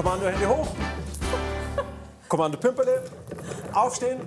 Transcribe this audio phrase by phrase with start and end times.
[0.00, 0.68] Kommando Hände hoch.
[2.26, 3.04] Kommando Pimperle.
[3.74, 4.20] Aufstehen.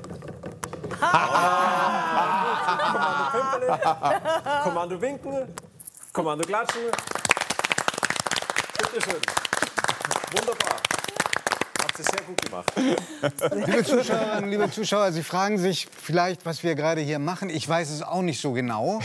[2.91, 3.79] Kommando Pimperle.
[4.61, 5.55] Kommando winken.
[6.13, 6.81] Kommando klatschen.
[8.77, 9.21] Bitte schön.
[10.33, 10.75] Wunderbar.
[11.81, 12.71] Habt ihr sehr gut gemacht.
[13.65, 17.49] Liebe Zuschauerinnen, liebe Zuschauer, Sie fragen sich vielleicht, was wir gerade hier machen.
[17.49, 18.99] Ich weiß es auch nicht so genau.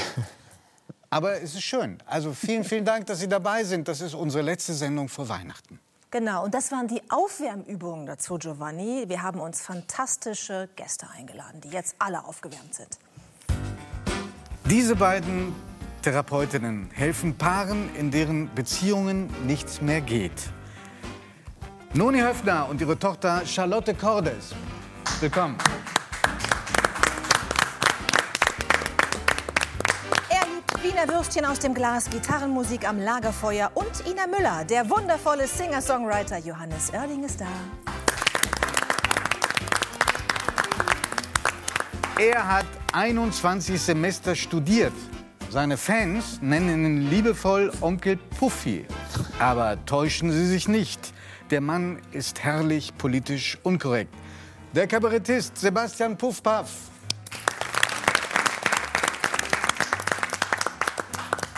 [1.08, 1.96] Aber es ist schön.
[2.04, 3.88] Also vielen, vielen Dank, dass Sie dabei sind.
[3.88, 5.80] Das ist unsere letzte Sendung vor Weihnachten.
[6.10, 9.04] Genau, und das waren die Aufwärmübungen dazu, Giovanni.
[9.08, 12.98] Wir haben uns fantastische Gäste eingeladen, die jetzt alle aufgewärmt sind.
[14.64, 15.54] Diese beiden
[16.00, 20.50] Therapeutinnen helfen Paaren, in deren Beziehungen nichts mehr geht.
[21.92, 24.54] Noni Höfner und ihre Tochter Charlotte Cordes.
[25.20, 25.58] Willkommen.
[30.98, 36.92] Wiener Würstchen aus dem Glas, Gitarrenmusik am Lagerfeuer und Ina Müller, der wundervolle Singer-Songwriter Johannes
[36.92, 37.46] Oerding ist da.
[42.18, 44.92] Er hat 21 Semester studiert.
[45.50, 48.84] Seine Fans nennen ihn liebevoll Onkel Puffy.
[49.38, 51.12] Aber täuschen Sie sich nicht.
[51.50, 54.12] Der Mann ist herrlich politisch unkorrekt.
[54.74, 56.70] Der Kabarettist Sebastian Puffpaff.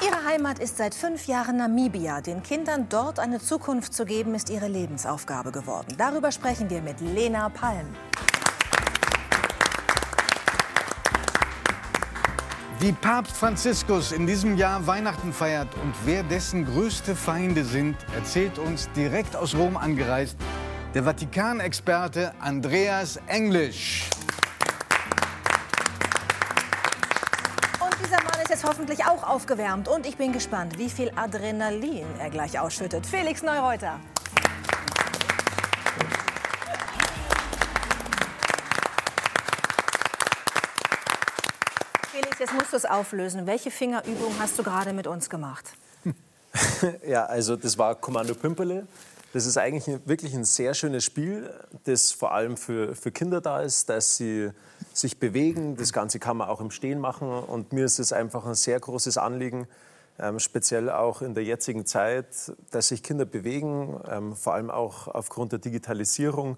[0.02, 2.22] Ihre Heimat ist seit fünf Jahren Namibia.
[2.22, 5.94] Den Kindern dort eine Zukunft zu geben, ist ihre Lebensaufgabe geworden.
[5.98, 7.86] Darüber sprechen wir mit Lena Palm.
[12.78, 18.58] Wie Papst Franziskus in diesem Jahr Weihnachten feiert und wer dessen größte Feinde sind, erzählt
[18.58, 20.38] uns direkt aus Rom angereist
[20.94, 24.08] der Vatikanexperte Andreas Englisch.
[28.50, 29.86] Ist jetzt hoffentlich auch aufgewärmt.
[29.86, 33.06] Und ich bin gespannt, wie viel Adrenalin er gleich ausschüttet.
[33.06, 34.00] Felix Neureuter.
[42.10, 43.46] Felix, jetzt musst du es auflösen.
[43.46, 45.64] Welche Fingerübung hast du gerade mit uns gemacht?
[47.06, 48.86] Ja, also das war Kommando Pimperle.
[49.32, 51.48] Das ist eigentlich wirklich ein sehr schönes Spiel,
[51.84, 54.50] das vor allem für, für Kinder da ist, dass sie
[54.92, 55.76] sich bewegen.
[55.76, 57.28] Das Ganze kann man auch im Stehen machen.
[57.28, 59.68] Und mir ist es einfach ein sehr großes Anliegen,
[60.18, 62.26] ähm, speziell auch in der jetzigen Zeit,
[62.72, 66.56] dass sich Kinder bewegen, ähm, vor allem auch aufgrund der Digitalisierung.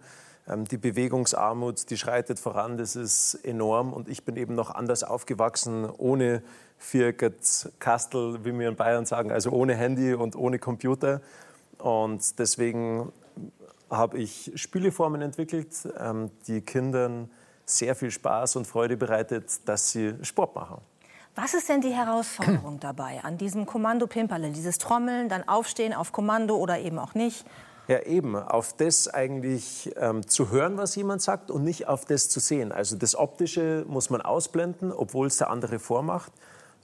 [0.48, 3.92] Ähm, die Bewegungsarmut, die schreitet voran, das ist enorm.
[3.92, 6.42] Und ich bin eben noch anders aufgewachsen, ohne
[6.78, 11.20] Vierget Kastel, wie wir in Bayern sagen, also ohne Handy und ohne Computer.
[11.82, 13.12] Und deswegen
[13.90, 17.28] habe ich Spieleformen entwickelt, ähm, die Kindern
[17.64, 20.80] sehr viel Spaß und Freude bereitet, dass sie Sport machen.
[21.34, 24.50] Was ist denn die Herausforderung dabei an diesem Kommando Pimperle?
[24.50, 27.44] Dieses Trommeln, dann aufstehen auf Kommando oder eben auch nicht?
[27.88, 32.28] Ja, eben, auf das eigentlich ähm, zu hören, was jemand sagt und nicht auf das
[32.28, 32.70] zu sehen.
[32.70, 36.32] Also das Optische muss man ausblenden, obwohl es der andere vormacht.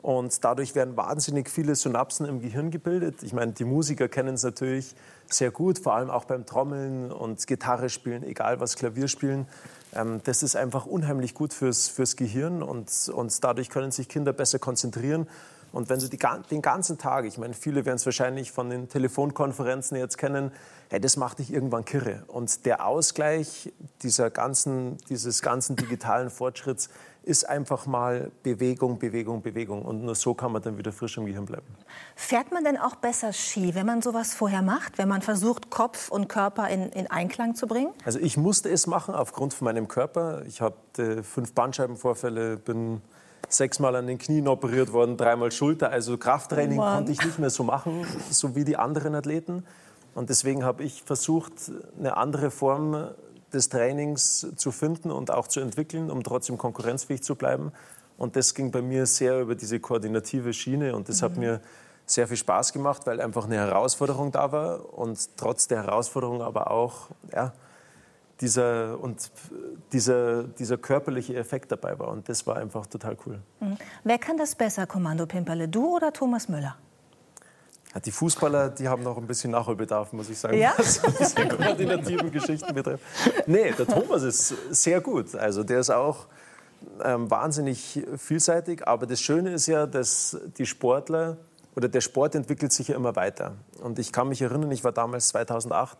[0.00, 3.22] Und dadurch werden wahnsinnig viele Synapsen im Gehirn gebildet.
[3.22, 4.94] Ich meine, die Musiker kennen es natürlich
[5.28, 9.48] sehr gut, vor allem auch beim Trommeln und Gitarre spielen, egal was Klavier spielen.
[9.94, 14.32] Ähm, das ist einfach unheimlich gut fürs, fürs Gehirn und, und dadurch können sich Kinder
[14.32, 15.26] besser konzentrieren.
[15.70, 16.18] Und wenn sie die,
[16.50, 20.50] den ganzen Tag, ich meine, viele werden es wahrscheinlich von den Telefonkonferenzen jetzt kennen,
[20.88, 22.24] hey, das macht dich irgendwann kirre.
[22.28, 23.72] Und der Ausgleich
[24.02, 26.88] dieser ganzen, dieses ganzen digitalen Fortschritts
[27.28, 29.82] ist einfach mal Bewegung, Bewegung, Bewegung.
[29.82, 31.66] Und nur so kann man dann wieder frisch im Gehirn bleiben.
[32.16, 36.10] Fährt man denn auch besser Ski, wenn man sowas vorher macht, wenn man versucht, Kopf
[36.10, 37.92] und Körper in, in Einklang zu bringen?
[38.04, 40.42] Also ich musste es machen aufgrund von meinem Körper.
[40.46, 40.76] Ich habe
[41.22, 43.02] fünf Bandscheibenvorfälle, bin
[43.50, 45.90] sechsmal an den Knien operiert worden, dreimal Schulter.
[45.90, 49.64] Also Krafttraining Oh konnte ich nicht mehr so machen, so wie die anderen Athleten.
[50.14, 51.52] Und deswegen habe ich versucht,
[51.98, 53.10] eine andere Form
[53.52, 57.72] des Trainings zu finden und auch zu entwickeln, um trotzdem konkurrenzfähig zu bleiben.
[58.16, 61.60] Und das ging bei mir sehr über diese koordinative Schiene und das hat mir
[62.04, 66.70] sehr viel Spaß gemacht, weil einfach eine Herausforderung da war und trotz der Herausforderung aber
[66.70, 67.52] auch ja,
[68.40, 69.30] dieser, und
[69.92, 72.08] dieser, dieser körperliche Effekt dabei war.
[72.08, 73.40] Und das war einfach total cool.
[74.04, 76.76] Wer kann das besser, Kommando Pimperle, du oder Thomas Müller?
[78.04, 80.74] Die Fußballer, die haben noch ein bisschen Nachholbedarf, muss ich sagen, Ja?
[80.76, 83.02] was diese koordinativen Geschichten betrifft.
[83.46, 85.34] Nee, der Thomas ist sehr gut.
[85.34, 86.26] Also der ist auch
[87.02, 88.86] ähm, wahnsinnig vielseitig.
[88.86, 91.38] Aber das Schöne ist ja, dass die Sportler
[91.76, 93.54] oder der Sport entwickelt sich ja immer weiter.
[93.82, 95.96] Und ich kann mich erinnern, ich war damals 2008,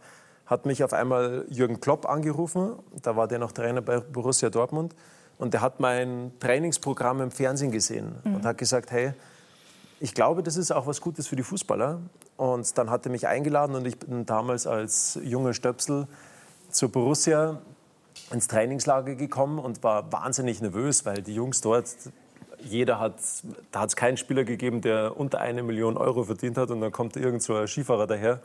[0.46, 2.72] hat mich auf einmal Jürgen Klopp angerufen.
[3.02, 4.94] Da war der noch Trainer bei Borussia Dortmund.
[5.38, 9.12] Und der hat mein Trainingsprogramm im Fernsehen gesehen und hat gesagt, hey,
[10.00, 12.00] ich glaube, das ist auch was Gutes für die Fußballer,
[12.36, 16.06] Und dann hat er mich eingeladen und ich bin damals als junger Stöpsel
[16.70, 17.60] zur Borussia
[18.30, 21.86] ins Trainingslager gekommen und war wahnsinnig nervös, weil die Jungs dort,
[22.60, 23.14] jeder hat,
[23.72, 26.92] da hat es keinen Spieler gegeben, der unter eine Million Euro verdient hat und dann
[26.92, 28.40] kommt irgend so ein Skifahrer daher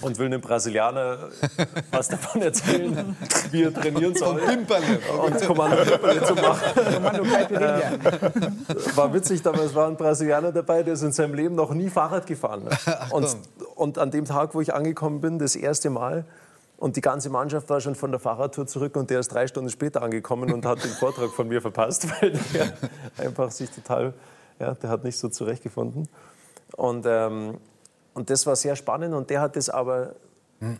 [0.00, 1.18] und will einem Brasilianer
[1.90, 3.16] was davon erzählen,
[3.50, 4.40] wie er trainieren soll.
[4.40, 5.00] Pimperle.
[5.24, 6.80] Und Kommando Pimperle zu machen.
[7.54, 11.88] Äh, war witzig, damals war ein Brasilianer dabei, der ist in seinem Leben noch nie
[11.88, 12.62] Fahrrad gefahren.
[13.10, 13.36] Und,
[13.74, 16.24] und an dem Tag, wo ich angekommen bin, das erste Mal,
[16.78, 19.68] und die ganze Mannschaft war schon von der Fahrradtour zurück und der ist drei Stunden
[19.68, 22.72] später angekommen und hat den Vortrag von mir verpasst, weil der
[23.18, 24.14] einfach sich total,
[24.58, 26.08] ja, der hat nicht so zurechtgefunden.
[26.76, 27.58] Und, ähm,
[28.14, 30.14] und das war sehr spannend und der hat das aber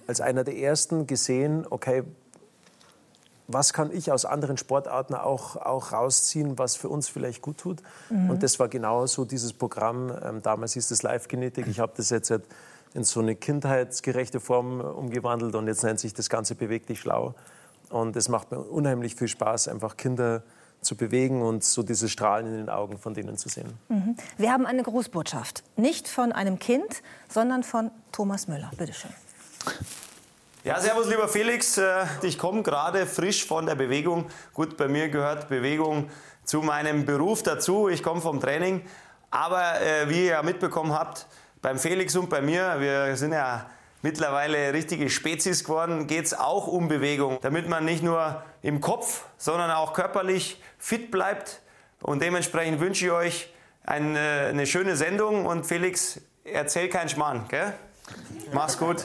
[0.07, 2.03] als einer der ersten gesehen, okay,
[3.47, 7.83] was kann ich aus anderen Sportarten auch, auch rausziehen, was für uns vielleicht gut tut.
[8.11, 10.13] Und das war genau so dieses Programm.
[10.23, 11.67] Ähm, damals hieß es Live-Genetik.
[11.67, 12.31] Ich habe das jetzt
[12.95, 17.35] in so eine kindheitsgerechte Form umgewandelt und jetzt nennt sich das Ganze Beweg dich schlau.
[17.91, 20.43] Und es macht mir unheimlich viel Spaß, einfach Kinder
[20.81, 23.73] zu bewegen und so diese Strahlen in den Augen von denen zu sehen.
[24.37, 25.65] Wir haben eine Grußbotschaft.
[25.77, 28.71] Nicht von einem Kind, sondern von Thomas Müller.
[28.77, 29.11] Bitte schön.
[30.65, 31.79] Ja, servus, lieber Felix.
[31.79, 34.27] Äh, Ich komme gerade frisch von der Bewegung.
[34.55, 36.11] Gut, bei mir gehört Bewegung
[36.45, 37.89] zu meinem Beruf dazu.
[37.89, 38.83] Ich komme vom Training.
[39.31, 41.27] Aber äh, wie ihr ja mitbekommen habt,
[41.63, 43.69] beim Felix und bei mir, wir sind ja
[44.03, 47.39] mittlerweile richtige Spezies geworden, geht es auch um Bewegung.
[47.43, 51.61] Damit man nicht nur im Kopf, sondern auch körperlich fit bleibt.
[52.01, 55.47] Und dementsprechend wünsche ich euch eine, eine schöne Sendung.
[55.47, 57.75] Und Felix, erzähl keinen Schmarrn, gell?
[58.53, 59.05] Mach's gut.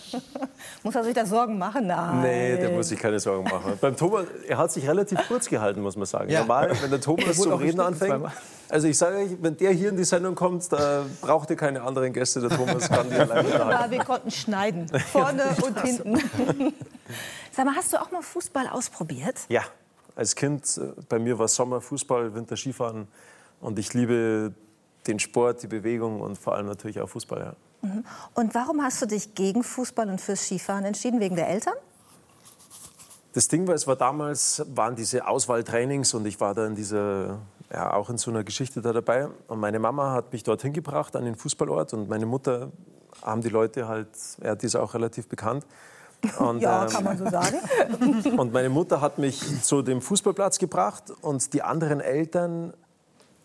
[0.82, 1.86] Muss er sich da Sorgen machen?
[1.86, 2.20] Nein.
[2.22, 3.72] Nee, der muss sich keine Sorgen machen.
[3.80, 6.32] Beim Thomas, er hat sich relativ kurz gehalten, muss man sagen.
[6.32, 8.24] Normal, wenn der Thomas zum Reden anfängt.
[8.68, 11.82] Also ich sage euch, wenn der hier in die Sendung kommt, da braucht ihr keine
[11.82, 12.40] anderen Gäste.
[12.40, 13.90] Der Thomas kann die alleine Ja, unterhalten.
[13.90, 14.86] wir konnten schneiden.
[15.10, 16.14] Vorne und hinten.
[17.52, 19.36] Sag mal, hast du auch mal Fußball ausprobiert?
[19.48, 19.62] Ja,
[20.16, 23.08] als Kind, äh, bei mir war Sommer, Fußball, Winter, Skifahren.
[23.60, 24.52] Und ich liebe
[25.06, 27.40] den Sport, die Bewegung und vor allem natürlich auch Fußball.
[27.40, 27.52] Ja.
[28.34, 31.20] Und warum hast du dich gegen Fußball und fürs Skifahren entschieden?
[31.20, 31.74] Wegen der Eltern?
[33.32, 37.38] Das Ding war, es war damals, waren diese Auswahltrainings und ich war da in dieser,
[37.72, 39.28] ja, auch in so einer Geschichte da dabei.
[39.48, 42.70] Und meine Mama hat mich dorthin gebracht an den Fußballort und meine Mutter
[43.22, 44.08] haben die Leute halt,
[44.42, 45.66] ja, die ist auch relativ bekannt.
[46.38, 47.56] Und, Ja, ähm, kann man so sagen.
[48.38, 52.72] Und meine Mutter hat mich zu dem Fußballplatz gebracht und die anderen Eltern,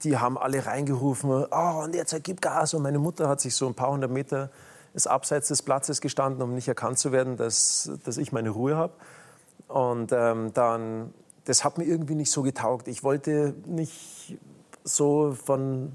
[0.04, 2.74] die haben alle reingerufen, oh, und jetzt gib Gas.
[2.74, 4.50] Und meine Mutter hat sich so ein paar hundert Meter
[4.94, 8.76] ist abseits des Platzes gestanden, um nicht erkannt zu werden, dass, dass ich meine Ruhe
[8.76, 8.94] habe.
[9.68, 11.14] Und ähm, dann,
[11.46, 12.88] das hat mir irgendwie nicht so getaugt.
[12.88, 14.40] Ich wollte nicht
[14.84, 15.92] so von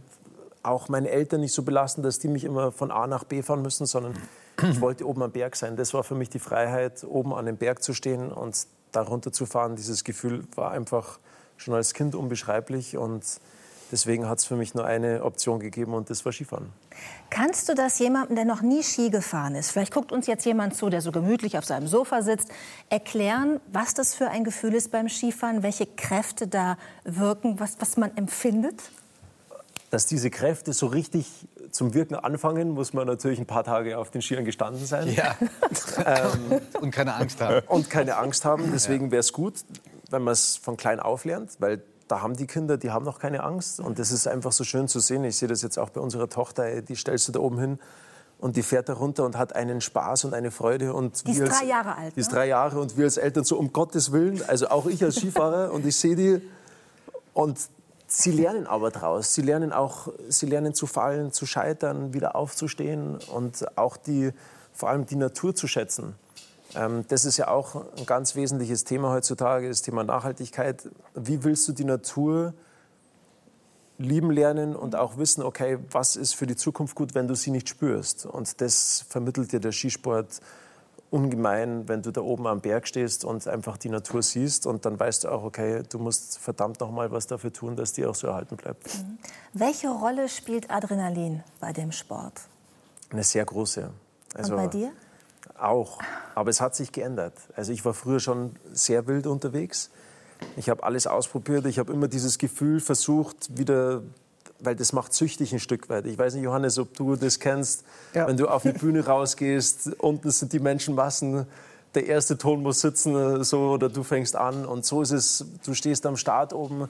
[0.63, 3.63] auch meine Eltern nicht so belasten, dass die mich immer von A nach B fahren
[3.63, 4.15] müssen, sondern
[4.63, 5.75] ich wollte oben am Berg sein.
[5.77, 9.33] Das war für mich die Freiheit, oben an dem Berg zu stehen und da runter
[9.33, 9.75] zu fahren.
[9.75, 11.19] Dieses Gefühl war einfach
[11.57, 13.25] schon als Kind unbeschreiblich und
[13.93, 16.73] deswegen hat es für mich nur eine Option gegeben und das war Skifahren.
[17.31, 20.75] Kannst du das jemandem, der noch nie Ski gefahren ist, vielleicht guckt uns jetzt jemand
[20.75, 22.49] zu, der so gemütlich auf seinem Sofa sitzt,
[22.89, 27.97] erklären, was das für ein Gefühl ist beim Skifahren, welche Kräfte da wirken, was, was
[27.97, 28.83] man empfindet?
[29.91, 31.27] Dass diese Kräfte so richtig
[31.71, 35.09] zum Wirken anfangen, muss man natürlich ein paar Tage auf den Skiern gestanden sein.
[35.13, 35.37] Ja.
[36.81, 37.67] Und keine Angst haben.
[37.69, 38.71] und keine Angst haben.
[38.73, 39.55] Deswegen wäre es gut,
[40.11, 41.83] wenn man es von klein auf lernt, weil
[42.13, 43.81] da haben die Kinder, die haben noch keine Angst.
[43.81, 45.25] Und das ist einfach so schön zu sehen.
[45.25, 47.79] Ich sehe das jetzt auch bei unserer Tochter, die stellst du da oben hin
[48.39, 50.93] und die fährt da runter und hat einen Spaß und eine Freude.
[50.93, 52.35] Und Die ist als- drei Jahre alt, Die ist ne?
[52.35, 55.73] drei Jahre und wir als Eltern so, um Gottes Willen, also auch ich als Skifahrer
[55.73, 56.43] und ich sehe die
[57.33, 57.59] und
[58.09, 59.33] sie lernen aber draus.
[59.33, 64.33] Sie lernen auch, sie lernen zu fallen, zu scheitern, wieder aufzustehen und auch die,
[64.75, 66.15] vor allem die Natur zu schätzen.
[66.75, 70.89] Ähm, das ist ja auch ein ganz wesentliches Thema heutzutage, das Thema Nachhaltigkeit.
[71.15, 72.55] Wie willst du die Natur
[73.99, 77.51] lieben lernen und auch wissen, okay, was ist für die Zukunft gut, wenn du sie
[77.51, 78.27] nicht spürst?
[78.27, 80.41] Und das vermittelt dir der Skisport
[81.11, 84.99] ungemein, wenn du da oben am Berg stehst und einfach die Natur siehst und dann
[84.99, 88.15] weißt du auch, okay, du musst verdammt noch mal was dafür tun, dass die auch
[88.15, 88.89] so erhalten bleibt.
[89.53, 92.41] Welche Rolle spielt Adrenalin bei dem Sport?
[93.11, 93.91] Eine sehr große.
[94.35, 94.93] Also Und bei dir?
[95.63, 96.01] Auch.
[96.35, 97.35] Aber es hat sich geändert.
[97.55, 99.91] Also ich war früher schon sehr wild unterwegs.
[100.57, 101.67] Ich habe alles ausprobiert.
[101.67, 104.03] Ich habe immer dieses Gefühl versucht, wieder,
[104.59, 106.07] weil das macht süchtig ein Stück weit.
[106.07, 107.85] Ich weiß nicht, Johannes, ob du das kennst.
[108.13, 108.27] Ja.
[108.27, 111.47] Wenn du auf eine Bühne rausgehst, unten sind die Menschenmassen,
[111.95, 114.65] der erste Ton muss sitzen, so oder du fängst an.
[114.65, 115.45] Und so ist es.
[115.65, 116.89] Du stehst am Start oben,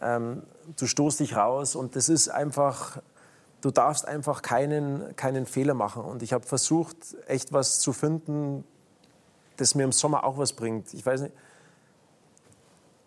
[0.00, 0.42] ähm,
[0.76, 2.98] du stoßt dich raus und das ist einfach
[3.64, 6.04] du darfst einfach keinen, keinen Fehler machen.
[6.04, 8.62] Und ich habe versucht, echt was zu finden,
[9.56, 10.92] das mir im Sommer auch was bringt.
[10.92, 11.34] Ich weiß nicht,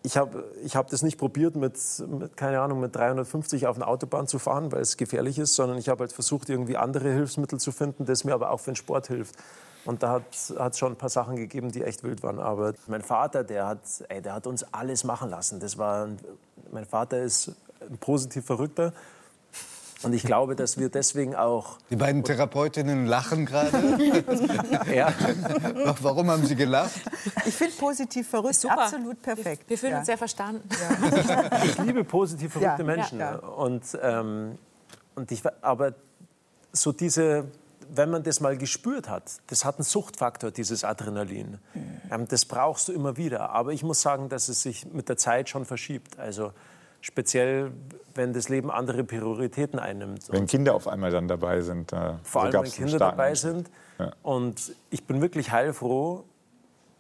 [0.02, 3.86] ich habe ich hab das nicht probiert, mit, mit, keine Ahnung, mit 350 auf eine
[3.86, 7.60] Autobahn zu fahren, weil es gefährlich ist, sondern ich habe halt versucht, irgendwie andere Hilfsmittel
[7.60, 9.36] zu finden, das mir aber auch für den Sport hilft.
[9.86, 10.24] Und da hat
[10.72, 12.40] es schon ein paar Sachen gegeben, die echt wild waren.
[12.40, 15.60] Aber mein Vater, der hat, ey, der hat uns alles machen lassen.
[15.60, 16.10] Das war,
[16.72, 18.92] mein Vater ist ein positiv Verrückter.
[20.04, 21.80] Und ich glaube, dass wir deswegen auch.
[21.90, 23.98] Die beiden Therapeutinnen lachen gerade.
[24.94, 25.12] ja.
[26.02, 26.92] Warum haben Sie gelacht?
[27.46, 28.84] Ich finde positiv verrückt Super.
[28.84, 29.68] absolut perfekt.
[29.68, 29.98] Wir fühlen ja.
[30.00, 30.70] uns sehr verstanden.
[30.70, 31.64] Ja.
[31.64, 32.86] Ich liebe positiv verrückte Ja.
[32.86, 33.20] Menschen.
[33.20, 33.38] Ja.
[33.38, 34.60] Und, ähm,
[35.16, 35.94] und ich, aber
[36.72, 37.46] so diese,
[37.90, 41.58] wenn man das mal gespürt hat, das hat einen Suchtfaktor, dieses Adrenalin.
[42.12, 43.50] Ähm, das brauchst du immer wieder.
[43.50, 46.20] Aber ich muss sagen, dass es sich mit der Zeit schon verschiebt.
[46.20, 46.54] Also
[47.08, 47.72] speziell,
[48.14, 50.28] wenn das Leben andere Prioritäten einnimmt.
[50.30, 51.94] Wenn Kinder auf einmal dann dabei sind.
[51.94, 53.70] Äh, Vor allem, so wenn gab's einen Kinder dabei sind.
[53.98, 54.12] Ja.
[54.22, 56.26] Und ich bin wirklich heilfroh,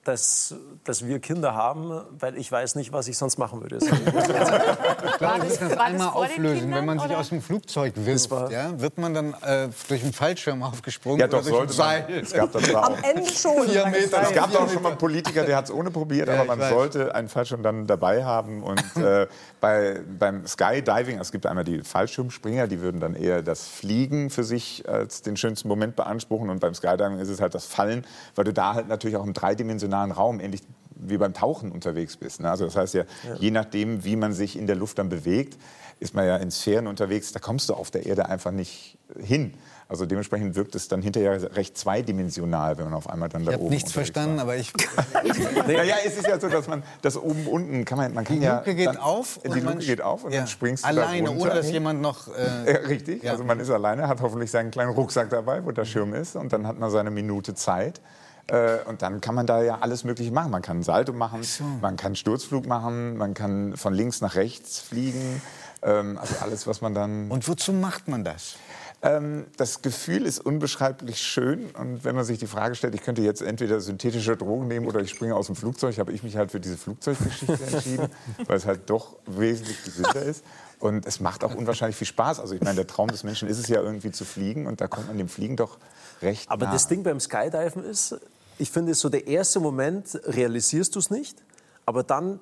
[0.07, 3.79] dass, dass wir Kinder haben, weil ich weiß nicht, was ich sonst machen würde.
[5.19, 7.19] War das, das das einmal auflösen, Kindern, wenn man sich oder?
[7.19, 11.27] aus dem Flugzeug wirft, war- ja, wird man dann äh, durch einen Fallschirm aufgesprungen Ja,
[11.27, 12.07] doch, oder durch sollte ein man.
[12.07, 12.21] Seil?
[12.23, 13.67] Es gab, das Am auch, Ende schon.
[13.67, 14.21] Vier Meter.
[14.23, 16.47] es gab auch schon mal einen Politiker, der hat es ohne probiert, Ja, aber ich
[16.49, 16.69] man weiß.
[16.69, 18.63] sollte einen Fallschirm dann dabei haben.
[18.63, 19.27] Und äh,
[19.59, 24.43] bei, beim Skydiving, es gibt einmal die Fallschirmspringer, die würden dann eher das Fliegen für
[24.43, 26.49] sich als den schönsten Moment beanspruchen.
[26.49, 29.33] Und beim Skydiving ist es halt das Fallen, weil du da halt natürlich auch im
[29.33, 30.61] dreidimensionalen Raum ähnlich
[30.99, 32.39] wie beim Tauchen unterwegs bist.
[32.41, 32.49] Ne?
[32.49, 33.03] Also das heißt ja,
[33.39, 35.57] je nachdem, wie man sich in der Luft dann bewegt,
[35.99, 39.53] ist man ja in Sphären unterwegs, da kommst du auf der Erde einfach nicht hin.
[39.89, 43.55] Also dementsprechend wirkt es dann hinterher recht zweidimensional, wenn man auf einmal dann da Ich
[43.55, 44.43] habe oben nichts verstanden, war.
[44.43, 44.73] aber ich.
[45.67, 48.45] Naja, es ist ja so, dass man das oben unten kann man, man kann Die
[48.45, 49.39] ja Luke geht dann, auf.
[49.43, 51.45] Die man Luke geht auf und ja, dann springst du Alleine, da runter.
[51.45, 52.27] ohne dass jemand noch.
[52.27, 53.23] Äh, Ja, richtig.
[53.23, 53.31] Ja.
[53.31, 56.51] Also man ist alleine, hat hoffentlich seinen kleinen Rucksack dabei, wo der Schirm ist, und
[56.53, 58.01] dann hat man seine Minute Zeit.
[58.47, 60.51] Äh, Und dann kann man da ja alles Mögliche machen.
[60.51, 61.41] Man kann Salto machen,
[61.81, 65.41] man kann Sturzflug machen, man kann von links nach rechts fliegen.
[65.81, 67.29] Ähm, Also alles, was man dann.
[67.29, 68.55] und wozu macht man das?
[69.03, 71.69] Ähm, das Gefühl ist unbeschreiblich schön.
[71.79, 75.01] Und wenn man sich die Frage stellt, ich könnte jetzt entweder synthetische Drogen nehmen oder
[75.01, 78.07] ich springe aus dem Flugzeug, habe ich mich halt für diese Flugzeuggeschichte entschieden,
[78.47, 80.43] weil es halt doch wesentlich gesünder ist.
[80.79, 82.39] Und es macht auch unwahrscheinlich viel Spaß.
[82.39, 84.87] Also ich meine, der Traum des Menschen ist es ja irgendwie zu fliegen und da
[84.87, 85.77] kommt man dem Fliegen doch
[86.23, 86.71] recht Aber nah.
[86.71, 88.15] das Ding beim Skydiven ist,
[88.57, 91.43] ich finde, so der erste Moment realisierst du es nicht,
[91.85, 92.39] aber dann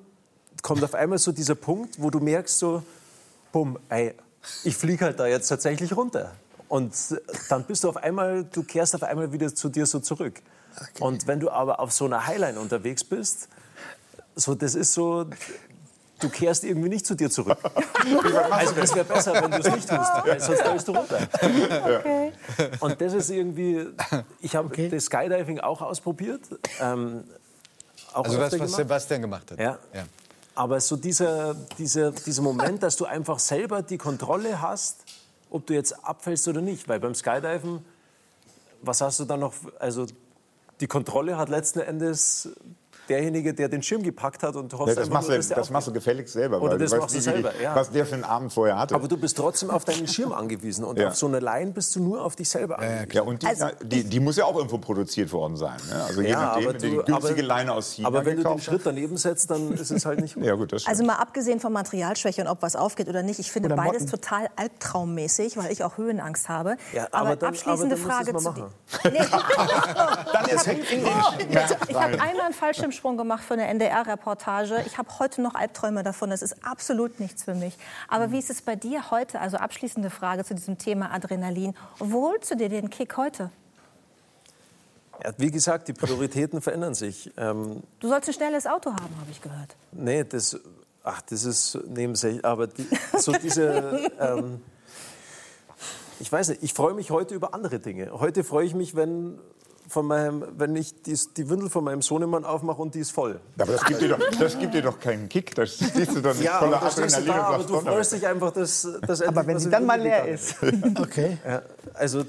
[0.62, 2.82] kommt auf einmal so dieser Punkt, wo du merkst so,
[3.52, 4.14] bumm, ey,
[4.64, 6.32] ich fliege halt da jetzt tatsächlich runter.
[6.68, 6.94] Und
[7.48, 10.42] dann bist du auf einmal, du kehrst auf einmal wieder zu dir so zurück.
[11.00, 13.48] Und wenn du aber auf so einer Highline unterwegs bist,
[14.34, 15.26] so das ist so,
[16.20, 17.58] du kehrst irgendwie nicht zu dir zurück.
[18.50, 21.18] Also es wäre besser, wenn du es nicht tust, weil sonst fällst du runter.
[22.80, 23.88] Und das ist irgendwie,
[24.40, 26.42] ich habe das Skydiving auch ausprobiert.
[26.80, 27.24] Ähm,
[28.12, 28.70] auch Also das, was gemacht.
[28.76, 29.58] Sebastian gemacht hat.
[29.58, 29.78] Ja.
[30.54, 35.04] Aber so dieser, dieser, dieser Moment, dass du einfach selber die Kontrolle hast,
[35.50, 36.88] ob du jetzt abfällst oder nicht.
[36.88, 37.84] Weil beim Skydiven,
[38.82, 39.52] was hast du dann noch?
[39.80, 40.06] Also
[40.80, 42.50] die Kontrolle hat letzten Endes
[43.08, 45.48] derjenige, der den Schirm gepackt hat und du hoffst Ja, das, machst nur, du, dass
[45.48, 47.50] der das machst du gefälligst selber, Oder weil das du machst du wie die- selber,
[47.62, 47.74] ja.
[47.74, 48.94] was der für einen Abend vorher hatte.
[48.94, 50.84] Aber du bist trotzdem auf deinen Schirm angewiesen.
[50.84, 51.08] Und Ja.
[51.08, 53.10] auf so einer Line bist du nur auf dich selber angewiesen.
[53.12, 55.76] ja, und die, Also, die, die muss ja auch irgendwo produziert worden sein.
[55.90, 56.02] Ne?
[56.04, 58.42] Also je Ja, nachdem, du die du- günstige aber- Leine aus China Aber wenn du
[58.44, 60.44] den Schritt daneben setzt, dann ist es halt nicht gut.
[60.44, 60.92] Ja gut, das stimmt.
[60.92, 64.02] Also mal abgesehen von Materialschwäche und ob was aufgeht oder nicht, ich finde Oder beides
[64.02, 64.20] Motten.
[64.20, 66.76] total albtraummäßig, weil ich auch Höhenangst habe.
[66.92, 68.70] Ja, aber aber dann- abschließende aber dann Frage zu dir.
[69.10, 69.18] Nee.
[70.32, 71.06] Dann ist in den
[71.88, 72.54] Ich habe einmal einen
[72.96, 74.82] Fallschirmsprung gemacht für eine NDR-Reportage.
[74.86, 76.30] Ich habe heute noch Albträume davon.
[76.30, 77.76] Das ist absolut nichts für mich.
[78.08, 79.40] Aber wie ist es bei dir heute?
[79.40, 81.74] Also abschließende Frage zu diesem Thema Adrenalin.
[81.98, 83.50] Wo holst du dir den Kick heute?
[85.22, 87.32] Ja, wie gesagt, die Prioritäten verändern sich.
[87.36, 89.76] Ähm, Du sollst ein schnelles Auto haben, habe ich gehört.
[89.92, 90.58] nee, das,
[91.02, 92.44] ach, das ist nebensächlich.
[92.44, 92.86] Aber die,
[93.18, 94.60] so diese, ähm,
[96.20, 98.10] ich weiß nicht, ich freue mich heute über andere Dinge.
[98.12, 99.38] Heute freue ich mich, wenn,
[99.88, 103.40] von meinem, wenn ich die, die Windel von meinem Sohnemann aufmache und die ist voll.
[103.58, 105.54] Aber das gibt, dir doch, das gibt dir doch keinen Kick.
[105.54, 108.52] Da stehst du doch nicht Ja, voller Adrenalin da, und aber du freust dich einfach,
[108.52, 110.56] dass, dass Aber wenn sie dann mal leer ist.
[110.98, 111.38] Okay.
[111.46, 111.62] Ja,
[111.94, 112.24] also,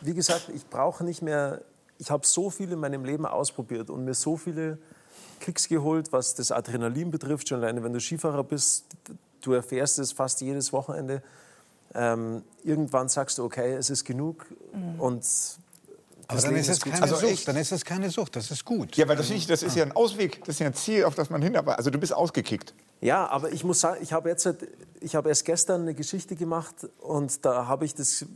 [0.00, 1.62] wie gesagt, ich brauche nicht mehr.
[1.98, 4.78] Ich habe so viel in meinem Leben ausprobiert und mir so viele
[5.40, 7.48] Kicks geholt, was das Adrenalin betrifft.
[7.48, 8.84] Schon alleine, wenn du Skifahrer bist,
[9.42, 11.22] du erfährst es fast jedes Wochenende.
[11.94, 14.46] Ähm, irgendwann sagst du, okay, es ist genug
[14.98, 15.24] und
[16.30, 17.48] Aber das dann ist es keine Also Sucht.
[17.48, 18.36] Dann ist es keine Sucht.
[18.36, 18.96] Das ist gut.
[18.96, 21.14] Ja, weil das, ich, das ist ja ein Ausweg, das ist ja ein Ziel, auf
[21.14, 21.78] das man hinarbeitet.
[21.78, 22.72] Also du bist ausgekickt.
[23.00, 24.48] Ja, aber ich muss sagen, ich habe jetzt,
[25.00, 28.26] ich habe erst gestern eine Geschichte gemacht und da habe ich das,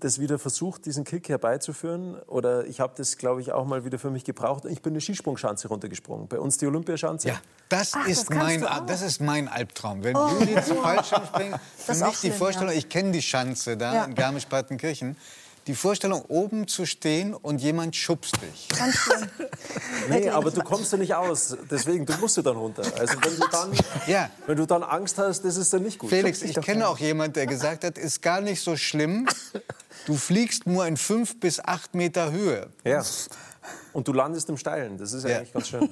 [0.00, 2.16] das wieder versucht, diesen Kick herbeizuführen.
[2.26, 4.64] Oder ich habe das, glaube ich, auch mal wieder für mich gebraucht.
[4.66, 6.28] Ich bin eine Skisprungschanze runtergesprungen.
[6.28, 7.28] Bei uns die Olympiaschanze.
[7.28, 10.04] Ja, das, Ach, das ist kannst mein, das ist mein Albtraum.
[10.04, 12.78] Wenn Judith Fallschirmspringen, für Das ist mich die schlimm, Vorstellung, ja.
[12.78, 14.04] ich kenne die Schanze da Ja.
[14.04, 15.16] in Garmisch-Partenkirchen,
[15.66, 18.68] die Vorstellung, oben zu stehen und jemand schubst dich.
[20.08, 21.56] Nee, aber du kommst da nicht aus.
[21.70, 22.82] Deswegen, du musst ja dann runter.
[22.98, 23.70] Also wenn du dann,
[24.08, 24.30] Ja.
[24.46, 26.10] wenn du dann Angst hast, das ist dann nicht gut.
[26.10, 29.28] Felix, ich kenne auch jemanden, der gesagt hat, ist gar nicht so schlimm.
[30.06, 32.68] Du fliegst nur in fünf bis acht Meter Höhe.
[32.84, 33.04] Ja.
[33.92, 34.98] Und du landest im Steilen.
[34.98, 35.36] Das ist ja, Ja.
[35.38, 35.88] eigentlich ganz schön.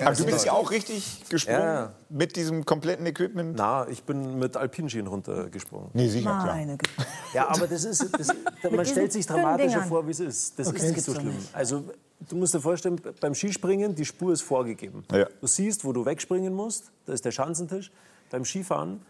[0.00, 1.92] Aber du bist ja auch richtig gesprungen Ja.
[2.08, 3.56] mit diesem kompletten Equipment.
[3.56, 5.90] Na, ich bin mit Alpinschienen runtergesprungen.
[5.94, 6.46] Nee, sicher, klar.
[6.46, 6.92] Meine Güte.
[7.34, 8.28] Ja, aber das ist, das,
[8.70, 10.58] man stellt sich dramatischer vor, wie es ist.
[10.58, 10.76] Das Okay.
[10.78, 11.34] ist nicht so schlimm.
[11.34, 11.54] nicht.
[11.54, 11.84] Also
[12.28, 15.04] du musst dir vorstellen, beim Skispringen, die Spur ist vorgegeben.
[15.12, 15.26] Ja.
[15.40, 17.90] Du siehst, wo du wegspringen musst, da ist der Schanzentisch.
[18.30, 19.02] Beim Skifahren,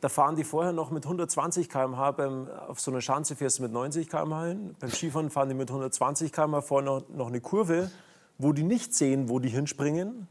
[0.00, 3.62] da fahren die vorher noch mit 120 km/h, beim, auf so einer Schanze fährst du
[3.64, 4.76] mit 90 km/h hin.
[4.78, 7.90] Beim Skifahren fahren die mit 120 km/h vorne noch, noch eine Kurve,
[8.38, 10.28] wo die nicht sehen, wo die hinspringen,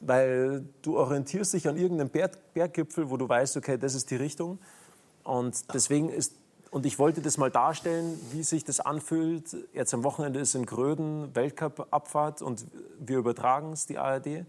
[0.00, 4.16] weil du orientierst dich an irgendeinem Berg, Berggipfel, wo du weißt, okay, das ist die
[4.16, 4.58] Richtung.
[5.24, 6.34] Und deswegen ist,
[6.70, 9.56] und ich wollte das mal darstellen, wie sich das anfühlt.
[9.72, 12.66] Jetzt am Wochenende ist in Gröden Weltcup-Abfahrt und
[12.98, 14.44] wir übertragen es, die ARD.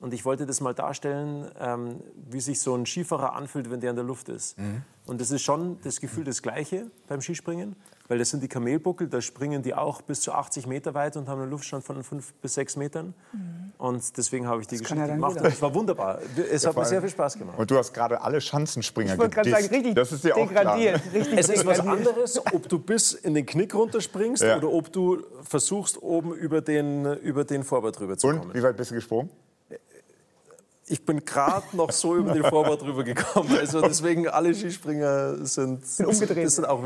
[0.00, 2.00] Und ich wollte das mal darstellen, ähm,
[2.30, 4.56] wie sich so ein Skifahrer anfühlt, wenn der in der Luft ist.
[5.06, 7.76] Und das ist schon das Gefühl das Gleiche beim Skispringen,
[8.08, 11.28] weil das sind die Kamelbuckel, da springen die auch bis zu 80 Meter weit und
[11.28, 13.14] haben einen Luftstand von 5 bis 6 Metern.
[13.78, 15.36] Und deswegen habe ich die kann Geschichte ja gemacht.
[15.40, 16.18] Und es war wunderbar.
[16.50, 17.58] Es hat mir sehr viel Spaß gemacht.
[17.58, 20.48] Und du hast gerade alle Schanzenspringer Ich wollte gerade sagen, richtig Das ist dir auch
[20.48, 20.76] klar.
[20.76, 21.00] degradiert.
[21.12, 24.56] Richtig Es ist was anderes, ob du bis in den Knick runterspringst Ja.
[24.58, 28.54] oder ob du versuchst, oben über den, über den Vorbau drüber zu Und, kommen.
[28.54, 29.30] wie weit bist du gesprungen?
[30.88, 33.56] Ich bin gerade noch so über den Vorbau drüber gekommen.
[33.58, 36.46] Also deswegen, alle Skispringer sind, umgedreht.
[36.46, 36.80] das sind auch.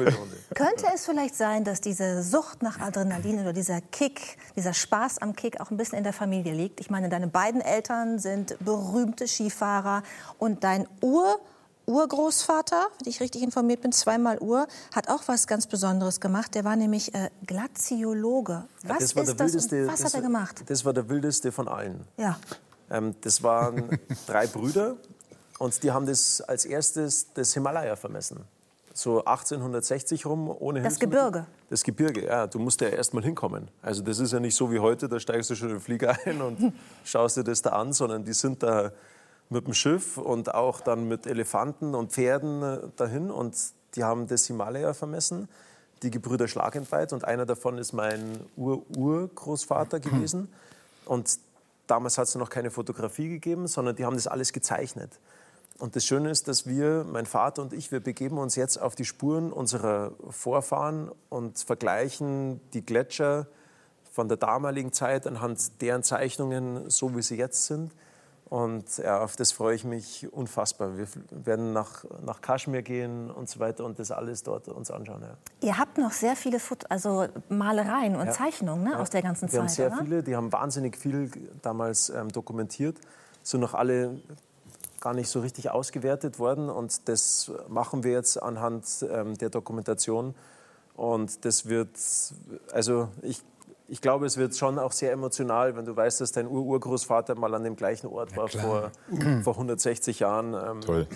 [0.54, 5.36] Könnte es vielleicht sein, dass diese Sucht nach Adrenalin oder dieser Kick, dieser Spaß am
[5.36, 6.80] Kick auch ein bisschen in der Familie liegt?
[6.80, 10.02] Ich meine, deine beiden Eltern sind berühmte Skifahrer
[10.38, 11.38] und dein Ur
[11.86, 16.54] Urgroßvater, wenn ich richtig informiert bin, zweimal Ur, hat auch was ganz Besonderes gemacht.
[16.54, 18.64] Der war nämlich äh, Glaziologe.
[18.84, 20.62] Was Das ist das wildeste, was das, hat er gemacht?
[20.66, 22.06] Das war der wildeste von allen.
[22.16, 22.38] Ja.
[22.90, 24.96] Ähm, das waren drei Brüder
[25.58, 28.44] und die haben das als erstes das Himalaya vermessen.
[28.92, 30.98] So 1860 rum, ohne Das.
[30.98, 31.46] Gebirge.
[31.70, 32.46] Das Gebirge, ja.
[32.46, 33.68] Du musst ja erst mal hinkommen.
[33.82, 36.16] Also das ist ja nicht so wie heute, da steigst du schon in den Flieger
[36.26, 36.72] ein und
[37.04, 38.90] schaust dir das da an, sondern die sind da
[39.48, 43.56] mit dem Schiff und auch dann mit Elefanten und Pferden äh, dahin und
[43.94, 45.48] die haben das Himalaya vermessen,
[46.02, 50.48] die Gebrüder Schlagentweit und einer davon ist mein Ur-Urgroßvater gewesen
[51.04, 51.38] und
[51.90, 55.18] damals hat es noch keine Fotografie gegeben, sondern die haben das alles gezeichnet.
[55.78, 58.94] Und das Schöne ist, dass wir, mein Vater und ich, wir begeben uns jetzt auf
[58.94, 63.46] die Spuren unserer Vorfahren und vergleichen die Gletscher
[64.12, 67.92] von der damaligen Zeit anhand deren Zeichnungen, so wie sie jetzt sind.
[68.50, 70.98] Und ja, auf das freue ich mich unfassbar.
[70.98, 75.22] Wir werden nach, nach Kaschmir gehen und so weiter und das alles dort uns anschauen.
[75.22, 75.68] Ja.
[75.68, 79.60] Ihr habt noch sehr viele Foto also Malereien und Zeichnungen ne, aus der ganzen Wir
[79.60, 79.98] haben Zeit, sehr oder?
[79.98, 81.30] viele, die haben wahnsinnig viel
[81.62, 82.98] damals ähm, dokumentiert,
[83.44, 84.20] sind noch alle
[85.00, 90.34] gar nicht so richtig ausgewertet worden und das machen wir jetzt anhand ähm, der Dokumentation
[90.96, 91.90] und das wird,
[92.72, 93.42] also ich,
[93.90, 97.52] ich glaube, es wird schon auch sehr emotional, wenn du weißt, dass dein Ur-Urgroßvater mal
[97.54, 98.92] an dem gleichen Ort war vor,
[99.42, 100.54] vor 160 Jahren.
[100.54, 101.08] Ähm, Toll.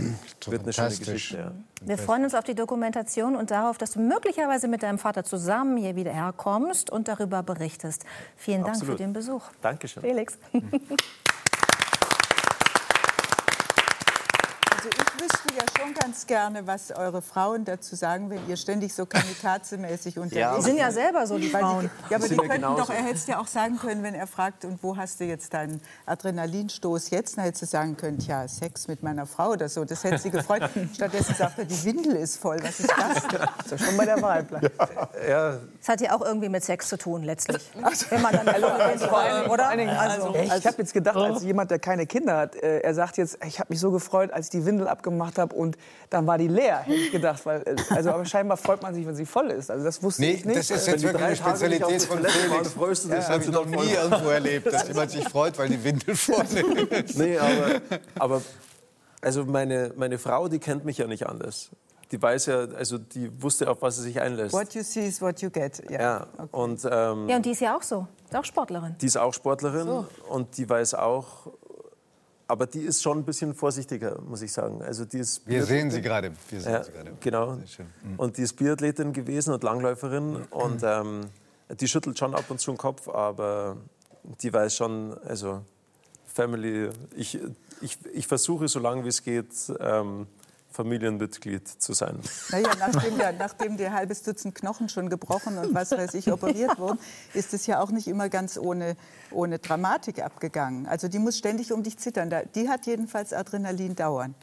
[0.46, 0.88] Wird eine schöne.
[0.88, 1.36] Geschichte.
[1.38, 1.52] Ja.
[1.82, 5.76] Wir freuen uns auf die Dokumentation und darauf, dass du möglicherweise mit deinem Vater zusammen
[5.76, 8.04] hier wieder herkommst und darüber berichtest.
[8.36, 8.96] Vielen Dank Absolut.
[8.96, 9.42] für den Besuch.
[9.62, 10.02] Dankeschön.
[10.02, 10.36] Felix.
[14.76, 18.92] Also ich wüsste ja schon ganz gerne, was eure Frauen dazu sagen, wenn ihr ständig
[18.94, 20.56] so kamikaze-mäßig unterwegs Ja.
[20.56, 21.90] Die sind ja selber so, die Weil Frauen.
[22.08, 22.82] die, ja, aber die ja könnten genauso.
[22.82, 25.24] doch, er hätte es ja auch sagen können, wenn er fragt, und wo hast du
[25.24, 27.36] jetzt deinen Adrenalinstoß jetzt?
[27.36, 29.84] Dann hätte sie sagen können, ja, Sex mit meiner Frau oder so.
[29.84, 30.62] Das hätte sie gefreut.
[30.94, 32.58] Stattdessen sagt er, die Windel ist voll.
[32.62, 33.24] Was ist das?
[33.64, 34.70] Ist ja schon bei der Wahl bleibt.
[35.28, 37.62] Ja, Das hat ja auch irgendwie mit Sex zu tun, letztlich.
[38.10, 38.66] Wenn man dann also,
[39.08, 39.64] Vor Dingen, oder?
[39.64, 42.80] Vor allen Dingen, Also, ich habe jetzt gedacht, als jemand, der keine Kinder hat, äh,
[42.80, 45.76] er sagt jetzt, ich habe mich so gefreut, als ich die Windel abgemacht habe und
[46.10, 47.44] dann war die leer, hätte ich gedacht.
[47.46, 49.70] Weil, äh, also, aber scheinbar freut man sich, wenn sie voll ist.
[49.70, 50.58] Also das wusste Nee, ich nicht.
[50.58, 52.74] das ist jetzt die wirklich eine Spezialität die von Felix.
[52.74, 55.68] dich, Das wenn habe ich sie noch nie irgendwo erlebt, dass jemand sich freut, weil
[55.68, 57.16] die Windel voll ist.
[57.18, 57.80] Nee, aber,
[58.18, 58.42] aber
[59.20, 61.70] also meine, meine Frau, die kennt mich ja nicht anders.
[62.10, 64.52] die weiß ja, also die wusste, auf was sie sich einlässt.
[64.52, 65.82] What you see is what you get.
[65.90, 66.00] Ja.
[66.00, 68.06] Ja, und ähm, Ja, und die ist ja auch so.
[68.26, 68.94] Ist auch Sportlerin.
[69.00, 71.48] die ist auch Sportlerin und die weiß auch,
[72.46, 74.82] aber die ist schon ein bisschen vorsichtiger, muss ich sagen.
[74.82, 76.32] Also die ist Wir sehen sie gerade.
[76.50, 77.12] Wir sehen Ja, sie gerade.
[77.20, 77.52] genau.
[77.56, 77.62] Mhm.
[78.18, 81.26] Und die ist Biathletin gewesen und Langläuferin und ähm,
[81.80, 83.76] die schüttelt schon ab und zu den Kopf, aber
[84.42, 85.62] die weiß schon, also
[86.26, 87.38] Family, ich,
[87.80, 89.48] ich, ich versuche so lange wie es geht,
[89.80, 90.26] ähm,
[90.74, 92.18] Familienmitglied zu sein.
[92.50, 96.78] Naja, nachdem, der, nachdem dir halbes Dutzend Knochen schon gebrochen und was weiß ich operiert
[96.78, 96.98] wurden,
[97.32, 98.96] ist es ja auch nicht immer ganz ohne,
[99.30, 100.86] ohne Dramatik abgegangen.
[100.86, 102.32] Also die muss ständig um dich zittern.
[102.54, 104.34] Die hat jedenfalls Adrenalin dauern.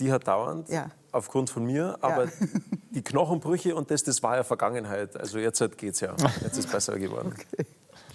[0.00, 0.90] Die hat dauernd, Ja.
[1.12, 2.26] aufgrund von mir, aber
[2.90, 5.16] die Knochenbrüche und das, das war ja Vergangenheit.
[5.16, 6.14] Also jetzt halt geht's ja.
[6.42, 7.34] Jetzt ist es besser geworden.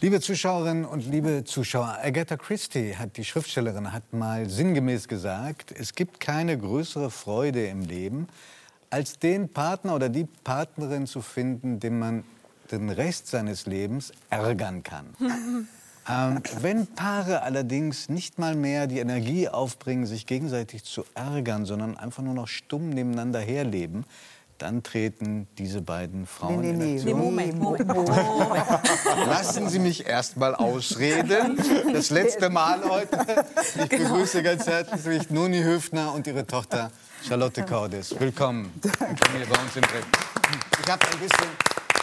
[0.02, 5.96] Liebe Zuschauerinnen und liebe Zuschauer, Agatha Christie, hat die Schriftstellerin, hat mal sinngemäß gesagt, es
[5.96, 8.28] gibt keine größere Freude im Leben,
[8.90, 12.26] als den Partner oder die Partnerin zu finden, den man
[12.72, 15.16] den Rest seines Lebens ärgern kann.
[16.08, 21.98] Ähm, wenn Paare allerdings nicht mal mehr die Energie aufbringen, sich gegenseitig zu ärgern, sondern
[21.98, 24.06] einfach nur noch stumm nebeneinander herleben,
[24.58, 26.96] dann treten diese beiden Frauen Nee, nee, in nee.
[26.96, 27.20] Aktion.
[27.20, 27.90] Moment, Moment.
[29.28, 31.58] Lassen Sie mich erst mal ausreden.
[31.94, 33.46] Das letzte Mal heute.
[33.80, 36.92] Ich begrüße ganz herzlich Noni Höfner und ihre Tochter
[37.28, 38.18] Charlotte Cordes.
[38.20, 40.06] Willkommen hier bei uns im Dreck.
[40.84, 41.50] Ich habe ein bisschen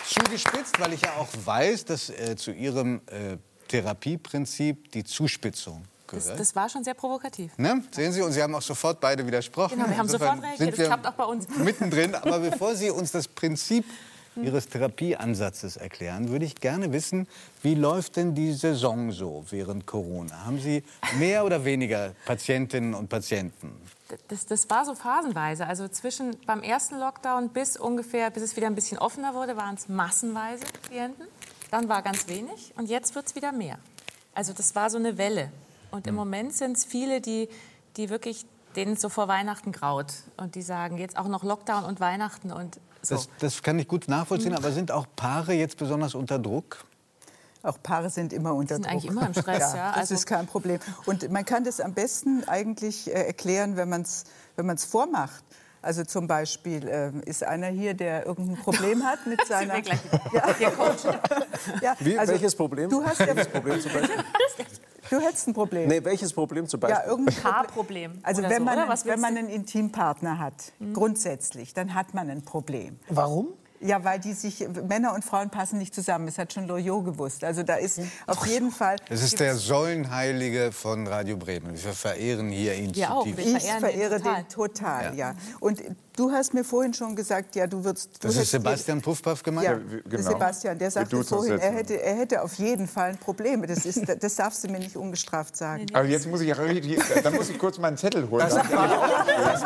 [0.07, 3.37] zugespitzt, weil ich ja auch weiß, dass äh, zu Ihrem äh,
[3.69, 5.85] Therapieprinzip die Zuspitzung
[6.21, 6.41] gehört.
[6.41, 7.57] das war schon sehr provokativ.
[7.59, 7.83] Ne?
[7.91, 9.77] Sehen Sie, und Sie haben auch sofort beide widersprochen.
[9.77, 10.79] Genau, wir haben Insofern sofort reagiert.
[10.79, 11.49] Das klappt auch bei uns.
[11.59, 12.15] Mittendrin.
[12.15, 13.85] Aber bevor Sie uns das Prinzip
[14.37, 17.27] Ihres Therapieansatzes erklären, würde ich gerne wissen,
[17.63, 20.47] wie läuft denn die Saison so während Corona?
[20.47, 20.83] Haben Sie
[21.19, 23.73] mehr oder weniger Patientinnen und Patienten?
[24.29, 25.67] Das, das war so phasenweise.
[25.67, 29.75] Also zwischen beim ersten Lockdown bis ungefähr, bis es wieder ein bisschen offener wurde, waren
[29.75, 31.27] es massenweise Klienten.
[31.71, 33.79] Dann war ganz wenig und jetzt wird es wieder mehr.
[34.35, 35.51] Also das war so eine Welle.
[35.93, 37.49] Und im Moment sind es viele, die,
[37.97, 40.13] die wirklich, denen es so vor Weihnachten graut.
[40.37, 43.15] Und die sagen jetzt auch noch Lockdown und Weihnachten und so.
[43.15, 46.85] Das, das kann ich gut nachvollziehen, aber sind auch Paare jetzt besonders unter Druck?
[47.63, 48.93] Auch Paare sind immer unter sind Druck.
[48.93, 49.91] eigentlich immer im Stress, ja.
[49.91, 50.81] Das Also- ist kein Problem.
[51.07, 54.25] Und man kann das am besten eigentlich äh, erklären, wenn man es
[54.57, 55.45] wenn man's vormacht.
[55.81, 59.75] Also zum Beispiel ähm, ist einer hier, der irgendein Problem hat mit seiner...
[59.75, 59.99] wir gleich
[60.33, 60.53] ja.
[60.53, 61.05] Der Coach.
[61.83, 62.89] Ja, Wie, also welches Problem?
[62.89, 64.25] Du, hast ja, welches Problem zum Beispiel?
[65.11, 65.89] Du hättest ein Problem.
[65.89, 67.03] Nee, welches Problem zum Beispiel?
[67.05, 67.55] Ja, irgendein Problem.
[67.55, 68.19] Haarproblem.
[68.23, 68.89] Also wenn so, man?
[68.89, 72.99] Was wenn man einen Intimpartner hat, grundsätzlich, dann hat man ein Problem.
[73.09, 73.49] Warum?
[73.85, 76.27] Ja, weil die sich, Männer und Frauen passen nicht zusammen.
[76.27, 77.43] Das hat schon Loriot gewusst.
[77.43, 78.97] Also da ist auf jeden Fall...
[79.09, 81.73] Das ist der Säulenheilige von Radio Bremen.
[81.83, 83.25] Wir verehren hier ihn auch.
[83.25, 83.65] zutiefst.
[83.65, 84.43] Ich verehre den total.
[84.43, 85.35] den total, ja.
[85.59, 85.83] Und
[86.17, 88.11] du hast mir vorhin schon gesagt, ja, du würdest...
[88.23, 89.67] du Das ist Sebastian Puffpaff gemeint?
[89.67, 90.31] Ja, wir- genau.
[90.31, 93.67] Sebastian, der sagte vorhin, er hätte, er hätte auf jeden Fall ein Problem.
[93.67, 95.87] Das, ist, das darfst du mir nicht ungestraft sagen.
[95.93, 98.47] Aber jetzt muss ich, ja richtig- da muss ich kurz meinen Zettel holen.
[98.49, 98.55] Das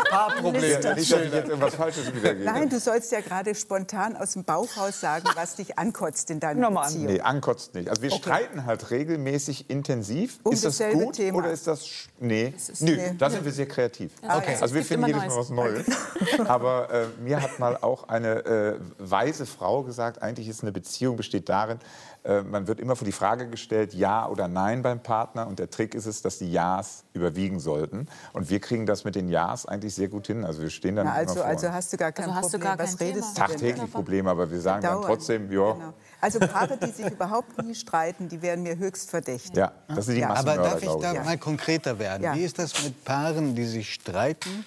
[0.08, 0.62] Paarproblem.
[0.62, 2.44] nicht, dass ich jetzt irgendwas Falsches wiedergebe.
[2.44, 6.40] Nein, du sollst ja gerade spontan aus dem Bauch raus sagen, was dich ankotzt in
[6.40, 6.92] deiner Nochmal an.
[6.92, 7.12] Beziehung.
[7.12, 7.88] Nee, ankotzt nicht.
[7.88, 10.38] Also wir streiten halt regelmäßig intensiv.
[10.42, 11.38] Um ist das dasselbe gut Thema.
[11.38, 11.84] oder ist das...
[12.18, 13.14] Nee, Nö, nee.
[13.18, 14.12] da sind wir sehr kreativ.
[14.22, 14.56] Okay.
[14.60, 15.86] Also wir finden jedes Mal was Neues.
[16.46, 21.16] Aber äh, mir hat mal auch eine äh, weise Frau gesagt, eigentlich ist eine Beziehung
[21.16, 21.78] besteht darin,
[22.24, 25.46] äh, man wird immer vor die Frage gestellt, ja oder nein beim Partner.
[25.46, 28.08] Und der Trick ist es, dass die Ja's überwiegen sollten.
[28.32, 30.44] Und wir kriegen das mit den Ja's eigentlich sehr gut hin.
[30.44, 31.50] Also wir stehen dann Na, also, immer vor.
[31.50, 32.76] also hast du gar kein Also hast du Problem.
[32.76, 33.46] gar was kein redest Thema.
[33.46, 35.92] du tagtäglich Probleme, aber wir sagen dann trotzdem, ja, Genau.
[36.20, 39.54] Also Paare, die sich überhaupt nie streiten, die wären mir höchst verdächtig.
[39.56, 40.30] ja, das sind die Ja.
[40.34, 41.24] Aber darf ich da ich.
[41.24, 42.22] mal konkreter werden?
[42.24, 42.34] Ja.
[42.34, 44.64] Wie ist das mit Paaren, die sich streiten,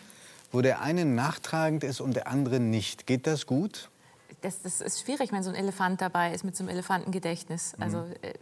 [0.51, 3.07] wo der eine nachtragend ist und der andere nicht?
[3.07, 3.89] Geht das gut?
[4.41, 7.75] das, das ist schwierig, wenn so ein Elefant dabei ist mit so einem Elefantengedächtnis.
[7.77, 7.83] Mhm.
[7.83, 8.33] Also äh,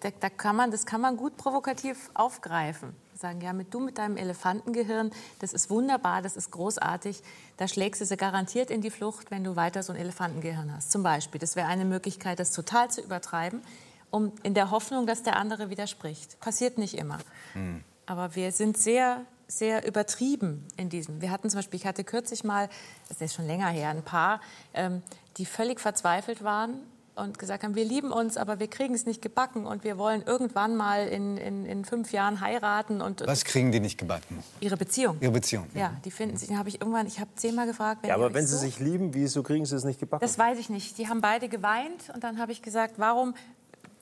[0.00, 2.94] da, da kann man, das kann man gut provokativ aufgreifen.
[3.14, 7.22] Sagen, ja, mit du mit deinem Elefantengehirn, das ist wunderbar, das ist großartig.
[7.56, 10.92] Da schlägst du sie garantiert in die Flucht, wenn du weiter so ein Elefantengehirn hast.
[10.92, 13.62] Zum Beispiel, das wäre eine Möglichkeit, das total zu übertreiben,
[14.10, 16.38] um in der Hoffnung, dass der andere widerspricht.
[16.40, 17.18] Passiert nicht immer.
[18.04, 21.20] Aber wir sind sehr, sehr übertrieben in diesem.
[21.20, 22.68] Wir hatten zum Beispiel, ich hatte kürzlich mal,
[23.08, 24.40] das ist schon länger her, ein Paar,
[24.74, 25.02] ähm,
[25.36, 26.78] die völlig verzweifelt waren
[27.14, 30.22] und gesagt haben, wir lieben uns, aber wir kriegen es nicht gebacken und wir wollen
[30.26, 34.42] irgendwann mal in, in, in fünf Jahren heiraten und Was kriegen die nicht gebacken?
[34.60, 35.16] ihre Beziehung.
[35.20, 35.66] Ihre Beziehung.
[35.74, 36.48] Ja, die finden sich.
[36.48, 38.80] Dann habe ich irgendwann, ich habe zehnmal gefragt, wenn Ja, aber wenn sie so sich
[38.80, 40.20] lieben, wieso kriegen sie es nicht gebacken?
[40.20, 40.98] das weiß ich nicht.
[40.98, 43.34] Die haben beide geweint und dann habe ich gesagt, warum,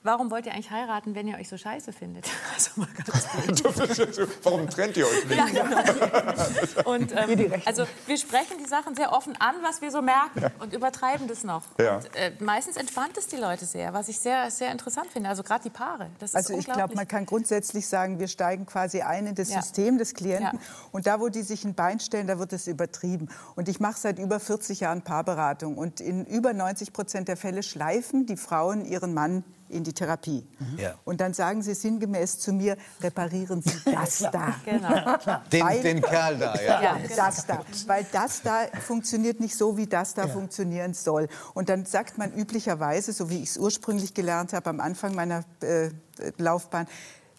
[0.05, 2.25] warum wollt ihr eigentlich heiraten, wenn ihr euch so scheiße findet?
[2.55, 3.27] Also mal ganz.
[4.43, 5.35] Warum trennt ihr euch nicht?
[5.35, 6.89] Ja, genau.
[6.89, 10.73] Und, ähm, also wir sprechen die Sachen sehr offen an, was wir so merken und
[10.73, 11.63] übertreiben das noch.
[11.77, 11.97] Ja.
[11.97, 15.29] Und, äh, meistens entspannt es die Leute sehr, was ich sehr, sehr interessant finde.
[15.29, 16.09] Also gerade die Paare.
[16.19, 19.49] Das ist Also ich glaube, man kann grundsätzlich sagen, wir steigen quasi ein in das
[19.49, 19.61] Ja.
[19.61, 20.59] System des Klienten.
[20.61, 20.87] Ja.
[20.91, 23.27] Und da, wo die sich ein Bein stellen, da wird es übertrieben.
[23.55, 25.77] Und ich mache seit über 40 Jahren Paarberatung.
[25.77, 30.45] Und in über 90 Prozent der Fälle schleifen die Frauen ihren Mann in die Therapie.
[30.77, 30.95] Ja.
[31.05, 34.55] Und dann sagen sie sinngemäß zu mir, reparieren Sie das da.
[34.63, 35.39] Genau.
[35.51, 36.81] Den, Weil- den Kerl da, ja.
[36.81, 37.63] Ja, Das da.
[37.87, 41.27] Weil das da funktioniert nicht so, wie das da funktionieren soll.
[41.53, 45.43] Und dann sagt man üblicherweise, so wie ich es ursprünglich gelernt habe am Anfang meiner
[45.61, 45.89] äh,
[46.37, 46.87] Laufbahn,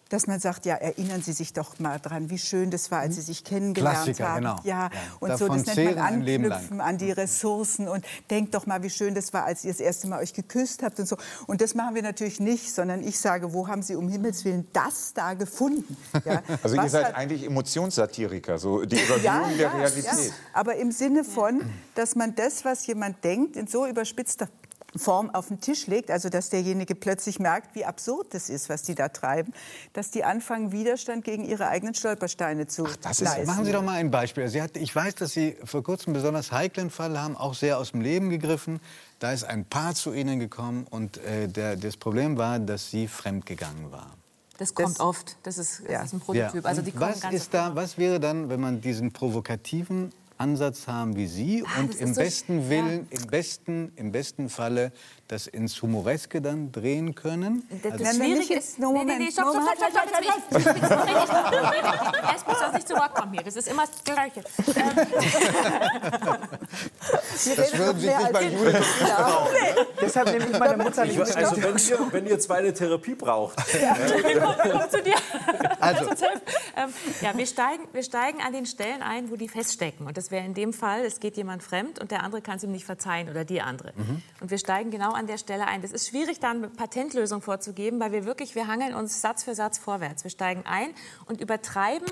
[0.09, 3.15] dass man sagt, ja, erinnern Sie sich doch mal dran, wie schön das war, als
[3.15, 4.37] Sie sich kennengelernt Klassiker, haben.
[4.41, 4.55] genau.
[4.63, 4.91] Ja, Ja.
[5.19, 6.05] und Davon so, das nennt man.
[6.05, 9.79] Anknüpfen an die Ressourcen und denkt doch mal, wie schön das war, als ihr das
[9.79, 11.17] erste Mal euch geküsst habt und so.
[11.47, 14.67] Und das machen wir natürlich nicht, sondern ich sage, wo haben Sie um Himmels Willen
[14.73, 15.97] das da gefunden?
[16.25, 20.33] Ja, Also ihr seid hat- eigentlich Emotionssatiriker, so die Überwindung der Realität.
[20.53, 21.61] aber im Sinne von,
[21.95, 24.47] dass man das, was jemand denkt, in so überspitzter
[24.99, 28.83] Form auf den Tisch legt, also dass derjenige plötzlich merkt, wie absurd das ist, was
[28.83, 29.53] die da treiben,
[29.93, 33.45] dass die anfangen, Widerstand gegen ihre eigenen Stolpersteine zu das ist- leisten.
[33.47, 34.47] Machen Sie doch mal ein Beispiel.
[34.47, 37.77] Sie hat, ich weiß, dass Sie vor kurzem einen besonders heiklen Fall haben, auch sehr
[37.77, 38.79] aus dem Leben gegriffen.
[39.19, 43.07] Da ist ein Paar zu Ihnen gekommen und äh, der, das Problem war, dass sie
[43.07, 44.11] fremdgegangen war.
[44.59, 45.37] Das kommt Das- oft.
[45.43, 46.01] Das ist, das Ja.
[46.03, 46.65] ist ein Prototyp.
[46.65, 50.87] Also die kommen was, ganz ist da, was wäre dann, wenn man diesen provokativen Ansatz
[50.87, 53.19] haben wie Sie ah, und im besten so, Willen, ja.
[53.19, 54.91] im besten, im besten Falle
[55.27, 57.67] das ins Humoreske dann drehen können.
[57.83, 62.13] Das also wenn schwierig ist, no Moment, nee, nee, stopp, stopp, stopp, stopp, stopp, stopp.
[62.31, 64.43] Erst muss auch nicht zu Wort kommen hier, das ist immer das Gleiche.
[67.55, 69.49] das würden Sie nicht bei Jule genau.
[69.51, 69.85] nee.
[70.01, 73.57] Deshalb nehme ich meine Mutter nicht Also wenn ihr, wenn ihr zwei eine Therapie braucht.
[73.81, 73.95] Ja.
[74.41, 74.81] Komm, komm
[77.37, 80.53] wir steigen, wir steigen an den Stellen ein, wo die feststecken und das wäre in
[80.53, 83.45] dem Fall, es geht jemand fremd und der andere kann es ihm nicht verzeihen oder
[83.45, 83.93] die andere.
[84.41, 85.81] Und wir steigen genau an der Stelle ein.
[85.81, 89.55] Das ist schwierig, da eine Patentlösung vorzugeben, weil wir wirklich, wir hangeln uns Satz für
[89.55, 90.23] Satz vorwärts.
[90.23, 90.89] Wir steigen ein
[91.25, 92.07] und übertreiben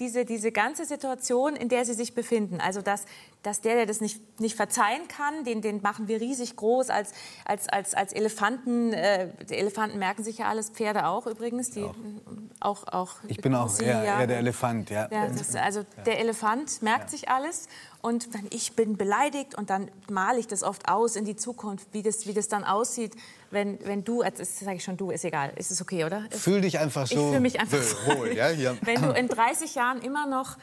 [0.00, 2.60] diese, diese ganze Situation, in der sie sich befinden.
[2.60, 3.04] Also, dass,
[3.42, 7.12] dass der, der das nicht, nicht verzeihen kann, den, den machen wir riesig groß als,
[7.44, 8.92] als, als, als Elefanten.
[8.92, 11.70] Äh, die Elefanten merken sich ja alles, Pferde auch übrigens.
[11.70, 11.84] Die,
[12.60, 12.86] auch.
[12.86, 14.02] Auch, Ich bin auch Sie, ja.
[14.02, 15.08] eher der Elefant, ja.
[15.10, 17.68] Ja, das, also der Elefant merkt sich alles
[18.02, 21.88] und dann ich bin beleidigt und dann male ich das oft aus in die Zukunft,
[21.92, 23.14] wie das, wie das dann aussieht,
[23.50, 26.24] wenn, wenn du, das sage ich schon du, ist egal, ist es okay, oder?
[26.30, 27.96] Fühl dich einfach ich so fühle mich einfach so.
[28.06, 28.34] wohl.
[28.34, 28.50] Ja.
[28.82, 30.56] Wenn du in 30 Jahren immer noch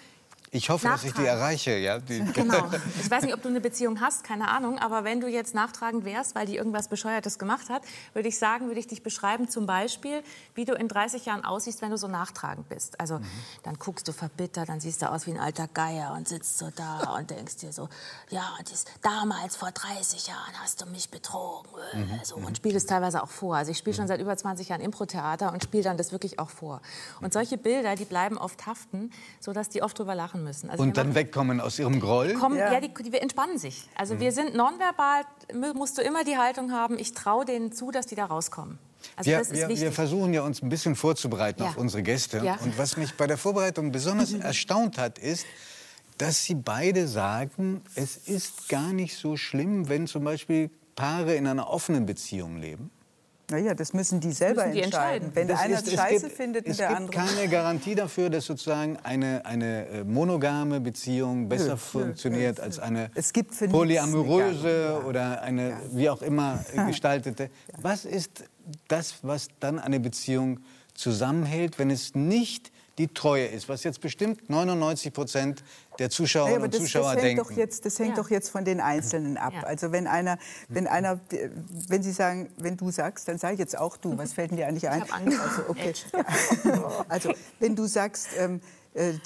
[0.51, 1.75] Ich hoffe, dass ich die erreiche.
[1.77, 1.99] Ja?
[1.99, 2.69] Die, Genau.
[3.01, 4.79] Ich weiß nicht, ob du eine Beziehung hast, keine Ahnung.
[4.79, 7.81] Aber wenn du jetzt nachtragend wärst, weil die irgendwas Bescheuertes gemacht hat,
[8.13, 10.23] würde ich sagen, würde ich dich beschreiben, zum Beispiel,
[10.55, 12.99] wie du in 30 Jahren aussiehst, wenn du so nachtragend bist.
[12.99, 13.19] Also
[13.63, 16.69] dann guckst du verbittert, dann siehst du aus wie ein alter Geier und sitzt so
[16.75, 17.89] da und denkst dir so,
[18.29, 21.67] ja, und dies, damals vor 30 Jahren hast du mich betrogen.
[21.93, 23.57] äh, So, und spiele es teilweise auch vor.
[23.57, 26.49] Also ich spiele schon seit über 20 Jahren Impro-Theater und spiele dann das wirklich auch
[26.49, 26.81] vor.
[27.21, 30.69] Und solche Bilder, die bleiben oft haften, sodass die oft drüber lachen müssen.
[30.69, 32.34] Also und dann machen- wegkommen aus ihrem Groll.
[32.34, 32.73] kommen, ja.
[32.73, 32.80] Ja.
[32.82, 33.88] die, die entspannen sich.
[33.95, 35.23] Also wir sind nonverbal,
[35.54, 38.80] mu- musst du immer die Haltung haben, ich traue denen zu, dass die da rauskommen.
[39.15, 41.69] Also Wir, das ist wir, wir versuchen ja uns ein bisschen vorzubereiten Ja.
[41.69, 42.39] auf unsere Gäste.
[42.43, 42.58] Ja.
[42.63, 45.45] Und was mich bei der Vorbereitung besonders erstaunt hat, ist,
[46.17, 51.45] dass sie beide sagen, es ist gar nicht so schlimm, wenn zum Beispiel Paare in
[51.45, 52.89] einer offenen Beziehung leben.
[53.49, 55.27] Naja, das müssen die selber Müssen die entscheiden.
[55.27, 55.36] entscheiden.
[55.36, 57.17] Wenn Das einer ist- es Scheiße gibt- findet und es der gibt andere...
[57.25, 63.31] keine Garantie dafür, dass sozusagen eine, eine äh, monogame Beziehung besser funktioniert als eine Es
[63.31, 67.49] gibt für nichts polyamoröse oder eine wie auch immer äh, gestaltete.
[67.81, 68.43] Was ist
[68.89, 70.60] das, was dann eine Beziehung
[70.93, 75.63] zusammenhält, wenn es nicht die Treue ist, was jetzt bestimmt 99 Prozent
[75.99, 77.49] der Ja, Zuschauerinnen aber und das, Zuschauer das hängt, denken.
[77.49, 78.23] doch jetzt, das hängt Ja.
[78.23, 79.53] doch jetzt von den Einzelnen ab.
[79.53, 79.63] Ja.
[79.63, 81.19] Also wenn einer, wenn einer,
[81.89, 84.17] wenn Sie sagen, wenn du sagst, dann sag jetzt auch du.
[84.17, 85.01] Was fällt denn dir eigentlich ein?
[85.01, 85.39] hab Angst.
[85.39, 85.93] Also, okay.
[87.10, 88.60] also wenn du sagst, ähm, äh,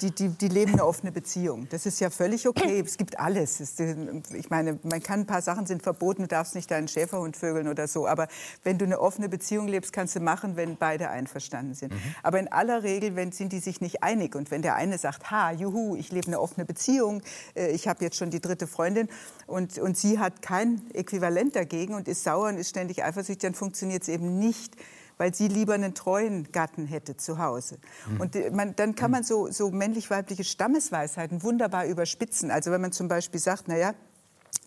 [0.00, 1.66] die, die, die leben eine offene Beziehung.
[1.70, 2.82] Das ist ja völlig okay.
[2.84, 3.60] Es gibt alles.
[3.60, 3.96] Es, äh,
[4.34, 6.22] ich meine, man kann ein paar Sachen sind verboten.
[6.22, 8.06] Du darfst nicht deinen Schäferhund vögeln oder so.
[8.06, 8.28] Aber
[8.64, 11.94] wenn du eine offene Beziehung lebst, kannst du machen, wenn beide einverstanden sind.
[12.22, 15.30] Aber in aller Regel, wenn sind die sich nicht einig und wenn der eine sagt,
[15.30, 17.22] ha, juhu, ich lebe eine offene Beziehung,
[17.54, 19.08] äh, ich habe jetzt schon die dritte Freundin
[19.46, 23.54] und, und sie hat kein Äquivalent dagegen und ist sauer und ist ständig eifersüchtig, dann
[23.54, 24.76] funktioniert es eben nicht
[25.22, 27.78] weil sie lieber einen treuen Gatten hätte zu Hause.
[28.18, 32.50] Und äh, man, dann kann man so, so männlich-weibliche Stammesweisheiten wunderbar überspitzen.
[32.50, 33.94] Also wenn man zum Beispiel sagt, na ja,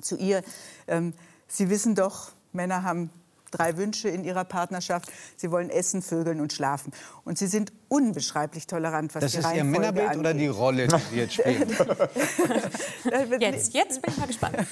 [0.02, 0.44] zu ihr,
[0.88, 1.14] ähm,
[1.50, 3.10] Sie wissen doch, Männer haben
[3.52, 5.12] drei Wünsche in ihrer Partnerschaft.
[5.36, 6.94] Sie wollen essen, vögeln und schlafen.
[7.26, 10.20] Und sie sind unbeschreiblich tolerant, was Das die ist Ihr Männerbild angeht.
[10.20, 11.76] oder die Rolle, die Sie jetzt spielen?
[13.40, 14.56] Jetzt, jetzt bin ich mal gespannt.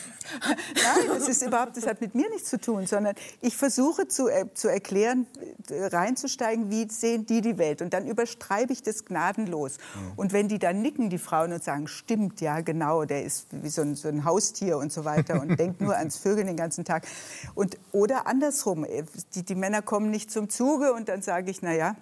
[0.44, 4.28] Nein, das ist überhaupt, das hat mit mir nichts zu tun, sondern ich versuche zu,
[4.28, 5.28] äh, zu erklären,
[5.70, 7.82] äh, reinzusteigen, wie sehen die die Welt.
[7.82, 9.78] Und dann überstreibe ich das gnadenlos.
[10.16, 13.70] Und wenn die dann nicken, die Frauen, und sagen, stimmt, ja, genau, der ist wie
[13.70, 16.86] so ein, so ein Haustier und so weiter und denkt nur ans Vögeln den ganzen
[16.86, 17.06] Tag.
[17.54, 19.04] Und, oder andersrum, äh,
[19.36, 21.96] die, die Männer kommen nicht zum Zuge und dann sage ich, na ja,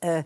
[0.00, 0.24] äh,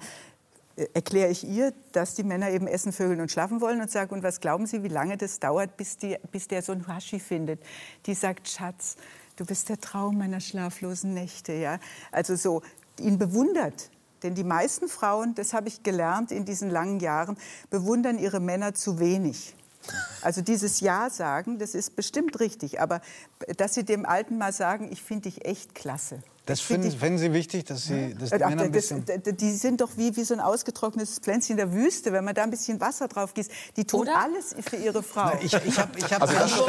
[0.93, 4.23] erkläre ich ihr, dass die Männer eben essen, vögeln und schlafen wollen und sage, und
[4.23, 7.61] was glauben Sie, wie lange das dauert, bis, die, bis der so ein Haschi findet?
[8.07, 8.97] Die sagt, Schatz,
[9.37, 11.53] du bist der Traum meiner schlaflosen Nächte.
[11.53, 11.79] Ja?
[12.11, 12.63] Also so,
[12.99, 13.91] ihn bewundert.
[14.23, 17.37] Denn die meisten Frauen, das habe ich gelernt in diesen langen Jahren,
[17.71, 19.55] bewundern ihre Männer zu wenig.
[20.23, 22.81] Also dieses Ja sagen, das ist bestimmt richtig.
[22.81, 23.03] Aber
[23.59, 26.23] dass Sie dem Alten mal sagen, ich finde dich echt klasse.
[26.47, 29.03] Das find finden, finden Sie wichtig, dass Sie dass die Ach, Männer ein das, bisschen...
[29.07, 32.35] d- die sind doch wie, wie so ein ausgetrocknetes Pflänzchen in der Wüste, wenn man
[32.35, 33.51] da ein bisschen Wasser drauf gießt.
[33.79, 34.19] Die tun Oder?
[34.21, 35.33] alles für ihre Frau.
[35.41, 36.69] Ich, ich habe ich hab Also das ich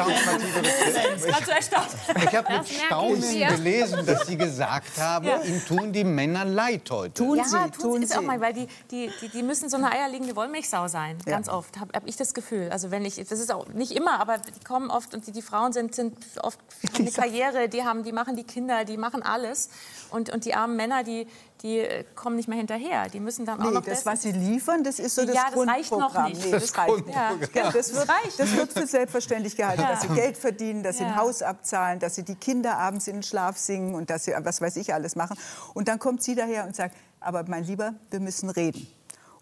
[2.35, 5.41] hab mit Das Staunen gelesen, dass Sie gesagt haben, Ja.
[5.41, 7.13] Ihnen tun die Männer leid heute.
[7.13, 8.05] tun Ja, sie, tun tun sie.
[8.05, 11.49] Ist auch mal, weil die, die, die, die müssen so eine eierlegende Wollmilchsau sein, ganz
[11.49, 12.69] oft, habe hab ich das Gefühl.
[12.71, 15.41] Also wenn ich, das ist auch nicht immer, aber die kommen oft und die, die
[15.41, 16.59] Frauen sind, sind oft
[16.93, 19.64] haben eine Karriere, die haben, die machen die Kinder, die machen alles
[20.11, 21.27] und, und die armen Männer, die,
[21.61, 23.09] die äh, kommen nicht mehr hinterher.
[23.09, 25.45] Die müssen dann auch Nee, noch das, was sie liefern, das ist so das Ja,
[25.53, 26.31] das reicht noch Grundprogramm.
[26.31, 26.45] nicht.
[26.45, 27.07] Nee, Das das, reicht.
[27.07, 27.31] Ja.
[27.53, 29.89] Ja, das, wird, das wird für selbstverständlich gehalten, Ja.
[29.91, 33.15] dass sie Geld verdienen, dass sie ein Haus abzahlen, dass sie die Kinder abends in
[33.17, 35.37] den Schlaf singen und dass sie was weiß ich alles machen.
[35.73, 38.87] Und dann kommt sie daher und sagt, aber mein Lieber, wir müssen reden.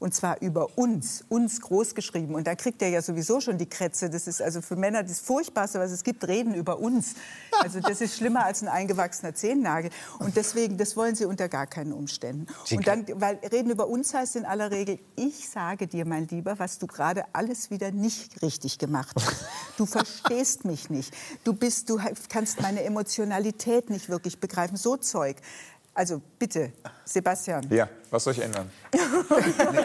[0.03, 2.35] Und zwar über uns, uns groß geschrieben.
[2.35, 4.09] Und da kriegt er ja sowieso schon die Krätze.
[4.09, 7.13] Das ist also für Männer das Furchtbarste, was es gibt, reden über uns.
[7.61, 9.91] Also das ist schlimmer als ein eingewachsener Zehennagel.
[10.19, 12.47] Und deswegen, das wollen sie unter gar keinen Umständen.
[12.69, 16.59] Und dann, weil reden über uns heißt in aller Regel, ich sage dir, mein Lieber,
[16.59, 19.45] was du gerade alles wieder nicht richtig gemacht hast.
[19.77, 21.13] Du verstehst mich nicht.
[21.45, 24.75] Du bist, du kannst meine Emotionalität nicht wirklich begreifen.
[24.75, 25.37] So Zeug.
[25.95, 26.73] Also bitte,
[27.05, 27.69] Sebastian.
[27.69, 28.69] Ja, was soll ich ändern?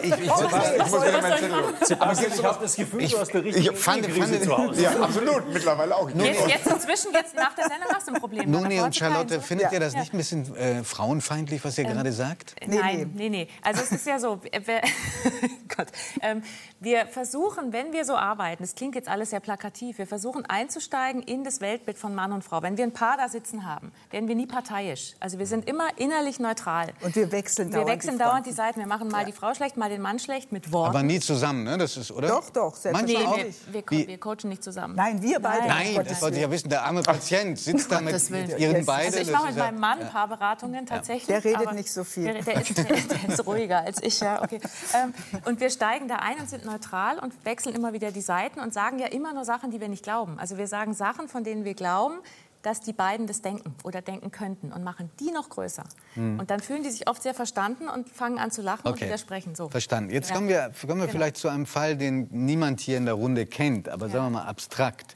[0.01, 1.63] Ich, ich, Ich muss wieder meinen Zettel.
[1.81, 4.81] Sebastian, ich habe das Gefühl, du hast eine richtige ich fand- fand- zu Hause.
[4.81, 6.09] Ja, absolut, mittlerweile auch.
[6.11, 8.49] Jetzt, jetzt inzwischen, jetzt nach der Sendung hast du ein Problem.
[8.49, 9.43] Noni Davor und Charlotte, oder?
[9.43, 9.99] findet ihr das Ja.
[9.99, 12.55] nicht ein bisschen äh, frauenfeindlich, was ihr gerade sagt?
[12.65, 13.47] Nein, nee, nee.
[13.63, 14.81] Also es ist ja so, äh, wir,
[15.75, 15.87] Gott,
[16.21, 16.43] ähm,
[16.79, 21.21] wir versuchen, wenn wir so arbeiten, das klingt jetzt alles sehr plakativ, wir versuchen einzusteigen
[21.23, 22.61] in das Weltbild von Mann und Frau.
[22.61, 25.15] Wenn wir ein Paar da sitzen haben, werden wir nie parteiisch.
[25.19, 26.93] Also wir sind immer innerlich neutral.
[27.01, 28.51] Und wir wechseln Wir dauernd wechseln die dauernd die.
[28.51, 28.79] Seiten.
[28.79, 30.89] Wir machen mal die Frau schlecht, mal den Mann schlecht mit Worten.
[30.89, 31.77] Aber nie zusammen, ne?
[31.77, 32.27] Das ist, oder?
[32.27, 33.37] Doch, doch, Manche nee, auch?
[33.37, 34.95] wir, wir, co wir coachen nicht zusammen.
[34.95, 35.67] Nein, wir beide.
[35.67, 36.69] Nein, Gottes das wollte ich ja wissen.
[36.69, 38.85] Der arme Patient sitzt da mit ihren Yes.
[38.85, 39.13] beiden.
[39.13, 41.25] Also ich mache mit meinem Mann Paarberatungen tatsächlich.
[41.27, 42.25] Der redet nicht so viel.
[42.25, 44.59] Der, der, ist, der, der ist ruhiger als ich, ja, okay.
[44.93, 45.13] Ähm,
[45.45, 48.73] und wir steigen da ein und sind neutral und wechseln immer wieder die Seiten und
[48.73, 50.39] sagen ja immer nur Sachen, die wir nicht glauben.
[50.39, 52.15] Also wir sagen Sachen, von denen wir glauben,
[52.61, 55.83] dass die beiden das denken oder denken könnten und machen die noch größer.
[56.15, 59.05] Und dann fühlen die sich oft sehr verstanden und fangen an zu lachen und Okay.
[59.05, 59.55] widersprechen.
[59.55, 59.69] So.
[59.69, 60.09] Verstanden.
[60.11, 60.35] Jetzt Ja.
[60.35, 61.11] kommen wir, kommen wir Genau.
[61.11, 64.45] vielleicht zu einem Fall, den niemand hier in der Runde kennt, aber sagen wir mal
[64.45, 65.15] abstrakt.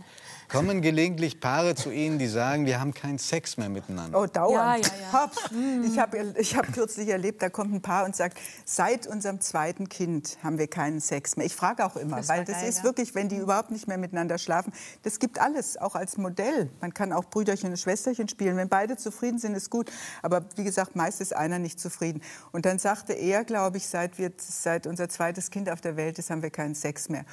[0.49, 4.19] Kommen gelegentlich Paare zu Ihnen, die sagen, wir haben keinen Sex mehr miteinander.
[4.19, 4.85] Oh, dauernd.
[4.85, 5.83] Ja, ja, ja.
[5.83, 9.89] Ich habe ich hab kürzlich erlebt, da kommt ein Paar und sagt, seit unserem zweiten
[9.89, 11.45] Kind haben wir keinen Sex mehr.
[11.45, 12.83] Ich frage auch immer, Das weil das geil, ist ja.
[12.83, 16.69] wirklich, wenn die überhaupt nicht mehr miteinander schlafen, das gibt alles, auch als Modell.
[16.81, 18.57] Man kann auch Brüderchen und Schwesterchen spielen.
[18.57, 19.91] Wenn beide zufrieden sind, ist gut.
[20.21, 22.21] Aber wie gesagt, meist ist einer nicht zufrieden.
[22.51, 26.19] Und dann sagte er, glaube ich, seit, wir, seit unser zweites Kind auf der Welt
[26.19, 27.25] ist, haben wir keinen Sex mehr.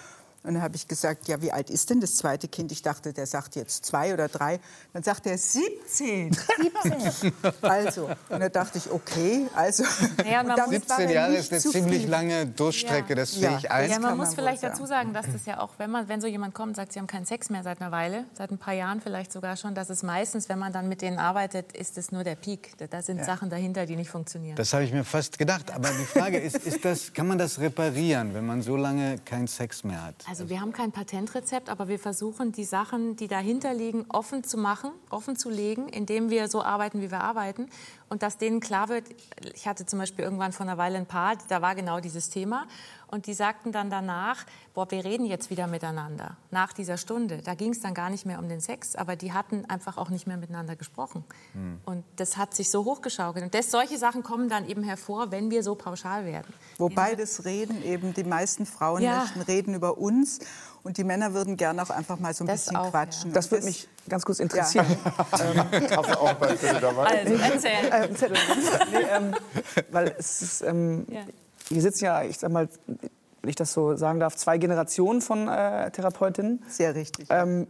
[0.43, 2.73] Und dann habe ich gesagt, ja, wie alt ist denn das zweite Kind?
[2.73, 4.59] Ich dachte, der sagt jetzt zwei oder drei.
[4.95, 6.33] Dann sagt er 17.
[6.83, 7.33] 17.
[7.63, 9.85] Also, und da dachte ich, okay, also.
[10.29, 13.59] Ja, man war 17 er Jahre ist eine ziemlich lange Durchstrecke, das sehe Ja.
[13.59, 13.91] ich ein.
[13.91, 14.73] Ja, man man muss wohl vielleicht sagen.
[14.75, 16.99] dazu sagen, dass das ja auch, wenn man, wenn so jemand kommt und sagt, sie
[17.01, 19.91] haben keinen Sex mehr seit einer Weile, seit ein paar Jahren vielleicht sogar schon, dass
[19.91, 22.73] es meistens, wenn man dann mit denen arbeitet, ist es nur der Peak.
[22.79, 24.57] Da- sind Sachen dahinter, die nicht funktionieren.
[24.57, 25.71] Das habe ich mir fast gedacht.
[25.73, 29.49] Aber die Frage ist, ist das, kann man das reparieren, wenn man so lange keinen
[29.49, 30.15] Sex mehr hat?
[30.31, 34.59] Also wir haben kein Patentrezept, aber wir versuchen, die Sachen, die dahinter liegen, offen zu
[34.59, 37.69] machen, offen zu legen, indem wir so arbeiten, wie wir arbeiten.
[38.09, 39.07] Und dass denen klar wird,
[39.55, 42.69] ich hatte zum Beispiel irgendwann vor einer Weile ein Paar, da war genau dieses Thema.
[43.11, 47.43] Und die sagten dann danach, boah, wir reden jetzt wieder miteinander nach dieser Stunde.
[47.43, 50.11] Da ging es dann gar nicht mehr um den Sex, aber die hatten einfach auch
[50.11, 51.25] nicht mehr miteinander gesprochen.
[51.85, 53.45] Und das hat sich so hochgeschaukelt.
[53.45, 56.53] Und das, solche Sachen kommen dann eben hervor, wenn wir so pauschal werden.
[56.79, 59.21] Wobei das Reden eben, die meisten Frauen Ja.
[59.23, 60.39] möchten reden über uns
[60.83, 63.33] und die Männer würden gerne auch einfach mal so ein Das bisschen auch, quatschen.
[63.33, 64.87] Das Und würde mich ganz kurz interessieren.
[65.33, 67.05] Hast du auch bei dabei?
[67.05, 67.71] Also erzähl.
[67.91, 68.37] Äh, ein Zettel.
[68.93, 69.35] nee, ähm,
[69.91, 71.23] weil es ist, ähm, Ja.
[71.71, 75.49] Hier sitzen ja, ich sag mal, wenn ich das so sagen darf, zwei Generationen von
[75.49, 76.63] äh, Therapeutinnen.
[76.69, 77.29] Sehr richtig.
[77.31, 77.67] Ähm,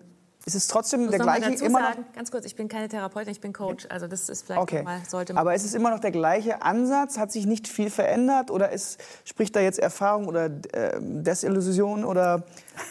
[0.47, 1.89] ist es trotzdem muss der gleiche dazu immer noch?
[1.91, 3.87] sagen, ganz kurz, ich bin keine Therapeutin, ich bin Coach.
[3.91, 4.83] Also das ist vielleicht Okay.
[4.83, 7.19] mal, sollte man Aber ist es immer noch der gleiche Ansatz?
[7.19, 8.51] Hat sich nicht viel verändert?
[8.51, 12.05] Oder ist, spricht da jetzt Erfahrung oder ähm, Desillusion?
[12.07, 12.45] Oder,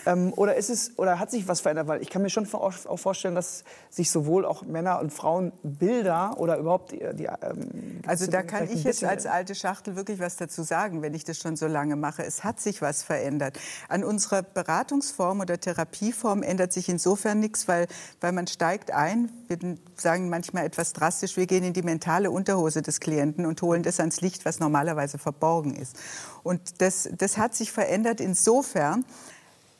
[0.05, 1.87] ähm, oder, ist es, oder hat sich was verändert?
[1.87, 6.35] Weil ich kann mir schon auch vorstellen, dass sich sowohl auch Männer und Frauen Bilder
[6.37, 10.37] oder überhaupt die, die ähm, Also da kann ich jetzt als alte Schachtel wirklich was
[10.37, 12.23] dazu sagen, wenn ich das schon so lange mache.
[12.23, 13.59] Es hat sich was verändert.
[13.87, 17.87] An unserer Beratungsform oder Therapieform ändert sich insofern nichts, weil,
[18.21, 19.57] weil man steigt ein, wir
[19.95, 23.99] sagen manchmal etwas drastisch, wir gehen in die mentale Unterhose des Klienten und holen das
[23.99, 25.95] ans Licht, was normalerweise verborgen ist.
[26.43, 29.05] Und das, das hat sich verändert insofern,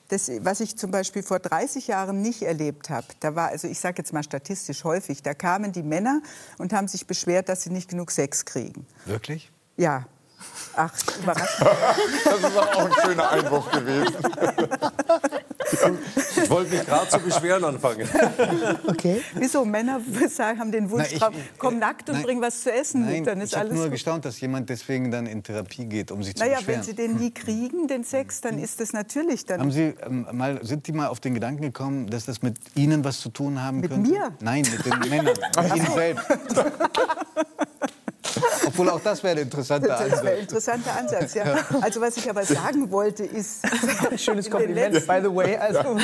[0.10, 3.80] das, was ich zum Beispiel vor 30 Jahren nicht erlebt habe, da war, also ich
[3.80, 6.22] sage jetzt mal statistisch häufig, da kamen die Männer
[6.58, 8.86] und haben sich beschwert, dass sie nicht genug Sex kriegen.
[9.06, 9.52] Wirklich?
[9.78, 10.08] Ja.
[10.76, 11.68] Ach, überraschend.
[12.24, 14.16] Das ist aber auch ein schöner Einwurf gewesen.
[16.42, 18.08] Ich wollte mich gerade zu beschweren anfangen.
[18.88, 19.22] Okay.
[19.36, 19.66] Wieso?
[19.66, 23.20] Männer sagen, haben den Wunsch drauf, komm nackt und nein, bring was zu essen Nein,
[23.20, 23.94] mit, dann ist ich habe alles nur gut.
[23.94, 26.80] gestaunt, dass jemand deswegen dann in Therapie geht, um sich zu Naja, beschweren.
[26.80, 29.60] wenn sie den nie kriegen, den Sex, dann ist das natürlich dann...
[29.60, 33.04] Haben Sie ähm, mal, sind Sie mal auf den Gedanken gekommen, dass das mit Ihnen
[33.04, 34.10] was zu tun haben Mit könnte?
[34.10, 34.32] mir?
[34.42, 36.26] Nein, mit den Männern, mit Ihnen selbst.
[38.68, 40.42] Obwohl auch das wäre ein interessanter Das wäre ein Ansatz.
[40.42, 41.66] interessanter Ansatz, ja.
[41.82, 43.60] Also was ich aber sagen wollte, ist...
[44.18, 45.56] Schönes Kompliment, letzten- by the way.
[45.58, 45.98] Also,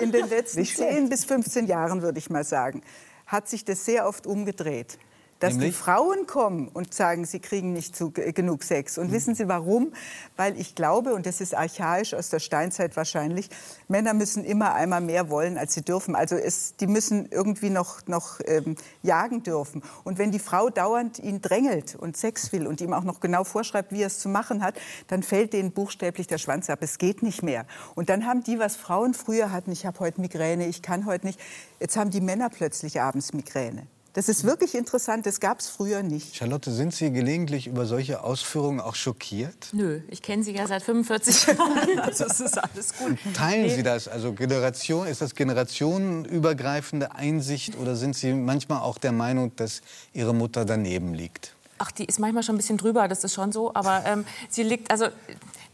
[0.00, 0.92] In den letzten Nicht schlecht.
[0.92, 2.82] 10 bis 15 Jahren, würde ich mal sagen,
[3.26, 4.98] hat sich das sehr oft umgedreht.
[5.40, 5.70] Dass Nämlich?
[5.70, 8.98] die Frauen kommen und sagen, sie kriegen nicht zu, äh, genug Sex.
[8.98, 9.92] Und wissen Sie warum?
[10.36, 13.50] Weil ich glaube, und das ist archaisch aus der Steinzeit wahrscheinlich,
[13.88, 16.14] Männer müssen immer einmal mehr wollen, als sie dürfen.
[16.14, 19.82] Also es, die müssen irgendwie noch, noch ähm, jagen dürfen.
[20.04, 23.44] Und wenn die Frau dauernd ihn drängelt und Sex will und ihm auch noch genau
[23.44, 24.76] vorschreibt, wie er es zu machen hat,
[25.08, 26.78] dann fällt denen buchstäblich der Schwanz ab.
[26.82, 27.66] Es geht nicht mehr.
[27.94, 31.26] Und dann haben die, was Frauen früher hatten, ich habe heute Migräne, ich kann heute
[31.26, 31.40] nicht,
[31.80, 33.86] jetzt haben die Männer plötzlich abends Migräne.
[34.14, 36.36] Das ist wirklich interessant, das gab es früher nicht.
[36.36, 39.70] Charlotte, sind Sie gelegentlich über solche Ausführungen auch schockiert?
[39.72, 41.98] Nö, ich kenne sie ja seit 45 Jahren.
[41.98, 43.18] Also es ist alles gut.
[43.34, 44.06] Teilen Sie das?
[44.06, 50.32] Also Generation, ist das generationenübergreifende Einsicht oder sind Sie manchmal auch der Meinung, dass Ihre
[50.32, 51.52] Mutter daneben liegt?
[51.78, 53.74] Ach, die ist manchmal schon ein bisschen drüber, das ist schon so.
[53.74, 55.06] Aber ähm, sie liegt, also,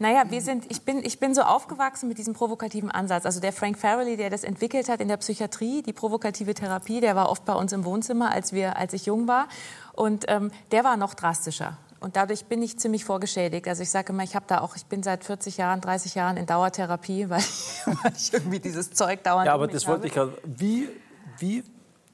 [0.01, 3.27] naja, wir sind, ich, bin, ich bin so aufgewachsen mit diesem provokativen Ansatz.
[3.27, 7.15] Also der Frank Farrelly, der das entwickelt hat in der Psychiatrie, die provokative Therapie, der
[7.15, 9.47] war oft bei uns im Wohnzimmer, als, wir, als ich jung war.
[9.93, 11.77] Und ähm, der war noch drastischer.
[11.99, 13.67] Und dadurch bin ich ziemlich vorgeschädigt.
[13.67, 16.35] Also ich sage immer, ich habe da auch, ich bin seit 40 Jahren, 30 Jahren
[16.35, 17.43] in Dauertherapie, weil,
[17.85, 20.07] weil ich irgendwie dieses Zeug dauernd Ja, aber mich das wollte habe.
[20.07, 20.33] ich gerade.
[20.43, 20.89] Wie,
[21.37, 21.63] wie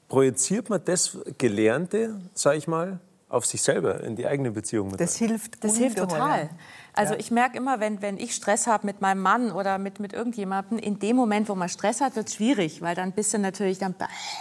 [0.08, 5.00] projiziert man das Gelernte, sage ich mal, auf sich selber in die eigene Beziehung mit
[5.00, 6.50] Das hilft Das hilft total.
[6.98, 10.12] Also ich merke immer, wenn, wenn ich Stress habe mit meinem Mann oder mit, mit
[10.12, 13.38] irgendjemandem, in dem Moment, wo man Stress hat, wird es schwierig, weil dann bist du
[13.38, 13.94] natürlich dann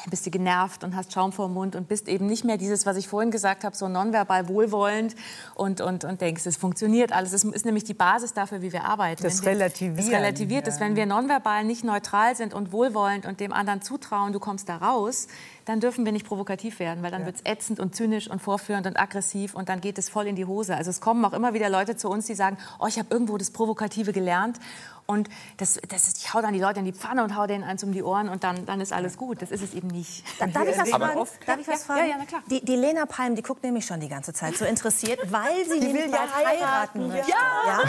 [0.10, 2.86] bist du genervt und hast Schaum vor dem Mund und bist eben nicht mehr dieses,
[2.86, 5.16] was ich vorhin gesagt habe, so nonverbal wohlwollend
[5.56, 7.32] und, und, und denkst, es funktioniert alles.
[7.32, 9.22] Das ist nämlich die Basis dafür, wie wir arbeiten.
[9.22, 9.98] Das Relativieren.
[9.98, 10.80] Das relativiert ist.
[10.80, 14.78] Wenn wir nonverbal nicht neutral sind und wohlwollend und dem anderen zutrauen, du kommst da
[14.78, 15.28] raus,
[15.68, 18.88] dann dürfen wir nicht provokativ werden, weil dann wird es ätzend und zynisch und vorführend
[18.88, 20.78] und aggressiv und dann geht es voll in die Hose.
[20.78, 23.38] Also es kommen auch immer wieder Leute zu uns, die sagen, oh, ich habe irgendwo
[23.38, 24.60] das Provokative gelernt
[25.08, 27.64] und das, das ist, ich hau dann die Leute in die Pfanne und hau denen
[27.64, 29.42] eins um die Ohren und dann, dann ist alles gut.
[29.42, 30.24] Das ist es eben nicht.
[30.40, 31.20] Darf ich was Aber fragen?
[31.20, 32.00] oft- Darf ich was Ja, fragen?
[32.02, 32.42] ja, ja, na klar.
[32.52, 35.80] Die, die Lena Palm, die guckt nämlich schon die ganze Zeit so interessiert, weil sie
[35.80, 37.32] Die nämlich will ja bald heiraten heiraten, möchte.
[37.32, 37.84] Ja.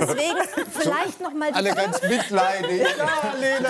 [0.00, 2.86] Deswegen vielleicht noch mal die Alle ganz mitleidig.
[2.96, 3.68] Ja, Lena.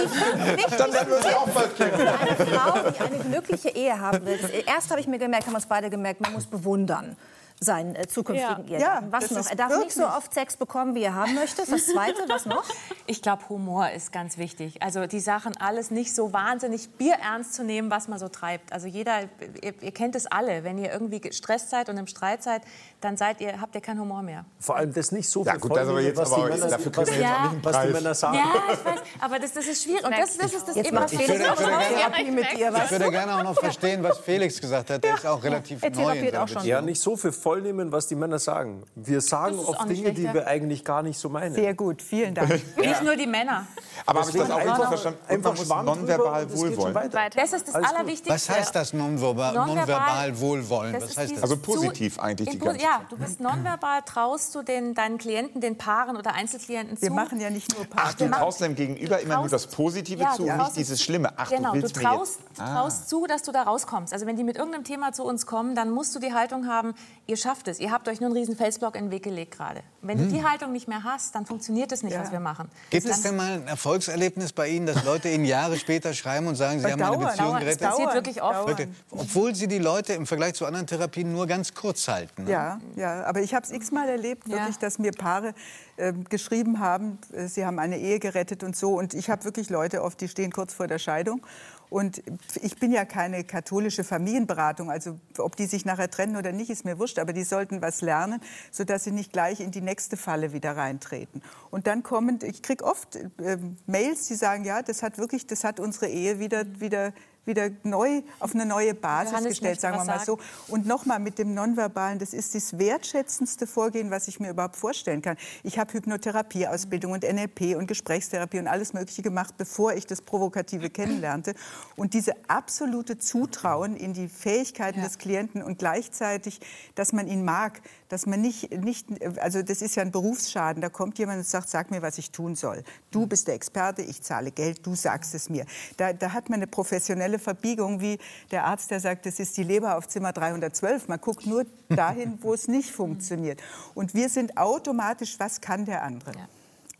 [0.78, 4.38] Dann wird auch bald eine Frau, die eine glückliche Ehe haben will.
[4.38, 7.16] Das erst habe ich mir gemerkt, haben wir uns beide gemerkt, man muss bewundern
[7.62, 8.78] seinen äh, zukünftigen Ja.
[8.78, 9.06] Ehegatten.
[9.06, 9.46] Ja, Was noch?
[9.46, 11.62] Er darf nicht so oft Sex bekommen, wie er haben möchte.
[11.70, 12.64] Das Zweite, was noch?
[13.06, 14.82] Ich glaube, Humor ist ganz wichtig.
[14.82, 18.72] Also die Sachen alles nicht so wahnsinnig bierernst zu nehmen, was man so treibt.
[18.72, 19.22] Also jeder,
[19.62, 22.62] ihr, ihr kennt es alle, wenn ihr irgendwie gestresst seid und im Streit seid,
[23.00, 24.44] dann seid ihr, habt ihr keinen Humor mehr.
[24.58, 26.50] Vor allem das nicht so Ja, viel gut, das aber Folgen, jetzt was, aber die
[26.50, 27.92] Männer, dafür was, kriegen die, wir jetzt auch nicht einen was die.
[27.92, 28.34] Männer sagen.
[28.36, 30.04] Ja, ich weiß, aber das, das ist schwierig.
[30.04, 33.10] Und das, das ist das Jetzt eben, was Felix Ja, mit ich dir, Ich würde
[33.10, 35.02] gerne auch noch verstehen, was Felix gesagt hat.
[35.04, 36.64] Der ist auch relativ Er neu in auch schon.
[36.64, 38.82] Ja, nicht so viel voll nehmen, was die Männer sagen.
[38.94, 41.54] Wir sagen oft Dinge, die schlecht, wir eigentlich gar nicht so meinen.
[41.54, 42.50] Sehr gut, vielen Dank.
[42.76, 43.66] Nicht nur die Männer.
[44.06, 45.18] Aber habe ich das auch einfach- verstanden?
[45.28, 47.10] Einfach nonverbal wohlwollen.
[47.34, 47.74] Das ist das.
[47.74, 48.34] Allerwichtigste.
[48.34, 50.96] Was heißt das nonverbal, nonverbal Wohlwollen?
[51.40, 55.78] Also positiv eigentlich die ganze Ja, du bist nonverbal, traust du den, deinen Klienten, den
[55.78, 57.02] Paaren oder Einzelklienten zu.
[57.02, 58.26] Wir machen ja nicht nur Ach, Partner.
[58.26, 61.02] du traust deinem Gegenüber immer nur das Positive Ja, zu und traust nicht dieses es-
[61.04, 61.32] Schlimme.
[61.36, 62.58] Ach, genau, du willst du mir traust, jetzt...
[62.58, 62.74] du Ah.
[62.74, 64.12] traust zu, dass du da rauskommst.
[64.12, 66.94] Also wenn die mit irgendeinem Thema zu uns kommen, dann musst du die Haltung haben,
[67.28, 67.78] ihr schafft es.
[67.78, 69.82] Ihr habt euch nur einen riesen Felsblock in den Weg gelegt gerade.
[70.02, 72.68] Wenn du die Haltung nicht mehr hast, dann funktioniert es nicht, was wir machen.
[72.90, 76.56] Gibt es denn mal ein Erfolgserlebnis bei Ihnen, dass Leute Ihnen Jahre später schreiben und
[76.56, 77.82] sagen, Sie haben meine Dauern, Beziehung dauern, gerettet?
[77.82, 78.66] es passiert wirklich oft.
[78.66, 78.88] Wirklich.
[79.10, 82.44] Obwohl Sie die Leute im Vergleich zu anderen Therapien nur ganz kurz halten.
[82.44, 82.50] ne?
[82.50, 84.58] Ja, ja, aber ich habe es x-mal erlebt, Ja.
[84.58, 85.54] wirklich, dass mir Paare
[85.98, 88.98] ähm, geschrieben haben, äh, sie haben eine Ehe gerettet und so.
[88.98, 91.42] Und ich habe wirklich Leute oft, die stehen kurz vor der Scheidung.
[91.88, 92.22] Und
[92.62, 96.84] ich bin ja keine katholische Familienberatung, also ob die sich nachher trennen oder nicht, ist
[96.84, 97.18] mir wurscht.
[97.18, 101.42] Aber die sollten was lernen, sodass sie nicht gleich in die nächste Falle wieder reintreten.
[101.72, 105.64] Und dann kommen, ich kriege oft äh, Mails, die sagen, ja, das hat wirklich, das
[105.64, 107.12] hat unsere Ehe wieder, wieder
[107.46, 110.38] wieder neu auf eine neue Basis Johannes gestellt, sagen wir mal sagen.
[110.66, 110.72] so.
[110.72, 115.22] Und nochmal mit dem Nonverbalen, das ist das wertschätzendste Vorgehen, was ich mir überhaupt vorstellen
[115.22, 115.36] kann.
[115.62, 120.90] Ich habe Hypnotherapieausbildung und NLP und Gesprächstherapie und alles Mögliche gemacht, bevor ich das Provokative
[120.90, 121.54] kennenlernte.
[121.96, 126.60] Und diese absolute Zutrauen in die Fähigkeiten des Klienten und gleichzeitig,
[126.94, 127.80] dass man ihn mag,
[128.10, 129.06] dass man nicht, nicht,
[129.38, 132.32] also das ist ja ein Berufsschaden, da kommt jemand und sagt, sag mir, was ich
[132.32, 132.82] tun soll.
[133.10, 135.64] Du bist der Experte, ich zahle Geld, du sagst es mir.
[135.96, 138.18] Da, da hat man eine professionelle Verbiegung, wie
[138.50, 141.06] der Arzt, der sagt, das ist die Leber auf Zimmer 312.
[141.06, 143.62] Man guckt nur dahin, wo es nicht funktioniert.
[143.94, 146.32] Und wir sind automatisch, was kann der andere?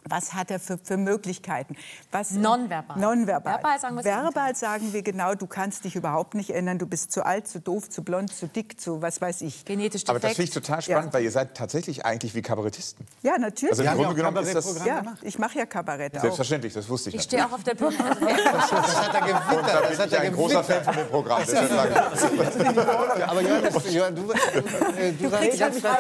[0.09, 1.77] Was hat er für, für Möglichkeiten?
[2.11, 2.99] Was, Nonverbal.
[2.99, 3.55] Nonverbal.
[3.55, 6.79] Verbal sagen Verbal sagen wir genau, du kannst dich überhaupt nicht ändern.
[6.79, 9.65] Du bist zu alt, zu doof, zu blond, zu dick, zu was weiß ich.
[9.67, 10.37] Genetisch Aber das defekt.
[10.37, 13.07] finde ich total spannend, weil ihr seid tatsächlich eigentlich wie Kabarettisten.
[13.23, 13.71] Ja, natürlich.
[13.73, 16.21] Also im ja Grunde genommen ist das ja, ich mache ja Kabarett auch.
[16.23, 17.17] selbstverständlich, das wusste ich.
[17.17, 17.95] Ich stehe auch auf der Bühne.
[18.71, 19.51] Das hat er gewittert.
[19.51, 21.43] Da Das bin hat ich er ein großer Fan von dem Programm.
[23.27, 23.63] Aber Johann,
[24.17, 25.99] du, äh, du sagst jetzt, ja,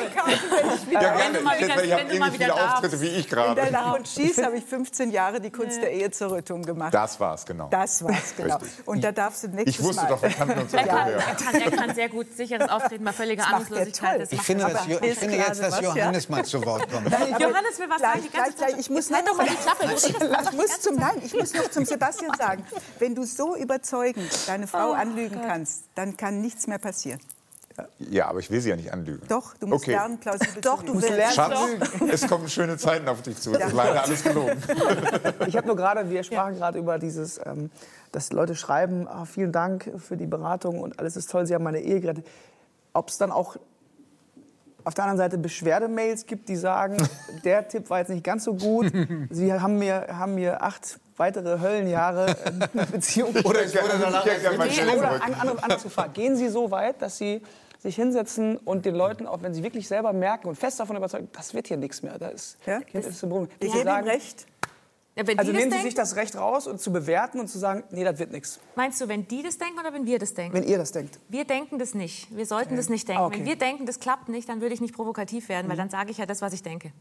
[1.00, 1.38] gerne.
[1.38, 2.74] du mal wieder- Weil ich habe wenn du mal ähnlich wieder viele darfst.
[2.74, 3.60] Auftritte wie ich gerade.
[3.90, 6.92] Lach und Schieß habe ich 15 Jahre die Kunst der Ehe zur Rettung gemacht.
[6.94, 7.68] Das war's, genau.
[7.70, 8.56] Das war's, genau.
[8.56, 8.86] Richtig.
[8.86, 10.08] Und da darfst du nächstes Ich wusste Mal.
[10.08, 13.12] doch, wir kannten uns Er kann, er, kann, er kann sehr gut sicheres Auftreten bei
[13.12, 14.20] völliger Das er Ahnungslosigkeit.
[14.22, 15.80] Das ich finde, dass, Jo- ich finde jetzt, dass.
[15.80, 17.06] Johannes mal zu Wort kommt.
[17.12, 18.78] Aber Johannes will was gleich, sagen, die ganze gleich.
[18.78, 19.86] Ich muss Halt doch mal die Klappe.
[19.86, 22.64] Du redest Ich muss, zum, nein, ich muss noch zum Sebastian sagen,
[22.98, 27.20] wenn du so überzeugend deine Frau anlügen kannst, dann kann nichts mehr passieren.
[27.98, 29.22] Ja, aber ich will sie ja nicht anlügen.
[29.28, 29.92] Doch, du musst Okay.
[29.92, 31.02] lernen, plausibel Doch, du lügen.
[31.02, 31.34] willst.
[31.34, 31.58] Schatz,
[32.10, 33.52] es kommen schöne Zeiten auf dich zu.
[33.52, 34.56] Das ist leider alles gelogen.
[35.46, 37.70] Ich habe nur gerade, wir sprachen gerade über dieses, ähm,
[38.12, 41.64] dass Leute schreiben, ah, vielen Dank für die Beratung und alles ist toll, Sie haben
[41.64, 42.26] meine Ehe gerettet.
[42.92, 43.56] Ob es dann auch
[44.84, 46.96] auf der anderen Seite Beschwerdemails gibt, die sagen,
[47.44, 48.92] der Tipp war jetzt nicht ganz so gut,
[49.30, 54.24] Sie haben mir, haben mir acht weitere Höllenjahre äh, eine Beziehung Oder ich wurde danach
[54.24, 57.42] Oder an, andere, anders gefragt, gehen Sie so weit, dass Sie
[57.80, 61.28] sich hinsetzen und den Leuten, auch wenn sie wirklich selber merken und fest davon überzeugt,
[61.36, 63.48] das wird hier nichts mehr, da ist, Ja, hier ist ein Problem.
[63.58, 64.46] Gebe ihm sagen, recht.
[65.16, 67.58] Ja, wenn also die nehmen Sie sich das Recht raus und zu bewerten und zu
[67.58, 70.34] sagen, nee, das wird nichts, meinst du, wenn die das denken oder wenn wir das
[70.34, 70.54] denken?
[70.54, 71.18] wenn ihr das denkt.
[71.28, 72.34] Wir denken das nicht.
[72.34, 73.22] Wir sollten das nicht denken.
[73.22, 73.40] Ah, okay.
[73.40, 76.10] Wenn wir denken, das klappt nicht, dann würde ich nicht provokativ werden, weil dann sage
[76.10, 76.92] ich ja das, was ich denke.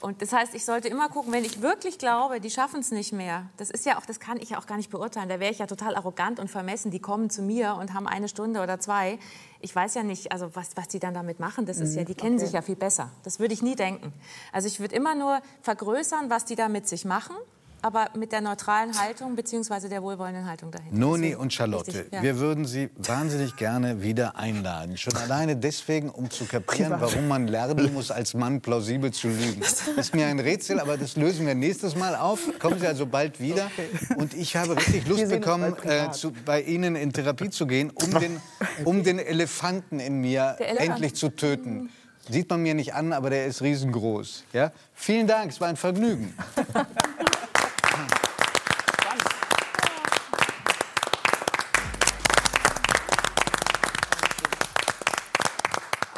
[0.00, 3.12] Und das heißt, ich sollte immer gucken, wenn ich wirklich glaube, die schaffen es nicht
[3.12, 3.50] mehr.
[3.58, 5.28] Das ist ja auch, das kann ich ja auch gar nicht beurteilen.
[5.28, 6.90] Da wäre ich ja total arrogant und vermessen.
[6.90, 9.18] Die kommen zu mir und haben eine Stunde oder zwei.
[9.60, 11.66] Ich weiß ja nicht, also was, was die dann damit machen.
[11.66, 13.10] Das ist ja, die kennen sich ja viel besser.
[13.24, 14.12] Das würde ich nie denken.
[14.52, 17.36] Also ich würde immer nur vergrößern, was die da mit sich machen.
[17.82, 20.94] Aber mit der neutralen Haltung beziehungsweise der wohlwollenden Haltung dahinter.
[20.96, 22.22] Noni Deswegen- und Charlotte, Richtig, ja.
[22.22, 24.96] wir würden Sie wahnsinnig gerne wieder einladen.
[24.96, 29.60] Schon alleine deswegen, um zu kapieren, warum man lernen muss, als Mann plausibel zu lügen.
[29.60, 32.40] Das ist mir ein Rätsel, aber das lösen wir nächstes Mal auf.
[32.58, 33.70] Kommen Sie also bald wieder.
[34.16, 38.10] Und ich habe richtig Lust bekommen, äh, zu, bei Ihnen in Therapie zu gehen, um
[38.18, 38.40] den,
[38.84, 40.80] um den Elefanten in mir Elefant.
[40.90, 41.90] endlich zu töten.
[42.28, 44.44] Sieht man mir nicht an, aber der ist riesengroß.
[44.52, 44.70] Ja?
[44.94, 46.34] Vielen Dank, es war ein Vergnügen.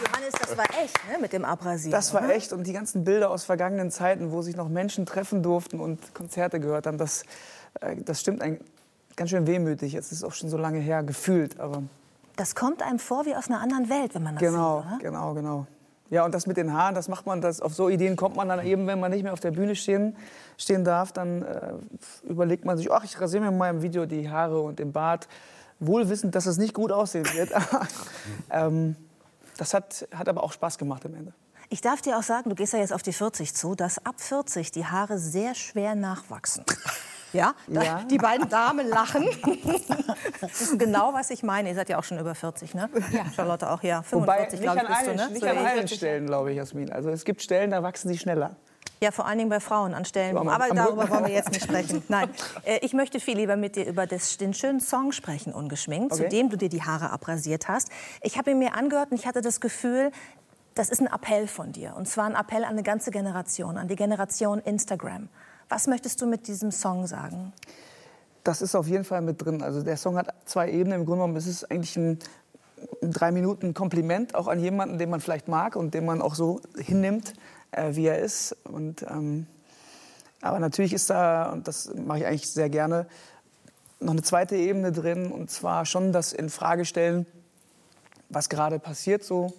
[0.03, 1.92] Johannes, das war echt, ne, mit dem Abrasieren.
[1.92, 2.34] Das war oder?
[2.34, 6.14] echt und die ganzen Bilder aus vergangenen Zeiten, wo sich noch Menschen treffen durften und
[6.14, 7.24] Konzerte gehört haben, das,
[7.80, 8.61] äh, das stimmt ein,
[9.16, 9.94] ganz schön wehmütig.
[9.94, 11.82] Es ist auch schon so lange her gefühlt, aber
[12.36, 14.98] Das kommt einem vor wie aus einer anderen Welt, wenn man das genau, sieht, oder?
[15.03, 15.66] genau, genau.
[16.11, 18.46] Ja, und das mit den Haaren, das macht man, das, auf so Ideen kommt man
[18.46, 20.14] dann eben, wenn man nicht mehr auf der Bühne stehen,
[20.59, 21.72] stehen darf, dann äh,
[22.24, 25.26] überlegt man sich, ach, ich rasiere mir mal im Video die Haare und den Bart,
[25.80, 27.50] wohl wissend, dass es nicht gut aussehen wird.
[28.50, 28.94] ähm,
[29.63, 31.33] das hat, hat aber auch Spaß gemacht am Ende.
[31.69, 34.17] Ich darf dir auch sagen, du gehst ja jetzt auf die 40 zu, dass ab
[34.19, 36.65] 40 die Haare sehr schwer nachwachsen.
[37.35, 38.03] Ja, Ja.
[38.11, 39.25] die beiden Damen lachen.
[40.43, 41.71] Das ist genau, was ich meine.
[41.71, 42.91] Ihr seid ja auch schon über 40, ne?
[43.11, 43.25] Ja.
[43.35, 44.03] Charlotte auch, ja.
[44.03, 45.29] 45, Wobei, nicht glaube an ich, bist du, allen, ne?
[45.31, 46.93] nicht So an allen Stellen, glaube ich, Jasmin.
[46.93, 48.57] Also es gibt Stellen, da wachsen sie schneller.
[49.03, 50.36] Ja, vor allen Dingen bei Frauen an Stellen.
[50.36, 52.05] Aber am darüber wollen wir jetzt nicht sprechen.
[52.09, 52.30] Nein,
[52.62, 56.22] äh, ich möchte viel lieber mit dir über das, den schönen Song sprechen, ungeschminkt, Okay.
[56.22, 57.88] zu dem du dir die Haare abrasiert hast.
[58.22, 60.12] Ich habe ihn mir angehört und ich hatte das Gefühl,
[60.76, 61.96] das ist ein Appell von dir.
[61.96, 65.28] Und zwar ein Appell an eine ganze Generation, an die Generation Instagram.
[65.68, 67.53] Was möchtest du mit diesem Song sagen?
[68.44, 69.62] Das ist auf jeden Fall mit drin.
[69.64, 71.00] Also der Song hat zwei Ebenen.
[71.00, 72.20] Im Grunde genommen ist es eigentlich ein,
[73.03, 76.36] ein drei Minuten Kompliment auch an jemanden, den man vielleicht mag und den man auch
[76.36, 77.34] so hinnimmt,
[77.73, 78.57] äh, wie er ist.
[78.64, 79.47] Und, ähm,
[80.41, 83.07] aber natürlich ist da, und das mache ich eigentlich sehr gerne,
[84.01, 85.31] noch eine zweite Ebene drin.
[85.31, 87.27] Und zwar schon das in Frage stellen,
[88.29, 89.53] was gerade passiert so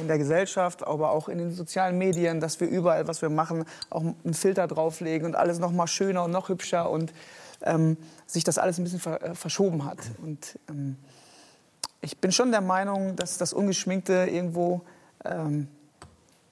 [0.00, 3.64] in der Gesellschaft, aber auch in den sozialen Medien, dass wir überall, was wir machen,
[3.88, 7.12] auch einen Filter drauflegen und alles noch mal schöner und noch hübscher und
[7.62, 9.98] ähm, sich das alles ein bisschen ver äh, verschoben hat.
[10.22, 10.96] Und ähm,
[12.00, 14.82] ich bin schon der Meinung, dass das Ungeschminkte irgendwo
[15.24, 15.68] ähm,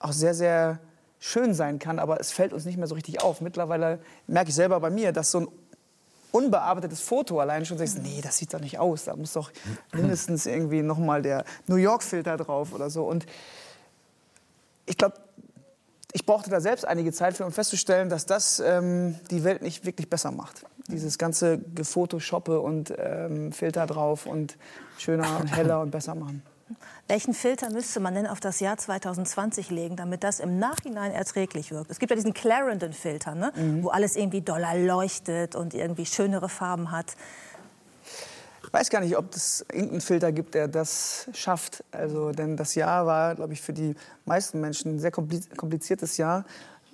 [0.04, 0.78] auch sehr, sehr
[1.18, 3.40] schön sein kann, aber es fällt uns nicht mehr so richtig auf.
[3.40, 5.48] Mittlerweile merke ich selber bei mir, dass so ein
[6.32, 9.04] unbearbeitetes Foto allein schon sagst, nee, das sieht doch nicht aus.
[9.04, 9.50] Da muss doch
[9.92, 13.04] mindestens irgendwie noch mal der New York-Filter drauf oder so.
[13.04, 13.24] Und
[14.84, 15.16] ich glaube,
[16.12, 19.86] ich brauchte da selbst einige Zeit für, um festzustellen, dass das ähm, die Welt nicht
[19.86, 20.66] wirklich besser macht.
[20.88, 24.56] Dieses ganze Gefotoshoppe und ähm, Filter drauf und
[24.98, 26.42] schöner und heller und besser machen.
[27.08, 31.70] Welchen Filter müsste man denn auf das Jahr 2020 legen, damit das im Nachhinein erträglich
[31.70, 31.90] wirkt?
[31.90, 33.52] Es gibt ja diesen Clarendon-Filter, ne?
[33.82, 37.14] wo alles irgendwie doller leuchtet und irgendwie schönere Farben hat.
[38.66, 41.84] Ich weiß gar nicht, ob es irgendeinen Filter gibt, der das schafft.
[41.92, 43.94] Also, denn das Jahr war, glaube ich, für die
[44.24, 46.44] meisten Menschen ein sehr kompli- kompliziertes Jahr.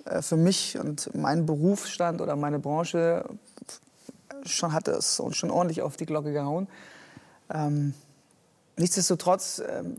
[0.05, 3.25] Äh, Für mich und meinen Berufsstand oder meine Branche
[4.43, 6.67] schon hatte es uns schon ordentlich auf die Glocke gehauen.
[7.53, 7.93] Ähm,
[8.77, 9.97] nichtsdestotrotz, ähm,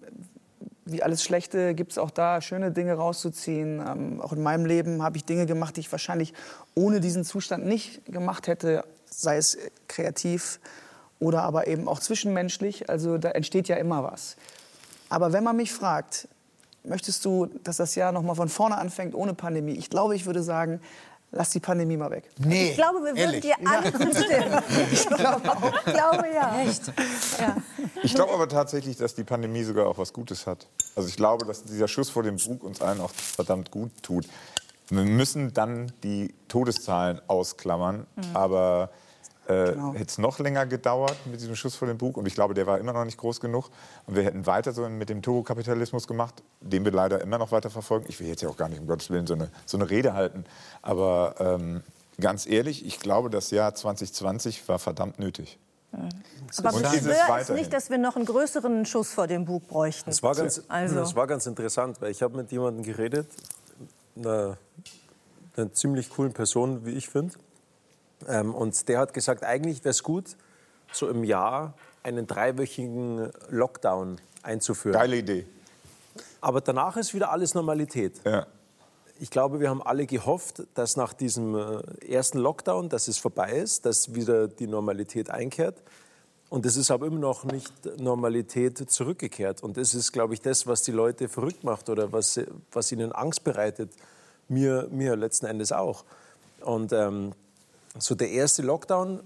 [0.85, 3.81] wie alles Schlechte, gibt es auch da schöne Dinge rauszuziehen.
[3.87, 6.35] Ähm, auch in meinem Leben habe ich Dinge gemacht, die ich wahrscheinlich
[6.75, 10.61] ohne diesen Zustand nicht gemacht hätte, sei es äh, kreativ
[11.19, 12.91] oder aber eben auch zwischenmenschlich.
[12.91, 14.37] Also da entsteht ja immer was.
[15.09, 16.27] Aber wenn man mich fragt,
[16.85, 19.75] möchtest du, dass das Jahr noch mal von vorne anfängt ohne Pandemie?
[19.75, 20.81] Ich glaube, ich würde sagen,
[21.33, 22.31] lass die Pandemie mal weg.
[22.39, 23.41] Nee, Ich glaube, wir würden ehrlich.
[23.41, 24.63] dir alle zustimmen.
[24.93, 25.43] Ich glaube,
[25.87, 26.63] ich glaube ja.
[27.41, 27.57] ja.
[28.03, 30.67] Ich glaube aber tatsächlich, dass die Pandemie sogar auch was Gutes hat.
[30.95, 34.27] Also ich glaube, dass dieser Schuss vor dem Bug uns allen auch verdammt gut tut.
[34.89, 38.91] Wir müssen dann die Todeszahlen ausklammern, aber
[39.49, 39.93] äh, Genau.
[39.95, 42.67] hätte es noch länger gedauert mit diesem Schuss vor dem Bug und ich glaube, der
[42.67, 43.71] war immer noch nicht groß genug
[44.07, 47.71] und wir hätten weiter so mit dem Turbokapitalismus gemacht, den wir leider immer noch weiter
[47.71, 48.07] verfolgen.
[48.09, 50.15] Ich will jetzt ja auch gar nicht um Gottes Willen so eine, so eine Rede
[50.15, 50.45] halten,
[50.81, 51.83] aber ähm,
[52.21, 55.59] ganz ehrlich, ich glaube, das Jahr 2020 war verdammt nötig.
[55.93, 60.09] Aber Und ist es nicht, dass wir noch einen größeren Schuss vor dem Bug bräuchten.
[60.09, 60.95] Das war ganz, Also.
[60.95, 63.27] das war ganz interessant, weil ich habe mit jemandem geredet,
[64.17, 64.57] einer,
[65.57, 67.35] einer ziemlich coolen Person, wie ich finde.
[68.29, 70.37] Ähm, und der hat gesagt, eigentlich wäre es gut,
[70.93, 74.95] so im Jahr einen dreiwöchigen Lockdown einzuführen.
[74.95, 75.47] Geile Idee.
[76.41, 78.21] Aber danach ist wieder alles Normalität.
[78.25, 78.47] Ja.
[79.21, 83.53] Ich glaube, wir haben alle gehofft, dass nach diesem äh, ersten Lockdown, dass es vorbei
[83.53, 85.81] ist, dass wieder die Normalität einkehrt.
[86.49, 89.63] Und es ist aber immer noch nicht Normalität zurückgekehrt.
[89.63, 92.39] Und das ist, glaube ich, das, was die Leute verrückt macht oder was,
[92.73, 93.91] was ihnen Angst bereitet.
[94.49, 96.05] Mir, mir letzten Endes auch.
[96.61, 97.33] Und ähm,
[97.99, 99.23] so der erste Lockdown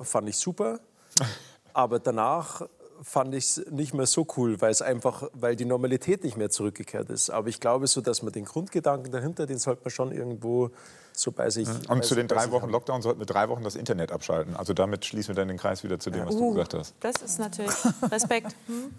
[0.00, 0.80] fand ich super,
[1.72, 2.62] aber danach
[3.02, 6.50] fand ich es nicht mehr so cool, weil es einfach, weil die Normalität nicht mehr
[6.50, 7.30] zurückgekehrt ist.
[7.30, 10.70] Aber ich glaube so, dass man den Grundgedanken dahinter, den sollte man schon irgendwo
[11.12, 11.68] so bei sich.
[11.68, 12.70] bei Und zu sich- den bei drei Wochen haben.
[12.72, 14.56] Lockdown sollten wir drei Wochen das Internet abschalten.
[14.56, 16.94] Also damit schließen wir dann den Kreis wieder zu dem, was du gesagt hast.
[16.98, 17.72] Das ist natürlich
[18.10, 18.56] Respekt.
[18.66, 18.92] Hm?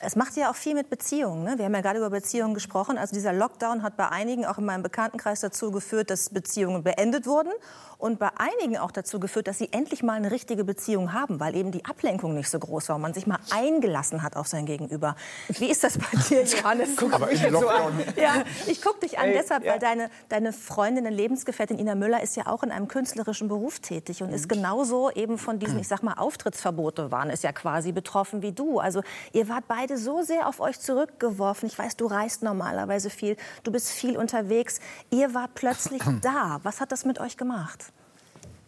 [0.00, 1.42] Es macht ja auch viel mit Beziehungen.
[1.44, 1.54] Ne?
[1.58, 2.96] Wir haben ja gerade über Beziehungen gesprochen.
[2.96, 7.26] Also dieser Lockdown hat bei einigen, auch in meinem Bekanntenkreis, dazu geführt, dass Beziehungen beendet
[7.26, 7.50] wurden.
[7.98, 11.56] Und bei einigen auch dazu geführt, dass sie endlich mal eine richtige Beziehung haben, weil
[11.56, 14.66] eben die Ablenkung nicht so groß war und man sich mal eingelassen hat auf sein
[14.66, 15.16] Gegenüber.
[15.48, 16.90] Wie ist das bei dir, Johannes?
[17.10, 19.72] Aber im Lockdown, Ja, ich gucke dich an Ey, deshalb, ja.
[19.72, 23.80] weil deine, deine Freundin, deine Lebensgefährtin Ina Müller ist ja auch in einem künstlerischen Beruf
[23.80, 27.90] tätig und ist genauso eben von diesen, ich sag mal, Auftrittsverbote waren es ja quasi
[27.90, 28.78] betroffen wie du.
[28.78, 31.66] Also ihr wart beide so sehr auf euch zurückgeworfen.
[31.68, 34.78] Ich weiß, du reist normalerweise viel, du bist viel unterwegs.
[35.10, 36.60] Ihr wart plötzlich da.
[36.62, 37.87] Was hat das mit euch gemacht?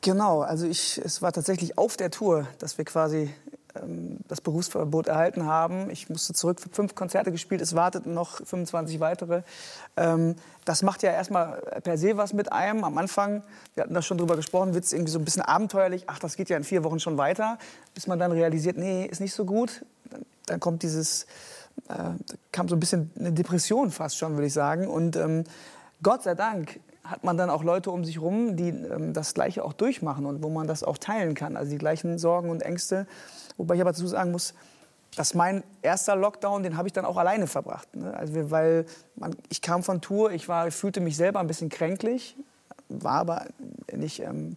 [0.03, 3.30] Genau, also ich, es war tatsächlich auf der Tour, dass wir quasi
[3.74, 5.90] ähm, das Berufsverbot erhalten haben.
[5.90, 9.42] Ich musste zurück fünf Konzerte gespielt, es warteten noch 25 weitere.
[9.98, 12.84] Ähm, das macht ja erstmal per se was mit einem.
[12.84, 13.42] Am Anfang,
[13.74, 16.05] wir hatten da schon drüber gesprochen, wird es irgendwie so ein bisschen abenteuerlich.
[16.07, 17.59] Ach, das geht ja in vier Wochen schon weiter.
[17.94, 19.84] Bis man dann realisiert, nee, ist nicht so gut.
[20.09, 21.26] Dann, dann kommt dieses,
[21.88, 22.14] äh,
[22.53, 24.88] kam so ein bisschen eine Depression fast schon, würde ich sagen.
[24.88, 25.44] Und ähm,
[26.03, 29.64] Gott sei Dank hat man dann auch Leute um sich herum, die ähm, das Gleiche
[29.64, 31.57] auch durchmachen und wo man das auch teilen kann.
[31.57, 33.07] Also die gleichen Sorgen und Ängste.
[33.57, 34.55] Wobei ich aber dazu sagen muss,
[35.16, 37.94] dass mein erster Lockdown, den habe ich dann auch alleine verbracht.
[37.96, 38.14] Ne?
[38.14, 38.86] Also weil
[39.16, 42.36] man, ich kam von Tour, ich, war, fühlte mich selber ein bisschen kränklich,
[42.88, 43.46] war aber
[43.92, 44.57] nicht ähm,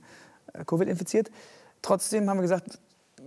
[0.68, 1.32] Covid infiziert.
[1.82, 2.80] Trotzdem haben wir gesagt,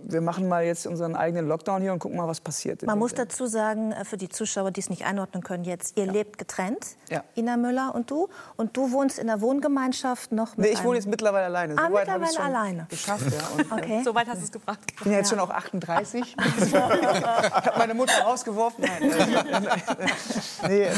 [0.03, 2.83] wir machen mal jetzt unseren eigenen Lockdown hier und gucken mal, was passiert.
[2.83, 6.05] Man muss dazu sagen, äh, für die Zuschauer, die es nicht einordnen können jetzt, ihr
[6.05, 6.11] ja.
[6.11, 7.23] lebt getrennt, ja.
[7.35, 8.29] Ina Müller und du.
[8.55, 11.75] Und du wohnst in der Wohngemeinschaft noch mit Nee, ich wohne jetzt mittlerweile alleine.
[11.77, 12.87] Ah, so weit mittlerweile schon alleine.
[12.89, 13.47] Geschafft, ja.
[13.57, 14.01] Und, okay.
[14.03, 14.79] So weit hast du es gebracht.
[14.89, 16.21] Ich bin ja jetzt schon auch 38.
[16.21, 18.85] ich habe meine Mutter rausgeworfen.
[18.85, 20.91] Nein, äh, nee, äh,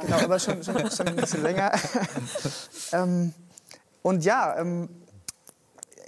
[0.00, 1.72] genau, aber schon, schon, schon, ein bisschen länger.
[2.92, 3.32] ähm,
[4.02, 4.88] und ja, ähm,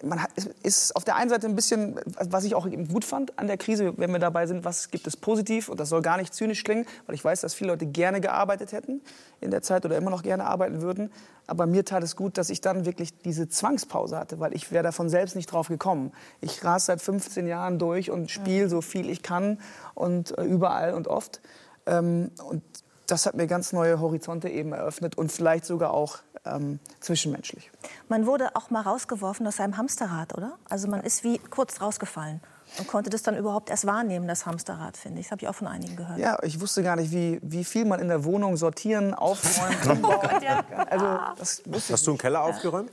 [0.03, 0.31] man hat,
[0.63, 3.95] ist auf der einen Seite ein bisschen, was ich auch gut fand an der Krise,
[3.97, 6.87] wenn wir dabei sind, was gibt es positiv und das soll gar nicht zynisch klingen,
[7.07, 9.01] weil ich weiß, dass viele Leute gerne gearbeitet hätten
[9.41, 11.11] in der Zeit oder immer noch gerne arbeiten würden.
[11.47, 14.83] Aber mir tat es gut, dass ich dann wirklich diese Zwangspause hatte, weil ich wäre
[14.83, 16.13] davon selbst nicht drauf gekommen.
[16.41, 19.61] Ich ras seit 15 Jahren durch und spiele so viel ich kann
[19.95, 21.41] und äh, überall und oft.
[21.87, 22.63] Ähm, und
[23.07, 27.71] das hat mir ganz neue Horizonte eben eröffnet und vielleicht sogar auch ähm, zwischenmenschlich.
[28.09, 30.59] Man wurde auch mal rausgeworfen aus seinem Hamsterrad, oder?
[30.69, 32.41] Also man ist wie kurz rausgefallen
[32.79, 35.27] und konnte das dann überhaupt erst wahrnehmen, das Hamsterrad, finde ich.
[35.27, 36.19] Das habe ich auch von einigen gehört.
[36.19, 40.09] Ja, ich wusste gar nicht, wie, wie viel man in der Wohnung sortieren, aufräumen, oh
[40.09, 40.65] Gott, ja.
[40.91, 42.91] Also, das Hast du einen Keller aufgeräumt?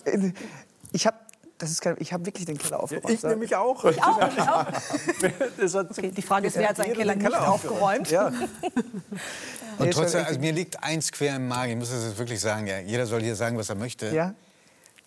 [0.92, 1.18] Ich habe
[1.64, 3.10] das ist kein, ich habe wirklich den Keller aufgeräumt.
[3.10, 3.86] Ich nämlich auch.
[3.86, 4.20] Ich auch.
[4.28, 4.66] Ich auch.
[5.90, 8.12] okay, die Frage ist, wer hat seinen Keller, Keller nicht aufgeräumt?
[8.12, 8.34] Ja.
[9.78, 12.68] Und trotzdem, also mir liegt eins quer im Magen, ich muss das jetzt wirklich sagen,
[12.68, 14.14] ja, jeder soll hier sagen, was er möchte.
[14.14, 14.36] Ja?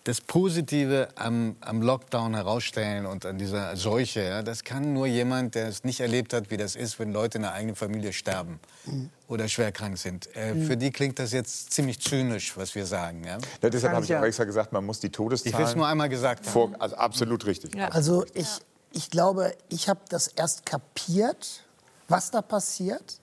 [0.07, 5.55] Das Positive am, am Lockdown herausstellen und an dieser Seuche, ja, das kann nur jemand,
[5.55, 8.61] der es nicht erlebt hat, wie das ist, wenn Leute in der eigenen Familie sterben
[8.85, 9.09] mhm.
[9.27, 10.33] oder schwer krank sind.
[10.33, 10.65] Äh, mhm.
[10.65, 13.25] Für die klingt das jetzt ziemlich zynisch, was wir sagen.
[13.25, 13.37] Ja?
[13.61, 15.53] ja deshalb habe ich auch extra gesagt, man muss die Todeszahlen...
[15.53, 16.53] Ich will es nur einmal gesagt haben.
[16.53, 17.75] Vor, also absolut richtig.
[17.75, 17.89] Ja.
[17.89, 18.47] Also ich,
[18.93, 21.65] ich glaube, ich habe das erst kapiert,
[22.07, 23.19] was da passiert,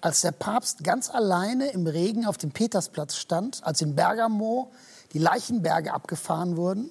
[0.00, 4.72] als der Papst ganz alleine im Regen auf dem Petersplatz stand, als in Bergamo
[5.12, 6.90] die Leichenberge abgefahren wurden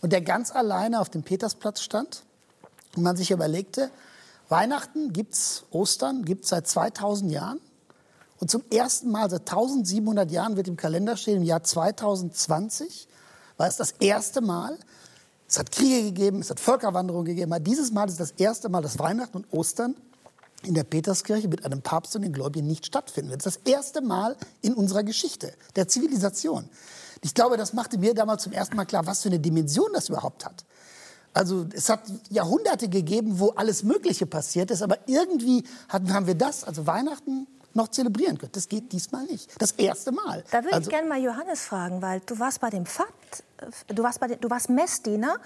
[0.00, 2.22] und der ganz alleine auf dem Petersplatz stand
[2.96, 3.90] und man sich überlegte,
[4.48, 7.60] Weihnachten gibt's, Ostern gibt's seit 2000 Jahren
[8.38, 13.08] und zum ersten Mal seit 1700 Jahren wird im Kalender stehen, im Jahr 2020
[13.56, 14.76] war es das erste Mal,
[15.48, 18.82] es hat Kriege gegeben, es hat Völkerwanderungen gegeben, aber dieses Mal ist das erste Mal,
[18.82, 19.94] dass Weihnachten und Ostern
[20.64, 23.30] in der Peterskirche mit einem Papst und den Gläubigen nicht stattfinden.
[23.30, 26.68] Das ist das erste Mal in unserer Geschichte der Zivilisation.
[27.24, 30.10] Ich glaube, das machte mir damals zum ersten Mal klar, was für eine Dimension das
[30.10, 30.64] überhaupt hat.
[31.32, 36.34] Also es hat Jahrhunderte gegeben, wo alles Mögliche passiert ist, aber irgendwie hatten, haben wir
[36.34, 38.52] das, also Weihnachten, noch zelebrieren können.
[38.52, 39.50] Das geht diesmal nicht.
[39.58, 40.44] Das erste Mal.
[40.50, 43.06] Da würde also, ich gerne mal Johannes fragen, weil du warst bei dem Pfad,
[43.88, 45.38] du warst, bei den, du warst Messdiener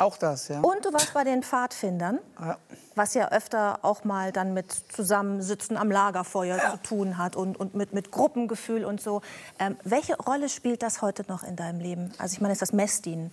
[0.00, 0.60] auch das, ja.
[0.60, 2.56] Und du warst bei den Pfadfindern, ja.
[2.94, 6.70] was ja öfter auch mal dann mit Zusammensitzen am Lagerfeuer ja.
[6.72, 9.22] zu tun hat und, und mit, mit Gruppengefühl und so.
[9.58, 12.12] Ähm, welche Rolle spielt das heute noch in deinem Leben?
[12.18, 13.30] Also ich meine, ist das Messdienen?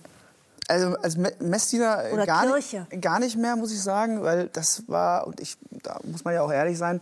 [0.68, 2.86] Also als Messdiener Oder gar, Kirche.
[2.90, 6.34] Nicht, gar nicht mehr, muss ich sagen, weil das war, und ich, da muss man
[6.34, 7.00] ja auch ehrlich sein,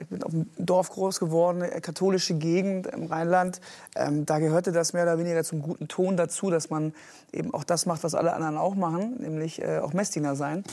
[0.00, 3.60] ich bin auf dem Dorf groß geworden, katholische Gegend im Rheinland.
[3.94, 6.94] Ähm, da gehörte das mehr oder weniger zum guten Ton dazu, dass man
[7.32, 10.64] eben auch das macht, was alle anderen auch machen, nämlich äh, auch Messdiener sein.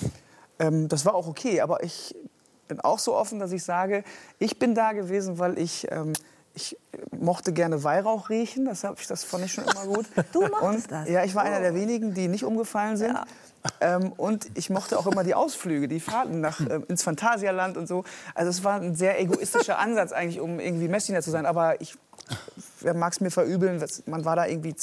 [0.60, 2.16] Ähm, das war auch okay, aber ich
[2.70, 4.06] bin auch so offen, dass ich sage,
[4.38, 6.14] ich bin da gewesen, weil ich ähm,
[6.54, 6.78] ich
[7.12, 10.06] mochte gerne Weihrauch riechen, das, ich, das fand ich schon immer gut.
[10.32, 11.08] Du mochtest das?
[11.08, 13.14] Ja, ich war einer der wenigen, die nicht umgefallen sind.
[13.14, 13.26] Ja.
[13.82, 17.88] Ähm, und ich mochte auch immer die Ausflüge, die Fahrten nach, äh, ins Phantasialand und
[17.88, 18.04] so.
[18.36, 21.45] Also es war ein sehr egoistischer Ansatz eigentlich, um irgendwie Messdiener zu sein.
[21.45, 21.97] Aber ich,
[22.80, 24.76] wer mag es mir verübeln, man war da irgendwie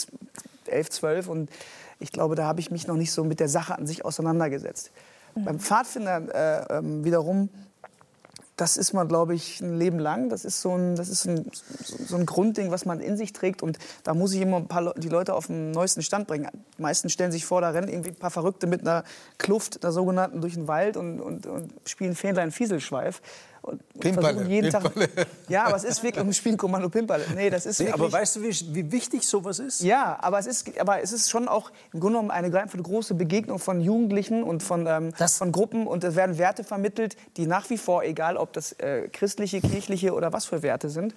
[0.67, 1.51] elf, zwölf und
[1.99, 4.91] ich glaube, da habe ich mich noch nicht so mit der Sache an sich auseinandergesetzt.
[5.35, 5.45] Mhm.
[5.45, 7.49] Beim Pfadfinder äh, äh, wiederum
[8.57, 10.31] das ist man, glaube ich, ein Leben lang.
[10.31, 13.63] Das ist, so ein, das ist ein, so ein Grundding, was man in sich trägt.
[13.63, 16.49] Und da muss ich immer ein paar die Leute auf den neuesten Stand bringen.
[16.79, 19.05] Die meisten stellen sich vor, da rennen irgendwie ein paar Verrückte mit einer
[19.37, 23.21] Kluft, der sogenannten, durch den Wald und, und, und spielen Fähnlein Fieselschweif.
[23.67, 25.15] Und Pimperle, versuchen jeden Pimperle.
[25.15, 25.27] Tag.
[25.49, 27.25] Ja, aber es ist wirklich um Spiel Kommando Pimperle.
[27.35, 28.03] Nee, das ist Nee, wirklich.
[28.03, 29.83] aber weißt du, wie, wie wichtig sowas ist?
[29.83, 33.59] Ja, aber es, ist, aber es ist schon auch im Grunde genommen eine große Begegnung
[33.59, 35.87] von Jugendlichen und von, ähm, von Gruppen.
[35.87, 40.15] Und es werden Werte vermittelt, die nach wie vor, egal ob das äh, christliche, kirchliche
[40.15, 41.15] oder was für Werte sind,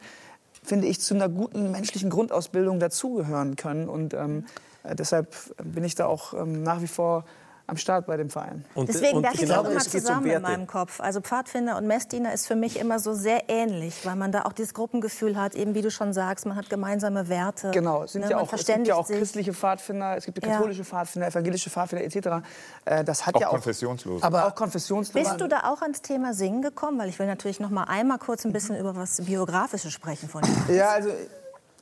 [0.64, 3.88] finde ich, zu einer guten menschlichen Grundausbildung dazugehören können.
[3.88, 4.46] Und ähm,
[4.84, 7.26] äh, deshalb bin ich da auch ähm, nach wie vor
[7.70, 8.66] am Start bei dem Verein.
[8.76, 11.00] Deswegen dachte ich genau auch immer um zusammen in meinem Kopf.
[11.00, 14.54] Also Pfadfinder und Messdiener ist für mich immer so sehr ähnlich, weil man da auch
[14.54, 17.72] dieses Gruppengefühl hat, eben wie du schon sagst, man hat gemeinsame Werte.
[17.72, 19.18] Genau, es, sind ne, ja man auch, es gibt verständigt ja auch sich.
[19.18, 20.56] christliche Pfadfinder, es gibt ja Ja.
[20.56, 22.46] katholische Pfadfinder, evangelische Pfadfinder etc.
[22.86, 24.24] Äh, das hat Auch ja auch konfessionslos.
[24.24, 25.24] aber auch konfessionslos.
[25.24, 26.98] Bist du da auch ans Thema Singen gekommen?
[27.00, 30.42] Weil ich will natürlich noch mal einmal kurz ein bisschen über was Biografisches sprechen von
[30.42, 30.76] dir.
[30.76, 31.10] Ja, also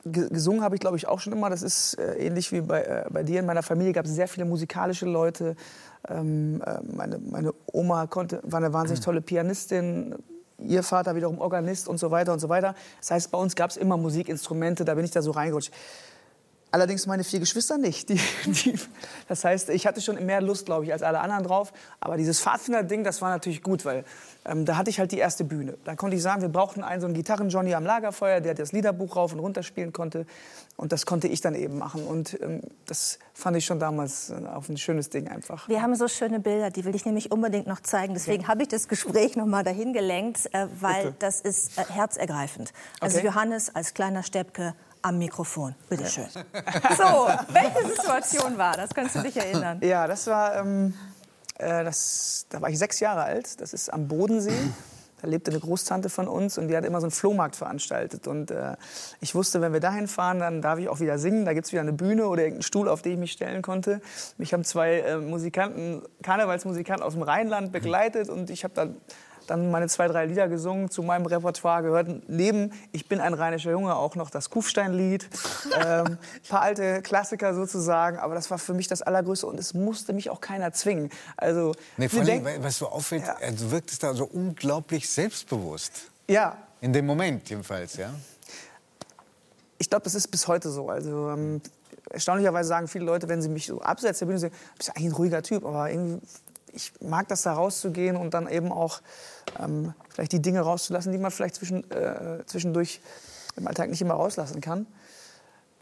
[0.04, 1.50] gesungen habe ich, glaube ich, auch schon immer.
[1.50, 3.40] Das ist äh, ähnlich wie bei, äh, bei dir.
[3.40, 5.56] In meiner Familie gab es sehr viele musikalische Leute.
[6.08, 10.14] Ähm, äh, meine, meine Oma konnte, war eine wahnsinnig tolle Pianistin.
[10.58, 12.74] Ihr Vater wiederum Organist und so weiter und so weiter.
[13.00, 14.84] Das heißt, bei uns gab es immer Musikinstrumente.
[14.84, 15.72] Da bin ich da so reingerutscht.
[16.70, 18.10] Allerdings meine vier Geschwister nicht.
[18.10, 18.74] Die, die,
[19.26, 21.72] das heißt, ich hatte schon mehr Lust, glaube ich, als alle anderen drauf.
[22.00, 24.04] Aber dieses Pfadfinder-Ding, das war natürlich gut, weil
[24.48, 25.76] ähm, da hatte ich halt die erste Bühne.
[25.84, 29.16] Da konnte ich sagen, wir brauchten einen so einen Gitarren-Johnny am Lagerfeuer, der das Liederbuch
[29.16, 30.26] rauf und runter spielen konnte.
[30.76, 32.04] Und das konnte ich dann eben machen.
[32.06, 35.68] Und ähm, das fand ich schon damals äh, auch ein schönes Ding einfach.
[35.68, 38.14] Wir haben so schöne Bilder, die will ich nämlich unbedingt noch zeigen.
[38.14, 41.16] Deswegen habe ich das Gespräch noch mal dahin gelenkt, äh, weil Bitte.
[41.18, 42.72] das ist äh, herzergreifend.
[43.00, 43.26] Also Okay.
[43.26, 45.74] Johannes als kleiner Steppke am Mikrofon.
[45.88, 46.28] Bitte schön.
[46.32, 48.90] So, welche Situation war das?
[48.94, 49.80] Kannst du dich erinnern?
[49.82, 50.94] Ja, das war, ähm,
[51.58, 53.60] äh, das, da war ich sechs Jahre alt.
[53.60, 54.52] Das ist am Bodensee.
[55.20, 58.28] Da lebte eine Großtante von uns und die hat immer so einen Flohmarkt veranstaltet.
[58.28, 58.76] Und äh,
[59.20, 61.44] ich wusste, wenn wir dahin fahren, dann darf ich auch wieder singen.
[61.44, 64.00] Da gibt es wieder eine Bühne oder irgendeinen Stuhl, auf den ich mich stellen konnte.
[64.36, 68.96] Mich haben zwei äh, Musikanten, Karnevalsmusikanten aus dem Rheinland begleitet und ich habe dann
[69.50, 70.90] dann meine zwei, drei Lieder gesungen.
[70.90, 75.28] Zu meinem Repertoire gehörten neben Ich bin ein rheinischer Junge auch noch das Kufsteinlied.
[75.84, 76.18] ähm, ein
[76.48, 78.18] paar alte Klassiker sozusagen.
[78.18, 81.10] Aber das war für mich das Allergrößte und es musste mich auch keiner zwingen.
[81.36, 83.36] Also, Nee, vor allem, was so auffällt, Ja.
[83.40, 86.10] er du wirktest da so unglaublich selbstbewusst.
[86.28, 88.10] ja, In dem Moment jedenfalls, ja?
[89.78, 90.88] ich glaube, das ist bis heute so.
[90.88, 91.60] Also ähm,
[92.10, 95.42] erstaunlicherweise sagen viele Leute, wenn sie mich so Bühne sehen, bist du eigentlich ein ruhiger
[95.42, 96.20] Typ, aber irgendwie,
[96.72, 99.00] ich mag das da rauszugehen und dann eben auch
[99.58, 103.00] ähm, vielleicht die Dinge rauszulassen, die man vielleicht zwischen, äh, zwischendurch
[103.56, 104.86] im Alltag nicht immer rauslassen kann.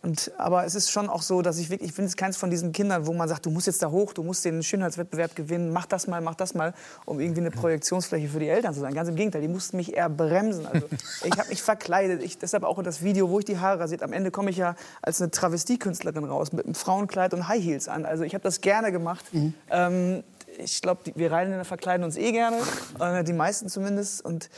[0.07, 2.49] Und, aber es ist schon auch so, dass ich wirklich, ich bin jetzt keins von
[2.49, 5.73] diesen Kindern, wo man sagt, du musst jetzt da hoch, du musst den Schönheitswettbewerb gewinnen,
[5.73, 6.75] mach das mal, mach das mal,
[7.07, 8.95] um irgendwie eine Projektionsfläche für die Eltern zu sein.
[8.95, 10.65] Ganz im Gegenteil, die mussten mich eher bremsen.
[10.67, 10.87] Also
[11.25, 14.05] ich habe mich verkleidet, ich, deshalb auch das Video, wo ich die Haare rasiert.
[14.05, 17.89] Am Ende komme ich ja als eine Travestiekünstlerin raus mit einem Frauenkleid und High Heels
[17.89, 18.07] an.
[18.07, 19.25] Also ich habe das gerne gemacht.
[19.71, 20.23] Ähm,
[20.59, 22.59] ich glaube, wir Rheinländer verkleiden uns eh gerne,
[23.01, 24.25] äh, die meisten zumindest.
[24.25, 24.51] Und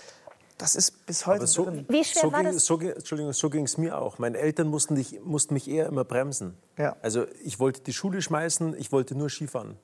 [0.58, 1.86] das ist bis heute so, drin.
[1.88, 2.64] Wie schwer so war ging, das?
[2.64, 4.18] So, Entschuldigung, so ging es mir auch.
[4.18, 6.56] Meine Eltern mussten, dich, mussten mich eher immer bremsen.
[6.76, 6.96] Ja.
[7.02, 9.76] Also ich wollte die Schule schmeißen, ich wollte nur Skifahren.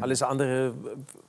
[0.00, 0.74] Alles andere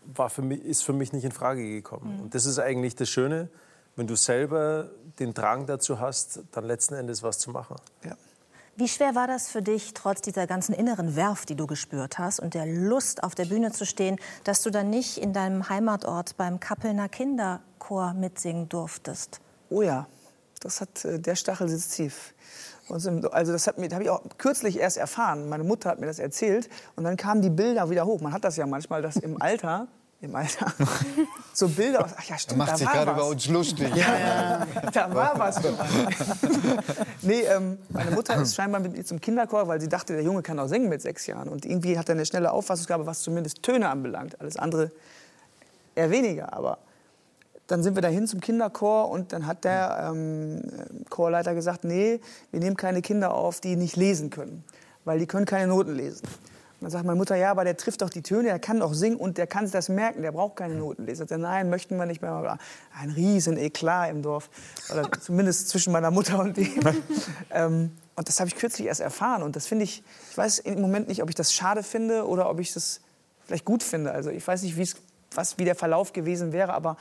[0.06, 2.22] war für mich, ist für mich nicht in Frage gekommen.
[2.22, 3.50] Und das ist eigentlich das Schöne,
[3.96, 7.76] wenn du selber den Drang dazu hast, dann letzten Endes was zu machen.
[8.06, 8.16] Ja.
[8.76, 12.40] Wie schwer war das für dich, trotz dieser ganzen inneren Werf, die du gespürt hast
[12.40, 16.38] und der Lust, auf der Bühne zu stehen, dass du dann nicht in deinem Heimatort
[16.38, 19.42] beim Kappelner Kinderchor mitsingen durftest?
[19.70, 20.08] Oh ja,
[20.60, 22.34] das hat, äh, der Stachel sitzt tief.
[22.90, 23.12] Also
[23.52, 25.50] das habe ich auch kürzlich erst erfahren.
[25.50, 28.22] Meine Mutter hat mir das erzählt und dann kamen die Bilder wieder hoch.
[28.22, 29.88] Man hat das ja manchmal, dass im Alter,
[30.24, 30.74] im Alter,
[31.54, 32.12] so Bilder aus.
[32.16, 33.90] Ach ja, Er stimmt, macht da sich gerade über uns lustig.
[34.94, 35.60] Da war was.
[37.22, 40.42] nee, ähm, meine Mutter ist scheinbar mit mir zum Kinderchor, weil sie dachte, der Junge
[40.42, 41.50] kann auch singen mit sechs Jahren.
[41.50, 44.40] Und irgendwie hat er eine schnelle Auffassungsgabe, was zumindest Töne anbelangt.
[44.40, 44.92] Alles andere
[45.94, 46.54] eher weniger.
[46.54, 46.78] Aber
[47.68, 50.62] dann sind wir dahin zum Kinderchor und dann hat der ähm,
[51.10, 52.22] Chorleiter gesagt, nee,
[52.52, 54.64] wir nehmen keine Kinder auf, die nicht lesen können,
[55.04, 56.26] weil die können keine Noten lesen.
[56.84, 59.16] Dann sagt meine Mutter, ja, aber der trifft doch die Töne, der kann doch singen
[59.16, 61.28] und der kann sich das merken, der braucht keine Noten lesen.
[61.28, 62.58] Sagt nein, möchten wir nicht mehr.
[63.00, 64.50] Ein riesen Eklat im Dorf,
[64.92, 66.82] oder zumindest zwischen meiner Mutter und ihm.
[67.52, 70.82] ähm, und das habe ich kürzlich erst erfahren und das finde ich, ich weiß im
[70.82, 73.02] Moment nicht, ob ich das schade finde oder ob ich das
[73.46, 74.12] vielleicht gut finde.
[74.12, 74.78] Also ich weiß nicht,
[75.34, 76.98] was, wie der Verlauf gewesen wäre, aber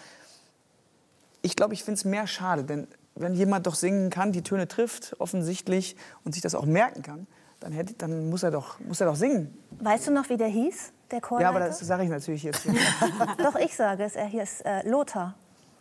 [1.42, 4.68] ich glaube, ich finde es mehr schade, denn wenn jemand doch singen kann, die Töne
[4.68, 7.26] trifft, offensichtlich, und sich das auch merken kann,
[7.62, 9.56] dann, hätte, dann muss, er doch, muss er doch singen.
[9.80, 11.42] Weißt du noch, wie der hieß, der Chorleiter?
[11.44, 12.66] Ja, aber das sage ich natürlich jetzt.
[12.66, 12.80] nicht.
[13.38, 14.16] Doch, ich sage es.
[14.16, 15.34] Er ist äh, Lothar.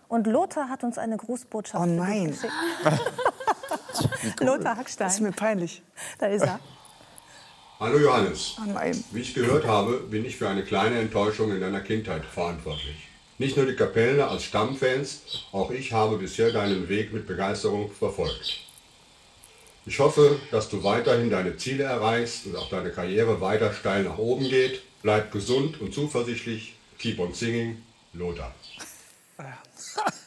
[0.07, 2.27] Und Lothar hat uns eine Grußbotschaft Oh nein.
[2.27, 2.53] geschickt.
[4.41, 5.23] Lothar Das ist Hackstein.
[5.23, 5.81] mir peinlich.
[6.19, 6.59] Da ist er.
[7.79, 8.57] Hallo Johannes.
[8.59, 9.03] Oh nein.
[9.11, 13.07] Wie ich gehört habe, bin ich für eine kleine Enttäuschung in deiner Kindheit verantwortlich.
[13.39, 15.21] Nicht nur die Kapellner als Stammfans,
[15.51, 18.59] auch ich habe bisher deinen Weg mit Begeisterung verfolgt.
[19.85, 24.19] Ich hoffe, dass du weiterhin deine Ziele erreichst und auch deine Karriere weiter steil nach
[24.19, 24.83] oben geht.
[25.01, 26.75] Bleib gesund und zuversichtlich.
[26.99, 27.81] Keep on singing,
[28.13, 28.53] Lothar.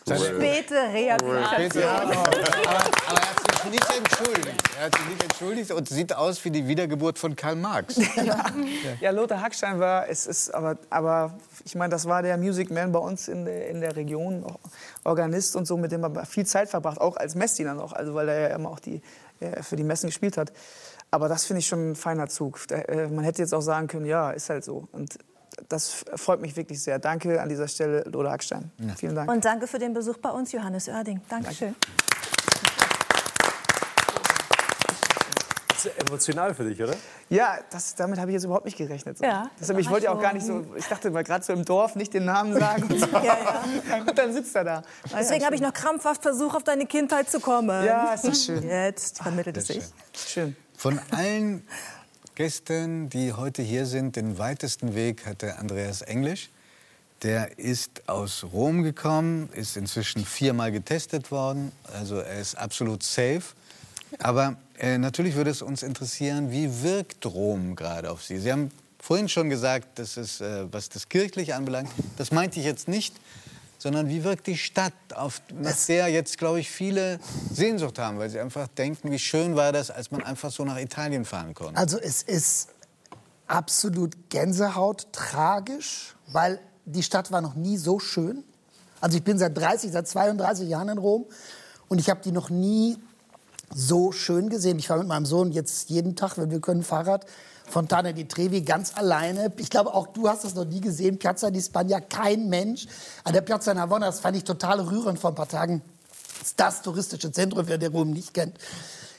[0.07, 1.85] Späte Rehabilitation.
[1.85, 4.63] aber, aber er hat sich nicht entschuldigt.
[4.77, 8.01] Er hat sich nicht entschuldigt und sieht aus wie die Wiedergeburt von Karl Marx.
[9.01, 12.93] Ja, Lothar Hackstein war, es ist aber, aber ich meine, das war der Music Man
[12.93, 14.45] bei uns in der, in der Region,
[15.05, 18.29] Organist und so, mit dem er viel Zeit verbracht, auch als Messdiener noch, also weil
[18.29, 19.01] er ja immer auch die,
[19.63, 20.53] für die Messen gespielt hat.
[21.11, 22.59] Aber das finde ich schon ein feiner Zug.
[22.71, 24.89] Äh, Man hätte jetzt auch sagen können, ja, ist halt so.
[24.93, 25.19] Und
[25.69, 26.99] das freut mich wirklich sehr.
[26.99, 28.71] Danke an dieser Stelle, Lothar Hackstein.
[28.97, 29.31] Vielen Dank.
[29.31, 31.21] Und danke für den Besuch bei uns, Johannes Oerding.
[31.29, 31.77] Dankeschön.
[32.11, 32.14] Das
[35.87, 36.95] ist emotional für dich, oder?
[37.29, 39.19] Ja, das, damit habe ich jetzt überhaupt nicht gerechnet.
[39.19, 39.25] So.
[39.25, 41.65] Ja, Deshalb, ich wollte ja auch gar nicht so, ich dachte mal gerade so im
[41.65, 42.85] Dorf nicht den Namen sagen.
[42.85, 43.07] Und, so.
[43.25, 43.39] Ja,
[43.89, 44.01] ja.
[44.01, 44.77] und dann sitzt er da.
[45.13, 47.85] Ah, Deswegen ja, habe ich noch krampfhaft versucht, auf deine Kindheit zu kommen.
[47.85, 48.69] Ja, ist doch schön.
[48.69, 49.85] Jetzt vermittelt es sich.
[50.15, 50.57] Schön.
[50.77, 51.67] Von allen
[52.35, 56.51] Gästen, die heute hier sind, den weitesten Weg hatte Andreas Englisch.
[57.23, 63.43] Der ist aus Rom gekommen, ist inzwischen viermal getestet worden, also er ist absolut safe.
[64.19, 68.39] Aber äh, natürlich würde es uns interessieren, wie wirkt Rom gerade auf Sie?
[68.39, 72.67] Sie haben vorhin schon gesagt, dass es, äh, was das Kirchliche anbelangt, das meinte ich
[72.67, 73.15] jetzt nicht,
[73.79, 77.21] sondern wie wirkt die Stadt, auf nach der jetzt, glaube ich, viele
[77.53, 80.79] Sehnsucht haben, weil sie einfach denken, wie schön war das, als man einfach so nach
[80.79, 81.77] Italien fahren konnte.
[81.77, 82.69] Also es ist
[83.47, 88.43] absolut Gänsehaut, tragisch, weil die Stadt war noch nie so schön.
[89.01, 91.27] Also ich bin seit 30, seit 32 Jahren in Rom
[91.89, 92.97] und ich habe die noch nie
[93.75, 94.79] so schön gesehen.
[94.79, 97.27] Ich fahre mit meinem Sohn jetzt jeden Tag, wenn wir können, Fahrrad.
[97.67, 99.53] Fontana di Trevi ganz alleine.
[99.57, 101.19] Ich glaube, auch du hast das noch nie gesehen.
[101.19, 102.87] Piazza di Spagna, kein Mensch.
[103.25, 105.83] An der Piazza Navona, das fand ich total rührend vor ein paar Tagen.
[106.39, 108.59] Das ist das touristische Zentrum, wer den Rom nicht kennt.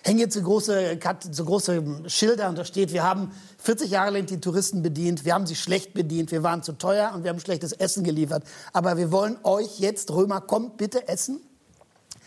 [0.03, 0.99] Hängen jetzt so große,
[1.31, 5.33] so große Schilder und da steht, wir haben 40 Jahre lang die Touristen bedient, wir
[5.33, 8.43] haben sie schlecht bedient, wir waren zu teuer und wir haben schlechtes Essen geliefert.
[8.71, 11.39] Aber wir wollen euch jetzt, Römer, kommt bitte essen.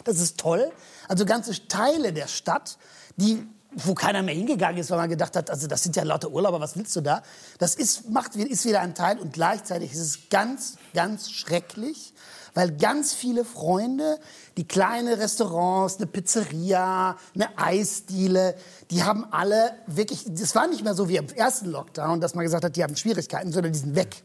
[0.02, 0.72] Das ist toll.
[1.08, 2.78] Also ganze Teile der Stadt,
[3.16, 6.30] die, wo keiner mehr hingegangen ist, weil man gedacht hat, also das sind ja lauter
[6.30, 7.22] Urlauber, was willst du da?
[7.58, 12.14] Das ist, macht, ist wieder ein Teil und gleichzeitig ist es ganz, ganz schrecklich,
[12.54, 14.18] weil ganz viele Freunde,
[14.56, 18.54] die kleine Restaurants, eine Pizzeria, eine Eisdiele,
[18.90, 22.44] die haben alle wirklich, das war nicht mehr so wie im ersten Lockdown, dass man
[22.44, 24.24] gesagt hat, die haben Schwierigkeiten, sondern die sind weg.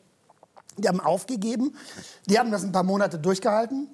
[0.78, 1.76] Die haben aufgegeben,
[2.26, 3.88] die haben das ein paar Monate durchgehalten.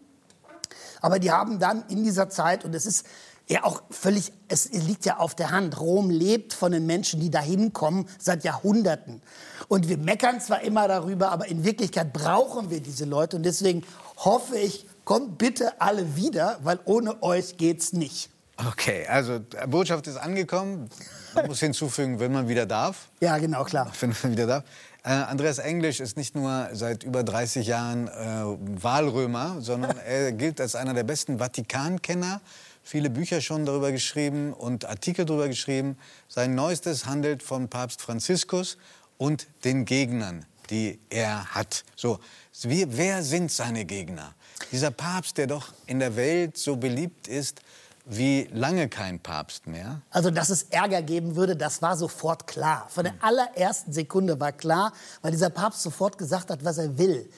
[1.02, 3.06] Aber die haben dann in dieser Zeit, und es ist
[3.47, 7.32] ja auch völlig, es liegt ja auf der Hand, Rom lebt von den Menschen, die
[7.32, 9.22] da hinkommen, seit Jahrhunderten.
[9.68, 13.38] Und wir meckern zwar immer darüber, aber in Wirklichkeit brauchen wir diese Leute.
[13.38, 13.84] Und deswegen
[14.18, 18.30] hoffe ich, kommt bitte alle wieder, weil ohne euch geht's nicht.
[18.68, 20.89] Okay, also die Botschaft ist angekommen.
[21.34, 23.08] Man muss hinzufügen, wenn man wieder darf.
[23.22, 23.91] Ja, genau, klar.
[24.00, 24.64] Wenn man wieder darf.
[25.10, 30.62] Äh, Andreas Englisch ist nicht nur seit über 30 Jahren äh, Wahlrömer, sondern er gilt
[30.62, 32.41] als einer der besten Vatikankenner.
[32.84, 35.97] Viele Bücher schon darüber geschrieben und Artikel darüber geschrieben.
[36.28, 38.78] Sein neuestes handelt von Papst Franziskus
[39.18, 41.86] und den Gegnern, die er hat.
[41.95, 42.20] So,
[42.62, 44.36] wie, wer sind seine Gegner?
[44.72, 47.62] Dieser Papst, der doch in der Welt so beliebt ist
[48.10, 50.01] wie lange kein Papst mehr.
[50.10, 52.88] Also, dass es Ärger geben würde, das war sofort klar.
[52.89, 57.30] Von der allerersten Sekunde war klar, weil dieser Papst sofort gesagt hat, was er will.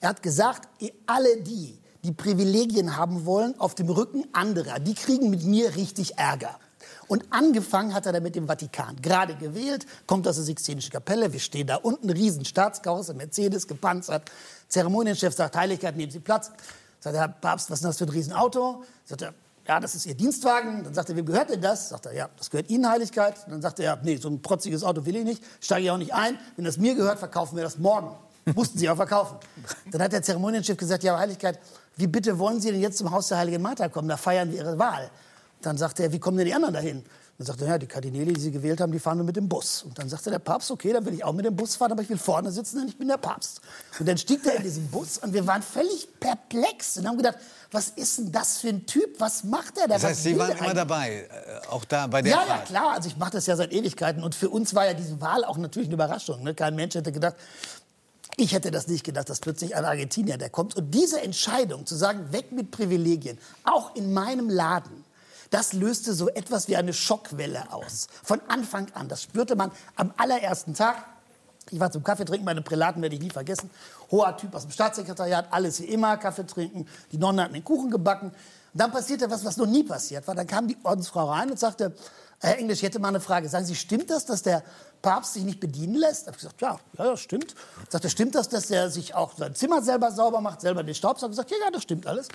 [0.00, 0.68] Er hat gesagt,
[1.06, 6.18] alle die, die Privilegien haben wollen auf dem Rücken anderer, die kriegen mit mir richtig
[6.18, 6.58] Ärger.
[7.06, 8.96] Und angefangen hat er damit im Vatikan.
[9.00, 11.32] Gerade gewählt, kommt aus der Sixtinischen Kapelle.
[11.32, 14.28] Wir stehen da unten, riesen Staatskarosse, Mercedes, gepanzert.
[14.66, 16.50] Zeremonienchef sagt, Heiligkeit, nehmen Sie Platz.
[16.98, 18.82] Sagt der Herr Papst, was ist das für ein Riesenauto?
[19.04, 19.34] Sagt er,
[19.68, 20.84] ja, das ist Ihr Dienstwagen.
[20.84, 21.88] Dann sagt er, wem gehört denn das?
[21.88, 23.34] Sagt er, ja, das gehört Ihnen, Heiligkeit.
[23.48, 25.98] Dann sagt er, ja, nee, so ein protziges Auto will ich nicht, steige ich auch
[25.98, 26.38] nicht ein.
[26.56, 28.16] Wenn das mir gehört, verkaufen wir das morgen.
[28.54, 29.38] Mussten sie auch verkaufen.
[29.90, 31.58] Dann hat der Zeremonienchef gesagt, ja, Heiligkeit,
[31.96, 34.08] wie bitte wollen Sie denn jetzt zum Haus der Heiligen Martha kommen?
[34.08, 35.10] Da feiern wir Ihre Wahl.
[35.62, 37.04] Dann sagte er, wie kommen denn die anderen dahin?
[37.38, 39.46] Dann sagte er, ja, die Kardinäle, die Sie gewählt haben, die fahren nur mit dem
[39.46, 39.82] Bus.
[39.82, 42.00] Und dann sagte der Papst, okay, dann will ich auch mit dem Bus fahren, aber
[42.00, 43.60] ich will vorne sitzen, denn ich bin der Papst.
[44.00, 47.36] Und dann stieg er in diesen Bus und wir waren völlig perplex und haben gedacht,
[47.72, 49.20] was ist denn das für ein Typ?
[49.20, 49.94] Was macht er da?
[49.94, 52.66] Das heißt, Sie waren immer dabei, äh, auch da bei der Ja, ja, Fahrt.
[52.66, 52.92] klar.
[52.94, 54.22] Also ich mache das ja seit Ewigkeiten.
[54.22, 56.42] Und für uns war ja diese Wahl auch natürlich eine Überraschung.
[56.42, 56.54] Ne?
[56.54, 57.34] Kein Mensch hätte gedacht,
[58.38, 60.76] ich hätte das nicht gedacht, dass plötzlich ein Argentinier der kommt.
[60.76, 65.04] Und diese Entscheidung, zu sagen, weg mit Privilegien, auch in meinem Laden,
[65.56, 68.08] das löste so etwas wie eine Schockwelle aus.
[68.22, 69.08] Von Anfang an.
[69.08, 71.02] Das spürte man am allerersten Tag.
[71.70, 73.70] Ich war zum Kaffee trinken, meine Prälaten werde ich nie vergessen.
[74.10, 76.86] Hoher Typ aus dem Staatssekretariat, alles wie immer, Kaffee trinken.
[77.10, 78.28] Die Nonne hatten den Kuchen gebacken.
[78.28, 78.34] Und
[78.74, 80.34] dann passierte was, was noch nie passiert war.
[80.34, 81.94] Dann kam die Ordensfrau rein und sagte,
[82.40, 83.48] Herr Englisch, ich hätte mal eine Frage.
[83.48, 84.62] Sagen Sie, stimmt das, dass der
[85.00, 86.26] Papst sich nicht bedienen lässt?
[86.26, 87.54] Habe ich gesagt, ja, ja, das stimmt.
[87.88, 91.30] Sagte, stimmt das, dass er sich auch sein Zimmer selber sauber macht, selber den Staubsauger?
[91.30, 92.28] Ich gesagt, ja, ja, das stimmt alles.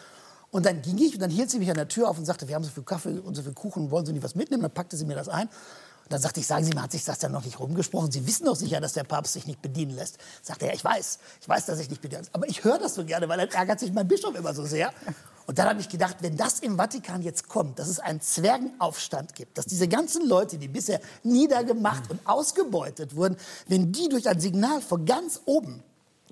[0.51, 2.47] Und dann ging ich und dann hielt sie mich an der Tür auf und sagte,
[2.47, 4.61] wir haben so viel Kaffee und so viel Kuchen, wollen Sie nicht was mitnehmen?
[4.61, 5.47] Dann packte sie mir das ein.
[5.47, 8.11] Und dann sagte ich, sagen Sie mal, hat sich das dann noch nicht rumgesprochen?
[8.11, 10.17] Sie wissen doch sicher, dass der Papst sich nicht bedienen lässt.
[10.41, 12.35] Sagte er, ja, ich weiß, ich weiß, dass ich nicht bedienen lässt.
[12.35, 14.91] Aber ich höre das so gerne, weil dann ärgert sich mein Bischof immer so sehr.
[15.47, 19.35] Und dann habe ich gedacht, wenn das im Vatikan jetzt kommt, dass es einen Zwergenaufstand
[19.35, 23.37] gibt, dass diese ganzen Leute, die bisher niedergemacht und ausgebeutet wurden,
[23.67, 25.81] wenn die durch ein Signal von ganz oben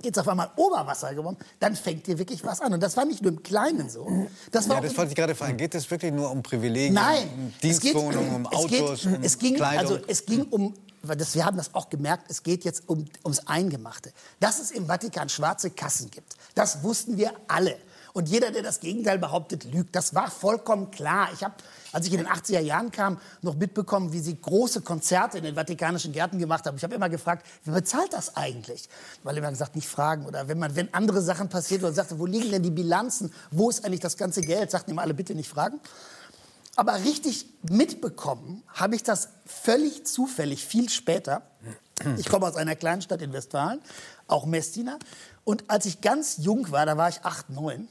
[0.04, 2.74] jetzt auf einmal Oberwasser gewonnen, dann fängt hier wirklich was an.
[2.74, 4.28] Und das war nicht nur im Kleinen so.
[4.52, 5.58] Das war Ja, das wollte ich gerade fragen.
[5.58, 9.06] Geht es wirklich nur um Privilegien, Nein, um es geht- Dienstwohnungen, um es geht- Autos,
[9.06, 9.80] um es ging, Kleidung?
[9.94, 10.74] Also es ging um,
[11.04, 14.12] das, wir haben das auch gemerkt, es geht jetzt um, ums Eingemachte.
[14.40, 17.76] Dass es im Vatikan schwarze Kassen gibt, das wussten wir alle.
[18.12, 19.96] Und jeder, der das Gegenteil behauptet, lügt.
[19.96, 21.30] Das war vollkommen klar.
[21.34, 21.54] Ich habe,
[21.92, 25.56] als ich in den 80er Jahren kam, noch mitbekommen, wie sie große Konzerte in den
[25.56, 26.78] vatikanischen Gärten gemacht haben.
[26.78, 28.90] Ich habe immer gefragt, wer bezahlt das eigentlich?
[29.24, 30.26] Weil immer gesagt, nicht fragen.
[30.26, 33.34] Oder wenn, man, wenn andere Sachen passiert und sagte, wo liegen denn die Bilanzen?
[33.52, 34.72] Wo ist eigentlich das ganze Geld?
[34.72, 35.80] Sagten immer alle, bitte nicht fragen.
[36.76, 41.42] Aber richtig mitbekommen habe ich das völlig zufällig, viel später.
[42.18, 43.82] Ich komme aus einer kleinen Stadt in Westfalen,
[44.28, 44.98] auch Messina.
[45.44, 47.90] Und als ich ganz jung war, da war ich acht, neun,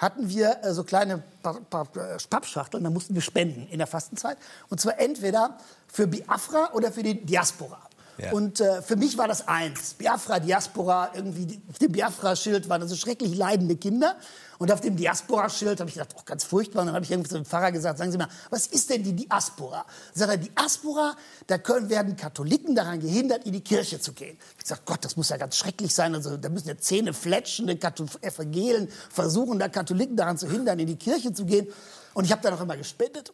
[0.00, 4.38] hatten wir äh, so kleine äh, Pappschachteln, da mussten wir spenden in der Fastenzeit.
[4.70, 7.78] Und zwar entweder für Biafra oder für die Diaspora.
[8.16, 8.32] Ja.
[8.32, 9.94] Und äh, für mich war das eins.
[9.94, 14.16] Biafra, Diaspora, irgendwie dem Biafra-Schild waren so schrecklich leidende Kinder.
[14.60, 16.80] Und auf dem Diaspora-Schild habe ich gedacht, oh, ganz furchtbar.
[16.80, 19.02] Und dann habe ich irgendwie zu dem Pfarrer gesagt, sagen Sie mal, was ist denn
[19.02, 19.86] die Diaspora?
[20.12, 24.36] Sagt er, Diaspora, da können, werden Katholiken daran gehindert, in die Kirche zu gehen.
[24.58, 26.14] Ich gesagt, Gott, das muss ja ganz schrecklich sein.
[26.14, 30.88] Also, da müssen ja Zähne fletschende Katho- Evangelien versuchen, da Katholiken daran zu hindern, in
[30.88, 31.66] die Kirche zu gehen.
[32.12, 33.32] Und ich habe dann auch immer gespendet.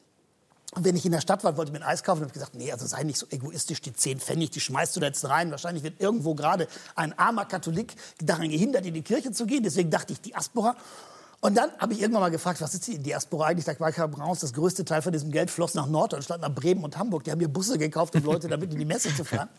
[0.77, 2.55] Und wenn ich in der Stadt war, wollte mir ein Eis kaufen, habe ich gesagt,
[2.55, 5.51] nee, also sei nicht so egoistisch, die 10 Pfennig, die schmeißt du da jetzt rein.
[5.51, 9.65] Wahrscheinlich wird irgendwo gerade ein armer Katholik daran gehindert, in die Kirche zu gehen.
[9.65, 10.77] Deswegen dachte ich, Diaspora.
[11.47, 13.67] Und dann habe ich irgendwann mal gefragt, was ist die Diaspora eigentlich?
[13.67, 16.99] Da kam raus, das größte Teil von diesem Geld floss nach Norddeutschland, nach Bremen und
[16.99, 17.23] Hamburg.
[17.23, 19.49] Die haben hier Busse gekauft, um Leute damit in die Messe zu fahren.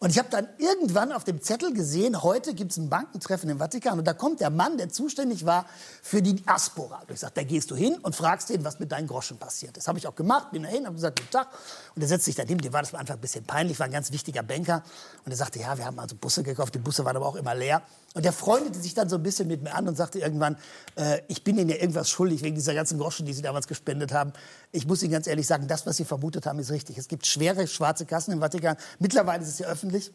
[0.00, 3.58] Und ich habe dann irgendwann auf dem Zettel gesehen, heute gibt es ein Bankentreffen im
[3.58, 3.98] Vatikan.
[3.98, 5.66] Und da kommt der Mann, der zuständig war
[6.02, 7.00] für die Diaspora.
[7.00, 9.76] Und ich sagte, da gehst du hin und fragst den, was mit deinen Groschen passiert
[9.76, 9.88] ist.
[9.88, 11.48] Habe ich auch gemacht, bin dahin, habe gesagt, guten Tag.
[11.96, 14.12] Und er setzt sich daneben, dem war das einfach ein bisschen peinlich, war ein ganz
[14.12, 14.84] wichtiger Banker.
[15.24, 17.56] Und er sagte, ja, wir haben also Busse gekauft, die Busse waren aber auch immer
[17.56, 17.82] leer.
[18.14, 20.56] Und er freundete sich dann so ein bisschen mit mir an und sagte irgendwann,
[20.96, 24.12] äh, ich bin Ihnen ja irgendwas schuldig wegen dieser ganzen Groschen, die Sie damals gespendet
[24.12, 24.32] haben.
[24.72, 26.96] Ich muss Ihnen ganz ehrlich sagen, das, was Sie vermutet haben, ist richtig.
[26.96, 28.76] Es gibt schwere schwarze Kassen im Vatikan.
[28.98, 30.10] Mittlerweile ist es ja öffentlich.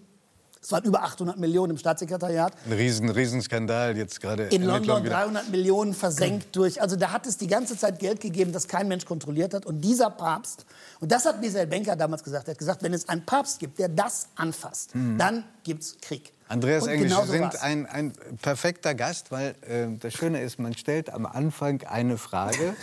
[0.64, 2.54] Es waren über 800 Millionen im Staatssekretariat.
[2.66, 4.46] Ein Riesen, Riesenskandal jetzt gerade.
[4.46, 5.16] In London wieder.
[5.16, 6.82] 300 Millionen versenkt durch.
[6.82, 9.66] Also da hat es die ganze Zeit Geld gegeben, das kein Mensch kontrolliert hat.
[9.66, 10.66] Und dieser Papst,
[11.02, 13.78] und das hat Michael Benker damals gesagt, er hat gesagt, wenn es einen Papst gibt,
[13.78, 16.32] der das anfasst, dann gibt's Krieg.
[16.54, 20.60] Andreas Und Englisch, genau Sie sind ein, ein perfekter Gast, weil äh, das Schöne ist,
[20.60, 22.76] man stellt am Anfang eine Frage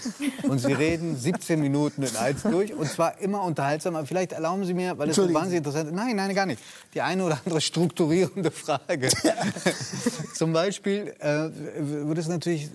[0.43, 3.95] und Sie reden 17 Minuten in eins durch und zwar immer unterhaltsam.
[3.95, 6.61] Aber vielleicht erlauben Sie mir, weil es so wahnsinnig interessant ist, nein, nein, gar nicht,
[6.95, 9.09] die eine oder andere strukturierende Frage.
[10.35, 12.71] Zum Beispiel äh, würde es natürlich,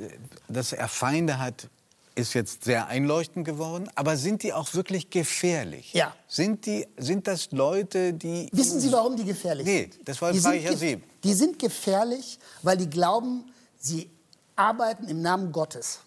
[0.47, 1.67] dass er Feinde hat,
[2.15, 5.93] ist jetzt sehr einleuchtend geworden, aber sind die auch wirklich gefährlich?
[5.93, 6.15] Ja.
[6.27, 8.49] Sind, die, sind das Leute, die...
[8.53, 10.07] Wissen Sie, warum die gefährlich Nee, sind?
[10.07, 11.03] das war- Die frage sind ich ja Sie.
[11.23, 13.43] Die sind gefährlich, weil die glauben,
[13.77, 14.09] sie
[14.55, 15.99] arbeiten im Namen Gottes.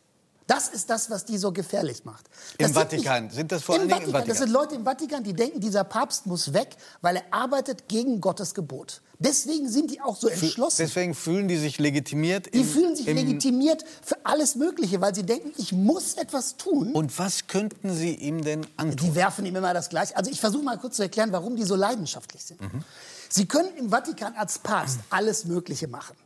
[0.49, 2.25] Das ist das, was die so gefährlich macht.
[2.59, 3.31] Im sind Vatikan.
[3.31, 4.13] Sind das vor Dingen im Vatikan.
[4.13, 4.37] Das Vatikan?
[4.39, 8.55] sind Leute im Vatikan, die denken, dieser Papst muss weg, weil er arbeitet gegen Gottes
[8.55, 9.03] Gebot.
[9.21, 10.77] Deswegen sind die auch so entschlossen.
[10.79, 12.55] Deswegen fühlen die sich legitimiert.
[12.55, 16.57] Die im- fühlen sich im- legitimiert für alles Mögliche, weil sie denken, ich muss etwas
[16.57, 16.93] tun.
[16.93, 18.97] Und was könnten Sie ihm denn antun?
[19.09, 20.17] Die werfen ihm immer das Gleiche.
[20.17, 22.61] Also ich versuche mal kurz zu erklären, warum die so leidenschaftlich sind.
[22.61, 22.83] Mhm.
[23.29, 26.17] Sie können im Vatikan als Papst alles Mögliche machen.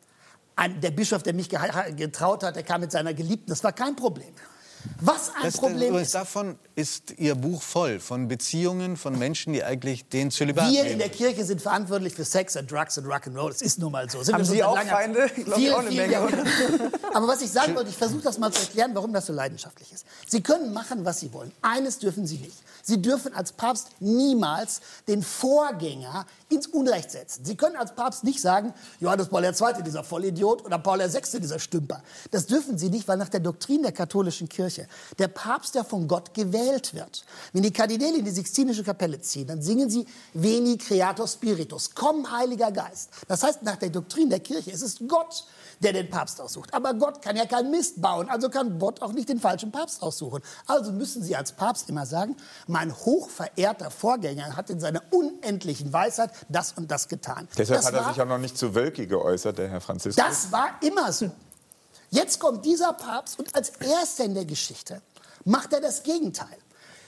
[0.57, 1.48] Ein, der Bischof, der mich
[1.96, 3.50] getraut hat, der kam mit seiner Geliebten.
[3.50, 4.32] Das war kein Problem.
[5.00, 9.62] Was ein Das, Problem ist, davon ist Ihr Buch voll, von Beziehungen von Menschen, die
[9.62, 10.94] eigentlich den Zölibat wir leben.
[10.94, 13.48] in der Kirche sind verantwortlich für Sex and Drugs and Rock'n'Roll.
[13.50, 14.22] Das ist nun mal so.
[14.24, 15.30] Sind Haben Sie auch Feinde?
[15.36, 16.18] Ich glaub, Viele, auch eine Menge.
[17.14, 19.92] Aber was ich sagen wollte, ich versuche das mal zu erklären, warum das so leidenschaftlich
[19.92, 20.05] ist.
[20.26, 21.53] Sie können machen, was Sie wollen.
[21.62, 22.57] Eines dürfen Sie nicht.
[22.83, 27.44] Sie dürfen als Papst niemals den Vorgänger ins Unrecht setzen.
[27.44, 31.59] Sie können als Papst nicht sagen, Johannes Paul II., dieser Vollidiot, oder Paul VI., dieser
[31.59, 32.02] Stümper.
[32.31, 34.89] Das dürfen Sie nicht, weil nach der Doktrin der katholischen Kirche.
[35.19, 37.24] Der Papst, der von Gott gewählt wird.
[37.52, 42.31] Wenn die Kardinäle in die Sixtinische Kapelle ziehen, dann singen sie Veni Creator Spiritus, komm
[42.31, 43.11] Heiliger Geist.
[43.28, 45.44] Das heißt, nach der Doktrin der Kirche ist es Gott,
[45.82, 46.72] der den Papst aussucht.
[46.72, 50.02] Aber Gott kann ja keinen Mist bauen, also kann Gott auch nicht den falschen Papst
[50.02, 50.40] aussuchen.
[50.66, 52.36] Also müssen Sie als Papst immer sagen,
[52.66, 57.48] mein hochverehrter Vorgänger hat in seiner unendlichen Weisheit das und das getan.
[57.56, 60.24] Deshalb das hat er war- sich auch noch nicht zu Wölki geäußert, der Herr Franziskus.
[60.24, 61.30] das war immer so.
[62.10, 65.00] Jetzt kommt dieser Papst und als erster in der Geschichte
[65.44, 66.46] macht er das Gegenteil.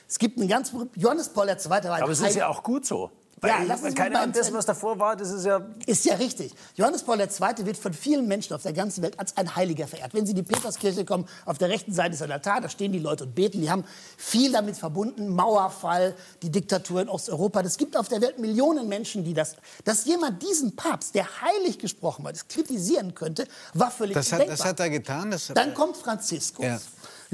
[0.09, 1.57] Es gibt einen ganz Johannes Paul II.
[1.89, 3.11] Aber es ist ja auch gut so.
[3.49, 6.05] Ja, ich- lassen Sie keine mal Ahnung, das, was davor war, das ist ja Ist
[6.05, 6.53] ja richtig.
[6.77, 7.29] Johannes Paul II.
[7.67, 10.15] wird von vielen Menschen auf der ganzen Welt als ein Heiliger verehrt.
[10.15, 12.93] Wenn Sie in die Peterskirche kommen, auf der rechten Seite ist ein Altar, da stehen
[12.93, 13.61] die Leute und beten.
[13.61, 13.85] Die haben
[14.17, 15.29] viel damit verbunden.
[15.29, 17.61] Mauerfall, die Diktatur in Osteuropa.
[17.61, 19.57] Es gibt auf der Welt Millionen Menschen, die das.
[19.85, 24.49] Dass jemand diesen Papst, der heilig gesprochen wird, das kritisieren könnte, war völlig Das hat,
[24.49, 25.31] das hat er getan.
[25.31, 26.65] Das, Dann kommt Franziskus.
[26.65, 26.81] Ja.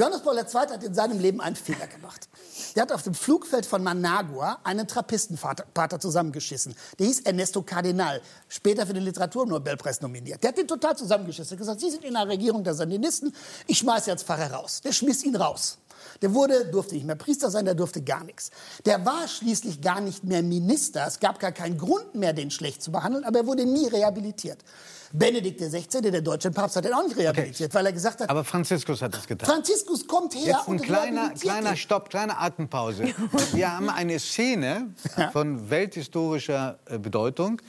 [0.00, 0.44] Johannes Paul II.
[0.54, 2.26] hat in seinem Leben einen Fehler gemacht.
[2.74, 6.74] Der hat auf dem Flugfeld von Managua einen Trappistenpater zusammengeschissen.
[6.98, 10.42] Der hieß Ernesto Cardinal, später für den Literaturnobelpreis nominiert.
[10.42, 11.50] Der hat den total zusammengeschissen.
[11.50, 13.34] Er hat gesagt, Sie sind in der Regierung der Sandinisten,
[13.66, 14.80] ich schmeiße Sie als Pfarrer raus.
[14.82, 15.76] Der schmiss ihn raus.
[16.22, 18.50] Der wurde, durfte nicht mehr Priester sein, der durfte gar nichts.
[18.86, 21.06] Der war schließlich gar nicht mehr Minister.
[21.06, 24.64] Es gab gar keinen Grund mehr, den schlecht zu behandeln, aber er wurde nie rehabilitiert.
[25.12, 28.44] Benedikt XVI., der deutsche Papst, hat ihn auch nicht rehabilitiert, weil er gesagt hat, aber
[28.44, 29.48] Franziskus hat es getan.
[29.48, 31.76] Franziskus kommt her Jetzt ein und kleiner, kleiner.
[31.76, 33.04] Stopp, kleine Atempause.
[33.52, 34.94] Wir haben eine Szene
[35.32, 37.60] von welthistorischer äh, Bedeutung,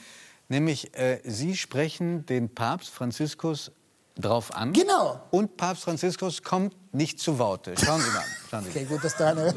[0.50, 3.72] nämlich äh, Sie sprechen den Papst Franziskus
[4.16, 4.74] drauf an.
[4.74, 5.20] Genau.
[5.32, 7.74] Und Papst Franziskus kommt nicht zu Worte.
[7.84, 8.24] Schauen Sie mal.
[8.50, 8.70] Schauen Sie.
[8.70, 9.56] Okay, gut, dass da eine...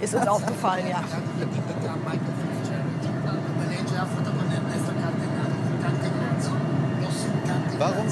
[0.00, 1.04] Ist uns aufgefallen, ja.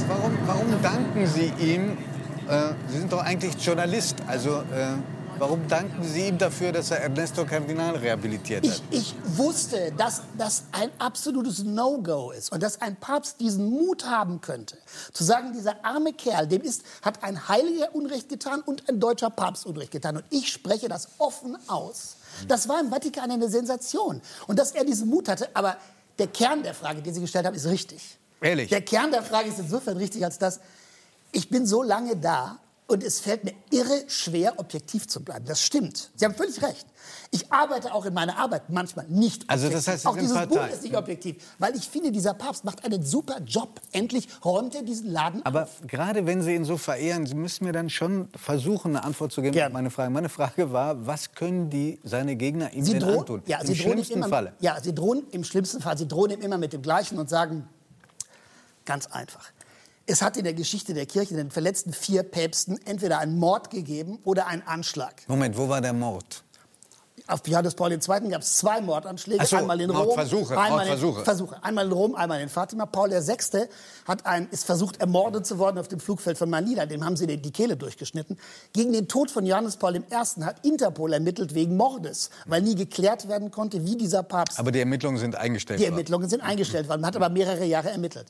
[0.09, 1.99] Warum, warum, warum danken Sie ihm?
[2.49, 4.17] Äh, Sie sind doch eigentlich Journalist.
[4.27, 4.97] Also äh,
[5.39, 8.83] warum danken Sie ihm dafür, dass er Ernesto Cardinal rehabilitiert hat?
[8.91, 14.07] Ich, ich wusste, dass das ein absolutes No-Go ist und dass ein Papst diesen Mut
[14.07, 14.77] haben könnte,
[15.13, 19.31] zu sagen, dieser arme Kerl, dem ist, hat ein Heiliger Unrecht getan und ein deutscher
[19.31, 20.17] Papst Unrecht getan.
[20.17, 22.17] Und ich spreche das offen aus.
[22.49, 24.21] Das war im Vatikan eine Sensation.
[24.47, 25.77] Und dass er diesen Mut hatte, aber
[26.19, 28.20] der Kern der Frage, die Sie gestellt haben, ist richtig.
[28.41, 28.69] Ehrlich?
[28.71, 30.61] Der Kern der Frage ist insofern richtig, als dass
[31.33, 32.59] ich bin so lange da
[32.89, 35.45] und es fällt mir irre schwer, objektiv zu bleiben.
[35.45, 36.11] Das stimmt.
[36.17, 36.85] Sie haben völlig recht.
[37.31, 39.85] Ich arbeite auch in meiner Arbeit manchmal nicht Also objektiv.
[39.87, 40.73] das heißt, Sie auch dieses Buch Partei.
[40.75, 43.81] ist nicht objektiv, weil ich finde, dieser Papst macht einen super Job.
[43.93, 45.83] Endlich räumt er diesen Laden Aber auf.
[45.87, 49.41] gerade wenn Sie ihn so verehren, Sie müssen mir dann schon versuchen, eine Antwort zu
[49.41, 49.69] geben Gerne.
[49.69, 50.11] auf meine Frage.
[50.11, 53.43] Meine Frage war, was können die, seine Gegner ihm Sie denn drohen, antun?
[53.47, 54.53] ja, Im sie drohen ihm schlimmsten immer, Falle.
[54.59, 55.97] Ja, sie drohen im schlimmsten Fall.
[55.97, 57.69] Sie drohen ihm immer mit dem Gleichen und sagen,
[58.91, 59.53] ganz einfach.
[60.07, 63.71] Es hat in der Geschichte der Kirche, in den verletzten vier Päpsten, entweder einen Mord
[63.71, 65.23] gegeben oder einen Anschlag.
[65.29, 66.43] Moment, wo war der Mord?
[67.29, 67.99] Auf Johannes Paul II.
[67.99, 69.47] gab es zwei Mordanschläge.
[69.47, 70.89] So, einmal in Rom, Mordversuche, einmal.
[70.89, 71.63] In, Versuche.
[71.63, 72.87] Einmal in Rom, einmal in Fatima.
[72.87, 73.69] Paul VI.
[74.09, 76.87] Hat ein, ist versucht, ermordet zu worden auf dem Flugfeld von Manila.
[76.87, 78.37] Dem haben sie die, die Kehle durchgeschnitten.
[78.73, 80.03] Gegen den Tod von Johannes Paul I.
[80.43, 84.81] hat Interpol ermittelt wegen Mordes, weil nie geklärt werden konnte, wie dieser Papst Aber die
[84.81, 85.93] Ermittlungen sind eingestellt die worden.
[85.93, 87.03] Ermittlungen sind eingestellt worden.
[87.03, 88.27] Man hat aber mehrere Jahre ermittelt.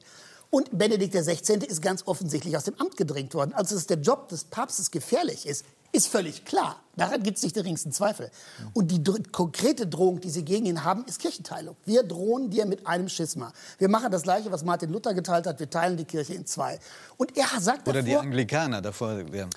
[0.51, 1.65] Und Benedikt XVI.
[1.65, 3.53] ist ganz offensichtlich aus dem Amt gedrängt worden.
[3.55, 6.77] Also, dass der Job des Papstes gefährlich ist, ist völlig klar.
[7.01, 8.31] Daran gibt es nicht den geringsten Zweifel.
[8.75, 11.77] Und die dr konkrete Drohung, die sie gegen ihn haben, ist Kirchenteilung.
[11.87, 13.53] Wir drohen dir mit einem Schisma.
[13.79, 15.61] Wir machen das Gleiche, was Martin Luther geteilt hat.
[15.61, 16.79] Wir teilen die Kirche in zwei.
[17.17, 19.23] Und er sagt Oder die davor, Anglikaner davor.
[19.33, 19.49] Ja.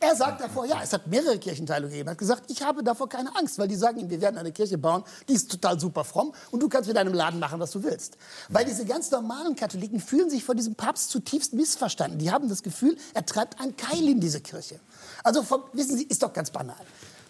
[0.00, 2.08] er sagt davor, ja, es hat mehrere Kirchenteilungen gegeben.
[2.08, 4.50] Er hat gesagt, ich habe davor keine Angst, weil die sagen ihm, wir werden eine
[4.50, 7.70] Kirche bauen, die ist total super fromm und du kannst mit deinem Laden machen, was
[7.70, 8.16] du willst.
[8.48, 12.18] Weil diese ganz normalen Katholiken fühlen sich von diesem Papst zutiefst missverstanden.
[12.18, 14.80] Die haben das Gefühl, er treibt einen Keil in diese Kirche.
[15.24, 16.76] Also vom, wissen Sie, ist doch ganz banal.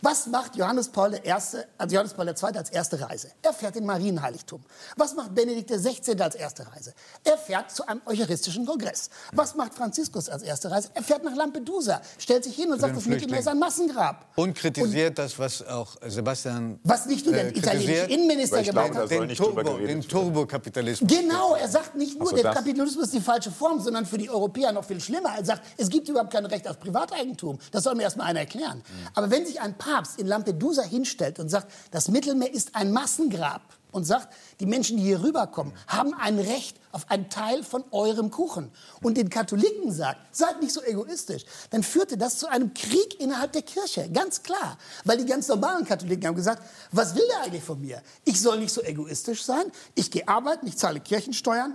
[0.00, 1.58] Was macht Johannes Paul I., also
[1.88, 2.56] Johannes Paul II.
[2.56, 3.30] als erste Reise?
[3.42, 4.62] Er fährt in Marienheiligtum.
[4.96, 6.20] Was macht Benedikt XVI.
[6.20, 6.94] als erste Reise?
[7.24, 9.10] Er fährt zu einem eucharistischen Kongress.
[9.32, 10.90] Was macht Franziskus als erste Reise?
[10.94, 14.26] Er fährt nach Lampedusa, stellt sich hin und sagt, das Mittelmeer ist ein Massengrab.
[14.36, 16.78] Und kritisiert das, was auch Sebastian.
[16.84, 19.10] Was nicht nur der äh, italienische Innenminister da hat.
[19.10, 20.02] den, Turbo, den.
[20.02, 21.10] Turbokapitalismus.
[21.10, 22.52] Genau, er sagt nicht nur, so, der.
[22.52, 25.30] Kapitalismus ist die falsche Form, sondern für die Europäer noch viel schlimmer.
[25.36, 27.58] Er sagt, es gibt überhaupt kein Recht auf Privateigentum.
[27.72, 28.82] Das soll mir erst mal einer erklären.
[29.14, 33.62] Aber wenn sich ein Papst in Lampedusa hinstellt und sagt, das Mittelmeer ist ein Massengrab
[33.90, 34.28] und sagt,
[34.60, 38.70] die Menschen, die hier rüberkommen, haben ein Recht auf einen Teil von eurem Kuchen
[39.02, 43.52] und den Katholiken sagt, seid nicht so egoistisch, dann führte das zu einem Krieg innerhalb
[43.52, 44.77] der Kirche, ganz klar.
[45.05, 46.62] Weil die ganz normalen Katholiken haben gesagt,
[46.93, 48.02] was will der eigentlich von mir?
[48.24, 51.74] Ich soll nicht so egoistisch sein, ich gehe arbeiten, ich zahle Kirchensteuern,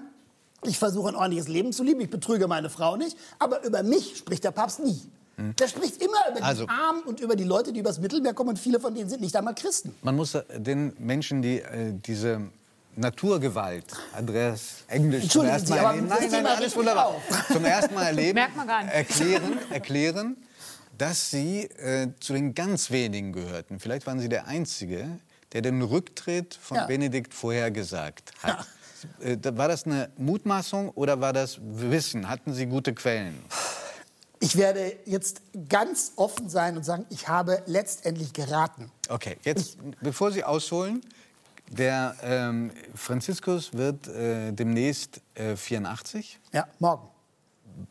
[0.64, 4.18] ich versuche ein ordentliches Leben zu leben, ich betrüge meine Frau nicht, aber über mich
[4.18, 5.02] spricht der Papst nie.
[5.38, 8.52] Der spricht immer über die Also- Armen und über die Leute, die übers Mittelmeer kommen.
[8.52, 9.96] Und viele von denen sind nicht einmal Christen.
[10.04, 12.42] Man muss äh, den Menschen, die äh, diese
[12.96, 13.86] Naturgewalt,
[14.16, 17.16] Andreas Englisch zum ersten Mal erleben, nein, nein, alles wunderbar,
[17.52, 18.94] zum ersten Mal erleben, Merkt man gar nicht.
[18.94, 20.38] erklären, erklären,
[21.00, 23.80] dass Sie äh, zu den ganz wenigen gehörten.
[23.80, 25.08] Vielleicht waren Sie der Einzige,
[25.54, 26.86] der den Rücktritt von Ja.
[26.86, 28.68] Benedikt vorhergesagt hat.
[29.20, 32.30] Äh, da- War das eine Mutmaßung oder war das Wissen?
[32.30, 33.40] Hatten Sie gute Quellen?
[34.44, 38.92] Ich werde jetzt ganz offen sein und sagen, ich habe letztendlich geraten.
[39.08, 41.02] Okay, jetzt, bevor Sie ausholen,
[41.70, 46.42] der ähm, Franziskus wird äh, demnächst äh, 84.
[46.52, 47.08] Ja, morgen.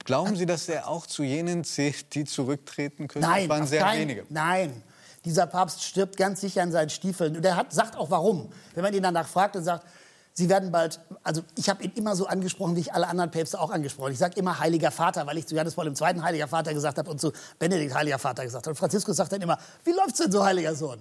[0.04, 3.22] Glauben Sie, dass er auch zu jenen zählt, die zurücktreten können?
[3.24, 4.26] Nein, das waren sehr keinen- wenige.
[4.28, 4.82] Nein,
[5.24, 7.34] dieser Papst stirbt ganz sicher in seinen Stiefeln.
[7.34, 8.52] Und er hat, sagt auch warum.
[8.74, 9.86] Wenn man ihn danach fragt und sagt,
[10.34, 13.60] Sie werden bald, also ich habe ihn immer so angesprochen, wie ich alle anderen Päpste
[13.60, 14.12] auch angesprochen.
[14.12, 16.22] Ich sage immer Heiliger Vater, weil ich zu Johannes Paul II.
[16.22, 18.70] Heiliger Vater gesagt habe und zu Benedikt Heiliger Vater gesagt habe.
[18.70, 20.98] Und Franziskus sagt dann immer, wie läuft's denn so, Heiliger Sohn?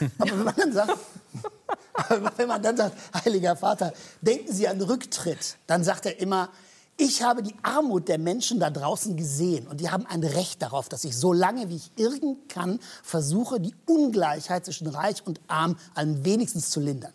[0.18, 0.98] Aber wenn man dann sagt,
[2.36, 6.48] wenn man dann sagt, Heiliger Vater, denken Sie an Rücktritt, dann sagt er immer,
[6.96, 10.88] ich habe die Armut der Menschen da draußen gesehen und die haben ein Recht darauf,
[10.88, 15.76] dass ich so lange wie ich irgend kann versuche, die Ungleichheit zwischen Reich und Arm
[15.94, 17.12] am wenigstens zu lindern.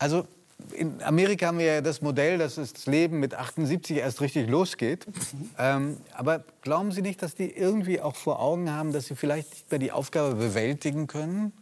[0.00, 0.26] Also
[0.72, 5.06] in Amerika haben wir ja das Modell, dass das Leben mit 78 erst richtig losgeht.
[5.58, 9.50] Ähm, aber glauben Sie nicht, dass die irgendwie auch vor Augen haben, dass sie vielleicht
[9.50, 11.52] nicht mehr die Aufgabe bewältigen können?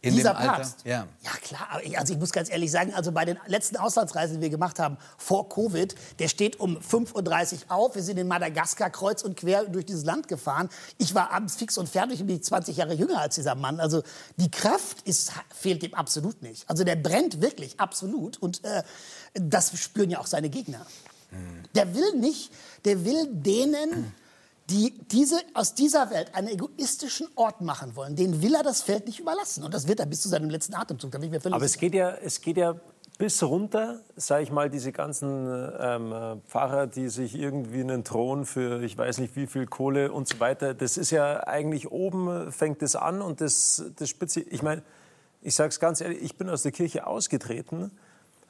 [0.00, 0.46] In Dieser dem?
[0.46, 0.84] Papst?
[0.84, 1.08] Ja.
[1.22, 4.50] Ja klar, also ich muss ganz ehrlich sagen, also bei den letzten Auslandsreisen, die wir
[4.50, 7.96] gemacht haben vor Covid, der steht um 5.30 Uhr auf.
[7.96, 10.68] Wir sind in Madagaskar kreuz und quer durch dieses Land gefahren.
[10.98, 13.80] Ich war abends fix und fertig und bin 20 Jahre jünger als dieser Mann.
[13.80, 14.02] Also
[14.36, 16.70] die Kraft ist, fehlt ihm absolut nicht.
[16.70, 18.84] Also der brennt wirklich absolut und äh,
[19.34, 20.86] das spüren ja auch seine Gegner.
[21.74, 22.52] Der will nicht,
[22.84, 24.12] der will denen,
[24.70, 29.06] die diese, aus dieser Welt einen egoistischen Ort machen wollen, denen will er das Feld
[29.06, 29.64] nicht überlassen.
[29.64, 31.10] Und das wird er bis zu seinem letzten Atemzug.
[31.10, 32.74] Da bin ich mir völlig Aber es geht ja, es geht ja
[33.18, 35.48] bis runter, sage ich mal, diese ganzen
[35.80, 40.12] ähm, äh, Pfarrer, die sich irgendwie einen Thron für ich weiß nicht wie viel Kohle
[40.12, 44.40] und so weiter, das ist ja eigentlich oben, fängt es an und das, das spitze.
[44.40, 44.82] Ich meine,
[45.42, 47.90] ich sage es ganz ehrlich, ich bin aus der Kirche ausgetreten,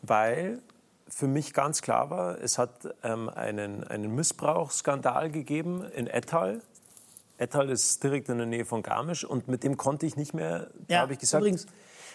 [0.02, 0.58] weil
[1.08, 6.60] für mich ganz klar war, es hat ähm, einen, einen Missbrauchsskandal gegeben in Ettal.
[7.38, 10.68] Ettal ist direkt in der Nähe von Garmisch und mit dem konnte ich nicht mehr,
[10.88, 11.66] da Ja, habe ich gesagt, übrigens,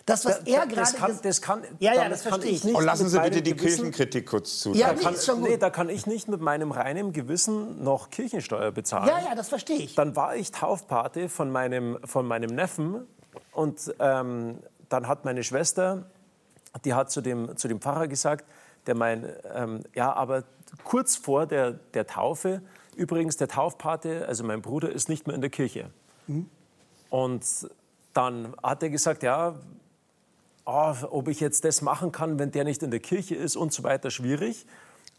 [0.05, 1.13] das, was da- er da- das gerade...
[1.13, 2.63] kann, das kann, Ja, ja, das kann verstehe ich.
[2.65, 4.73] nicht Und lassen Sie bitte die Gewissen- Kirchenkritik kurz zu.
[4.73, 5.49] Ja, da nee, kann, ist schon gut.
[5.49, 9.07] nee, da kann ich nicht mit meinem reinen Gewissen noch Kirchensteuer bezahlen.
[9.07, 9.95] Ja, ja, das verstehe ich.
[9.95, 13.07] Dann war ich Taufpate von meinem, von meinem Neffen
[13.53, 14.59] und ähm,
[14.89, 16.03] dann hat meine Schwester,
[16.83, 18.45] die hat zu dem, zu dem Pfarrer gesagt,
[18.87, 20.43] der meint, ähm, ja, aber
[20.83, 22.61] kurz vor der, der Taufe,
[22.95, 25.89] übrigens der Taufpate, also mein Bruder, ist nicht mehr in der Kirche.
[27.09, 27.45] Und
[28.13, 29.55] dann hat er gesagt, ja,
[30.65, 33.73] ah, ob ich jetzt das machen kann, wenn der nicht in der Kirche ist und
[33.73, 34.65] so weiter, schwierig.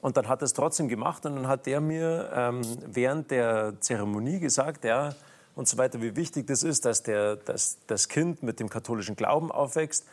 [0.00, 3.80] Und dann hat er es trotzdem gemacht und dann hat der mir ähm, während der
[3.80, 5.14] Zeremonie gesagt, ja,
[5.54, 9.16] und so weiter, wie wichtig das ist, dass der, dass das Kind mit dem katholischen
[9.16, 10.04] Glauben aufwächst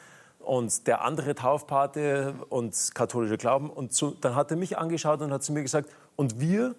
[0.44, 3.70] und der andere Taufpate und katholische Glauben.
[3.70, 6.76] Und so, dann hat er mich angeschaut und hat zu mir gesagt, und wir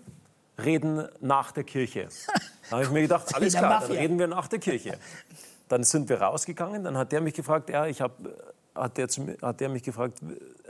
[0.62, 2.08] reden nach der Kirche.
[2.70, 4.96] Da habe ich mir gedacht, alles klar, dann reden wir nach der Kirche.
[5.68, 8.12] Dann sind wir rausgegangen, dann hat der mich gefragt, ja, ich hab,
[8.74, 10.20] hat, der zu hat der mich gefragt,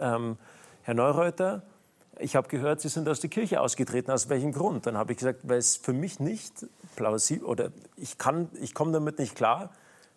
[0.00, 0.36] ähm,
[0.82, 1.62] Herr Neureuter,
[2.18, 4.10] ich habe gehört, Sie sind aus der Kirche ausgetreten.
[4.10, 4.86] Aus welchem Grund?
[4.86, 6.66] Dann habe ich gesagt, weil es für mich nicht
[6.96, 9.70] plausibel oder ich kann, ich komme damit nicht klar,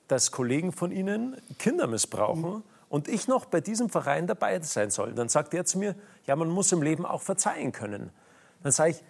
[0.07, 5.13] dass Kollegen von Ihnen Kinder missbrauchen und ich noch bei diesem Verein dabei sein soll.
[5.13, 5.95] Dann sagt er zu mir,
[6.25, 8.09] ja, man muss im Leben auch verzeihen können.
[8.63, 9.03] Dann sage ich,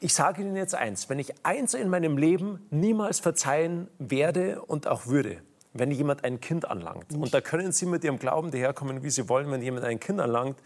[0.00, 4.86] ich sage Ihnen jetzt eins, wenn ich eins in meinem Leben niemals verzeihen werde und
[4.86, 5.38] auch würde,
[5.72, 7.12] wenn jemand ein Kind anlangt.
[7.14, 10.20] Und da können Sie mit Ihrem Glauben daherkommen, wie Sie wollen, wenn jemand ein Kind
[10.20, 10.58] anlangt,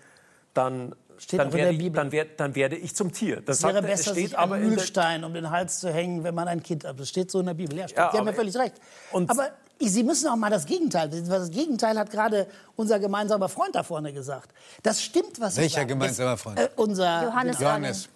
[0.55, 1.97] dann, Steht auch dann, in werde, der ich, Bibel.
[1.97, 3.41] dann, werde, dann werde ich zum Tier.
[3.41, 5.35] Das Es wäre sagt er, besser, es steht sich aber einen in der, Mühlstein um
[5.35, 6.99] den Hals zu hängen, wenn man ein Kind hat.
[6.99, 7.77] Das steht so in der Bibel.
[7.77, 7.99] Ja, stimmt.
[7.99, 8.75] Ja, Sie haben ja völlig recht.
[9.13, 9.49] Und- aber
[9.81, 11.09] Sie müssen auch mal das Gegenteil.
[11.09, 14.51] Das Gegenteil hat gerade unser gemeinsamer Freund da vorne gesagt.
[14.83, 15.89] Das stimmt, was Sie Welcher sagen.
[15.91, 16.59] gemeinsamer Freund?
[16.59, 18.09] Äh, unser Johannes Johannes.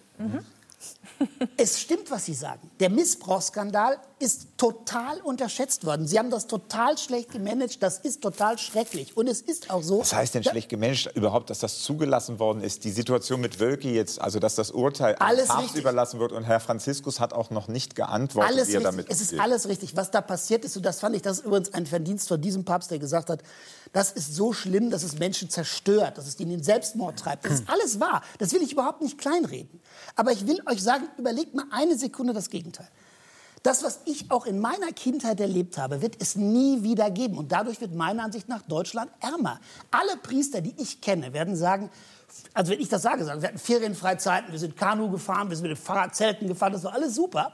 [1.57, 2.69] Es stimmt, was Sie sagen.
[2.79, 6.07] Der Missbrauchsskandal ist total unterschätzt worden.
[6.07, 7.81] Sie haben das total schlecht gemanagt.
[7.81, 9.15] Das ist total schrecklich.
[9.17, 9.99] Und es ist auch so.
[9.99, 12.83] Was heißt denn schlecht gemanagt überhaupt, dass das zugelassen worden ist?
[12.83, 17.19] Die Situation mit Wölki jetzt, also dass das Urteil Alles überlassen wird und Herr Franziskus
[17.19, 18.83] hat auch noch nicht geantwortet, Alles wie er richtig.
[18.91, 19.43] damit Es ist umgeht.
[19.45, 19.95] alles richtig.
[19.95, 22.63] Was da passiert ist, und das fand ich, das ist übrigens ein Verdienst von diesem
[22.65, 23.41] Papst, der gesagt hat,
[23.93, 27.45] das ist so schlimm, dass es Menschen zerstört, dass es ihnen in den Selbstmord treibt.
[27.45, 28.23] Das ist alles wahr.
[28.39, 29.79] Das will ich überhaupt nicht kleinreden.
[30.15, 32.89] Aber ich will euch sagen, überlegt mal eine Sekunde das Gegenteil.
[33.61, 37.37] Das, was ich auch in meiner Kindheit erlebt habe, wird es nie wieder geben.
[37.37, 39.59] Und dadurch wird meiner Ansicht nach Deutschland ärmer.
[39.91, 41.89] Alle Priester, die ich kenne, werden sagen,
[42.53, 45.67] also wenn ich das sage, sagen, wir hatten Ferienfreizeiten, wir sind Kanu gefahren, wir sind
[45.67, 47.53] mit den Fahrradzelten gefahren, das war alles super.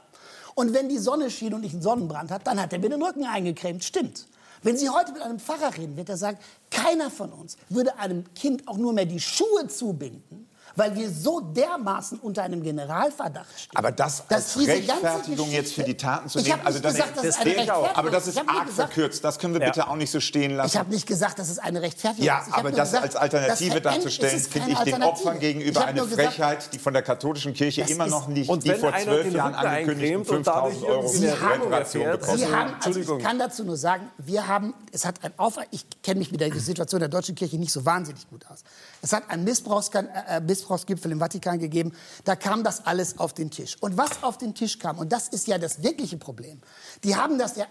[0.54, 3.02] Und wenn die Sonne schien und ich einen Sonnenbrand hatte, dann hat er mir den
[3.02, 3.84] Rücken eingecremt.
[3.84, 4.26] Stimmt.
[4.62, 6.38] Wenn Sie heute mit einem Pfarrer reden, wird er sagen,
[6.70, 10.49] keiner von uns würde einem Kind auch nur mehr die Schuhe zubinden,
[10.80, 13.76] weil wir so dermaßen unter einem Generalverdacht stehen.
[13.76, 17.50] Aber das als Rechtfertigung jetzt für die Taten zu nehmen, also das, gesagt, das eine
[17.50, 17.94] wäre ich auch.
[17.96, 18.36] Aber das ist.
[18.38, 19.22] ist arg gesagt- verkürzt.
[19.22, 20.68] Das können wir bitte auch nicht so stehen lassen.
[20.68, 22.50] Ich habe nicht gesagt, dass es eine Rechtfertigung Ja, ist.
[22.52, 25.02] Hab aber das gesagt, als Alternative das darzustellen, ist finde ich den.
[25.02, 28.70] Opfern gegenüber eine Frechheit, die von der katholischen Kirche immer ist- noch nicht, Und die
[28.70, 32.38] wenn vor zwölf Jahren angekündigten dadurch 5000 Euro Reparation bekommen.
[32.38, 36.20] Sie Also, ich kann dazu nur sagen, wir haben, es hat ein Auf, ich kenne
[36.20, 38.60] mich mit der Situation der deutschen Kirche nicht so wahnsinnig gut aus.
[39.02, 41.92] Es hat einen Missbrauchskan- äh, Missbrauchsgipfel im Vatikan gegeben,
[42.24, 43.76] da kam das alles auf den Tisch.
[43.80, 46.60] Und was auf den Tisch kam, und das ist ja das wirkliche Problem,
[47.04, 47.66] die haben das ja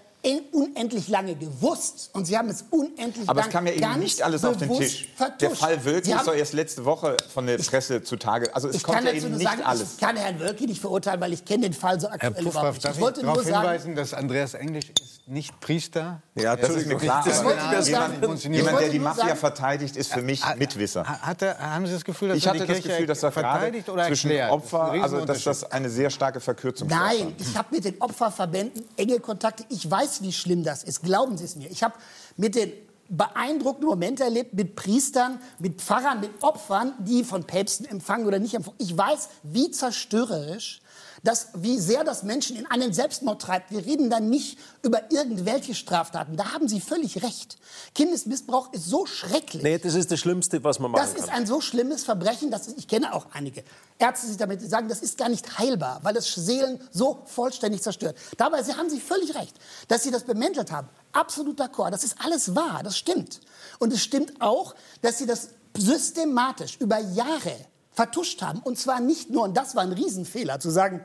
[0.51, 4.21] unendlich lange gewusst und sie haben es unendlich Aber lang es kam ja eben nicht
[4.21, 5.07] alles auf den Tisch.
[5.15, 5.41] Vertuscht.
[5.41, 8.53] Der Fall Wölki ist doch erst letzte Woche von der Presse zutage.
[8.53, 9.93] Also es ich kommt kann ja eben nicht sagen, alles.
[9.93, 12.51] ich kann Herrn Wölki nicht verurteilen, weil ich kenne den Fall so Herr aktuell Puffraff,
[12.53, 12.85] überhaupt nicht.
[12.85, 16.21] Ich ich wollte nur darauf sagen, hinweisen, dass Andreas Englisch ist nicht Priester.
[16.35, 17.23] Ja, Das ist mir klar.
[17.25, 18.53] Das mir jemand, sagen.
[18.53, 21.07] Jemand, der die Mafia sagen- verteidigt, ist für mich Mitwisser.
[21.07, 23.19] Ha- Hat er, haben Sie das Gefühl, dass Ich er hatte die das Gefühl, dass
[23.21, 24.51] das gerade verteidigt oder zwischen erklärt?
[24.51, 28.01] Opfer, Das ist also dass das eine sehr starke Verkürzung Nein, ich habe mit den
[28.01, 29.63] Opferverbänden enge Kontakte.
[29.69, 31.03] Ich weiß, wie schlimm das ist.
[31.03, 31.69] Glauben Sie es mir.
[31.69, 31.95] Ich habe
[32.37, 32.71] mit den
[33.09, 38.53] beeindruckenden Momente erlebt mit Priestern, mit Pfarrern, mit Opfern, die von Päpsten empfangen oder nicht
[38.53, 38.77] empfangen.
[38.79, 40.81] Ich weiß, wie zerstörerisch
[41.23, 43.71] das, wie sehr das Menschen in einen Selbstmord treibt.
[43.71, 46.37] Wir reden dann nicht über irgendwelche Straftaten.
[46.37, 47.57] Da haben Sie völlig recht.
[47.95, 49.63] Kindesmissbrauch ist so schrecklich.
[49.63, 51.41] Nee, das ist das Schlimmste, was man machen Das ist kann.
[51.41, 53.63] ein so schlimmes Verbrechen, dass ich kenne auch einige
[53.97, 58.17] Ärzte, die damit sagen, das ist gar nicht heilbar, weil es Seelen so vollständig zerstört.
[58.37, 59.55] Dabei Sie haben Sie völlig recht,
[59.87, 60.87] dass Sie das bemäntelt haben.
[61.11, 61.91] Absolut d'accord.
[61.91, 62.81] Das ist alles wahr.
[62.83, 63.41] Das stimmt.
[63.79, 67.55] Und es stimmt auch, dass Sie das systematisch über Jahre
[67.91, 68.59] vertuscht haben.
[68.59, 71.03] Und zwar nicht nur, und das war ein Riesenfehler, zu sagen,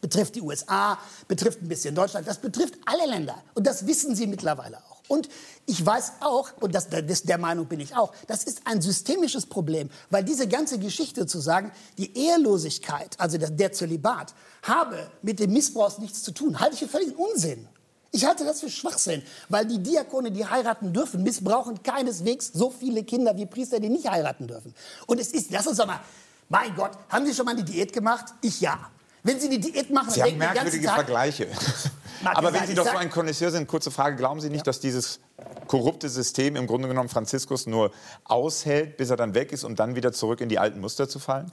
[0.00, 3.42] betrifft die USA, betrifft ein bisschen Deutschland, das betrifft alle Länder.
[3.54, 5.00] Und das wissen sie mittlerweile auch.
[5.08, 5.28] Und
[5.66, 9.44] ich weiß auch, und das, das, der Meinung bin ich auch, das ist ein systemisches
[9.44, 15.40] Problem, weil diese ganze Geschichte zu sagen, die Ehelosigkeit, also der, der Zölibat, habe mit
[15.40, 17.66] dem Missbrauch nichts zu tun, halte ich für völligen Unsinn.
[18.12, 23.04] Ich halte das für Schwachsinn, weil die Diakone, die heiraten dürfen, missbrauchen keineswegs so viele
[23.04, 24.74] Kinder wie Priester, die nicht heiraten dürfen.
[25.06, 26.00] Und es ist, lass uns doch mal,
[26.48, 28.26] mein Gott, haben Sie schon mal eine Diät gemacht?
[28.40, 28.90] Ich ja.
[29.22, 31.46] Wenn Sie eine Diät machen, Sie haben merkwürdige Tag, Vergleiche.
[32.24, 35.20] Aber wenn Sie doch so ein Connoisseur sind, kurze Frage, glauben Sie nicht, dass dieses
[35.68, 37.92] korrupte System im Grunde genommen Franziskus nur
[38.24, 41.18] aushält, bis er dann weg ist, um dann wieder zurück in die alten Muster zu
[41.18, 41.50] fallen?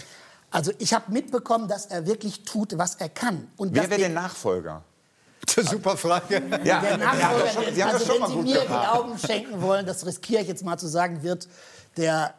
[0.49, 3.47] Also ich habe mitbekommen, dass er wirklich tut, was er kann.
[3.57, 4.83] Und Wer wäre der Nachfolger?
[5.63, 6.41] Super Frage.
[6.63, 8.91] Ja, Der Nachfolger das schon, das also mal wenn Sie gut mir gemacht.
[8.91, 11.47] Glauben schenken wollen, das riskiere ich jetzt mal zu sagen, wird
[11.97, 12.33] der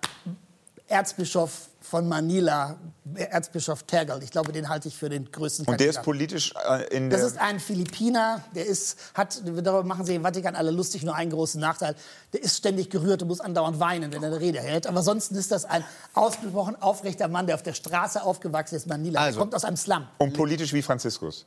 [0.86, 2.76] Erzbischof von Manila,
[3.14, 6.04] Erzbischof Tergal, ich glaube, den halte ich für den größten Und der ist Kandidaten.
[6.04, 7.28] politisch äh, in Das der...
[7.28, 11.30] ist ein Philippiner, der ist, hat, darüber machen sie im Vatikan alle lustig, nur einen
[11.30, 11.94] großen Nachteil.
[12.34, 14.86] Der ist ständig gerührt und muss andauernd weinen, wenn er eine Rede hält.
[14.86, 15.82] Aber ansonsten ist das ein
[16.12, 19.20] ausgesprochen aufrechter Mann, der auf der Straße aufgewachsen ist, Manila.
[19.20, 19.38] Also.
[19.38, 20.06] Er kommt aus einem Slum.
[20.18, 21.46] und politisch wie Franziskus.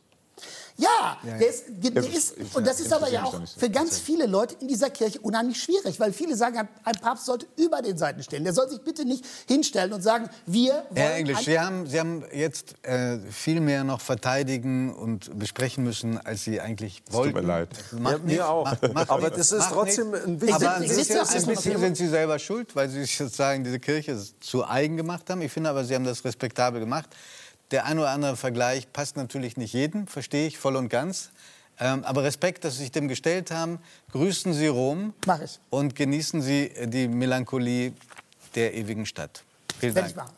[0.78, 3.98] Ja, der ist, der Das ist, und das ist aber ja auch nicht für ganz
[4.00, 7.98] viele Leute in dieser Kirche unheimlich schwierig, weil viele sagen, ein- Papst sollte über den
[7.98, 8.44] Seiten stehen.
[8.44, 10.86] Der soll sich bitte nicht hinstellen und sagen, wir wollen...
[10.96, 16.18] Herr Englisch, Sie haben, Sie haben jetzt äh, viel mehr noch verteidigen und besprechen müssen,
[16.18, 17.34] als Sie eigentlich wollten.
[17.36, 17.70] mir leid.
[17.92, 18.66] Macht Ja, mir auch.
[18.66, 20.26] macht- macht Aber das ist trotzdem nichts.
[20.26, 23.64] ein wichtiger- Aber ein bisschen, ein bisschen sind Sie selber schuld, weil Sie sich sozusagen
[23.64, 25.42] diese Kirche zu eigen gemacht haben.
[25.42, 27.10] Ich finde aber, Sie haben das respektabel gemacht.
[27.72, 31.32] Der ein oder andere Vergleich passt natürlich nicht jedem, verstehe ich voll und ganz.
[31.80, 33.80] Ähm, aber Respekt, dass Sie sich dem gestellt haben.
[34.12, 35.58] Grüßen Sie Rom Mach ich.
[35.70, 37.94] und genießen Sie die Melancholie
[38.56, 39.44] der ewigen Stadt.
[39.80, 40.10] Vielen Dank.
[40.10, 40.34] ich machen.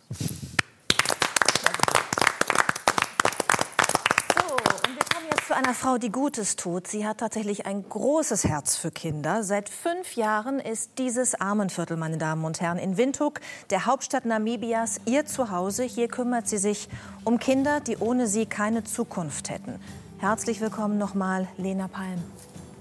[4.37, 6.87] So, und wir kommen jetzt zu einer Frau, die Gutes tut.
[6.87, 9.43] Sie hat tatsächlich ein großes Herz für Kinder.
[9.43, 15.01] Seit fünf Jahren ist dieses Armenviertel, meine Damen und Herren, in Windhoek, der Hauptstadt Namibias,
[15.05, 15.83] ihr Zuhause.
[15.83, 16.87] Hier kümmert sie sich
[17.25, 19.79] um Kinder, die ohne sie keine Zukunft hätten.
[20.19, 22.23] Herzlich willkommen nochmal, Lena Palm.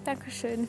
[0.05, 0.69] Dankeschön.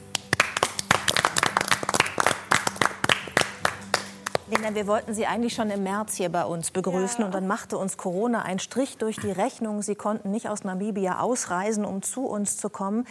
[4.56, 7.26] Lena, wir wollten Sie eigentlich schon im März hier bei uns begrüßen Ja.
[7.26, 9.82] und dann machte uns Corona einen Strich durch die Rechnung.
[9.82, 13.08] Sie konnten nicht aus Namibia ausreisen, um zu uns zu kommen.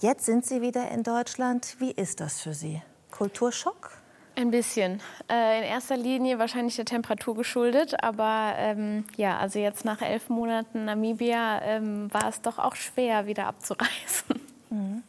[0.00, 1.76] Jetzt sind Sie wieder in Deutschland.
[1.78, 2.80] Wie ist das für Sie?
[3.10, 3.90] Kulturschock?
[4.36, 5.00] Ein bisschen.
[5.30, 8.02] Äh, in erster Linie wahrscheinlich der Temperatur geschuldet.
[8.02, 13.26] Aber ähm, ja, also jetzt nach elf Monaten Namibia ähm, war es doch auch schwer,
[13.26, 14.40] wieder abzureisen.
[14.70, 15.02] Mhm.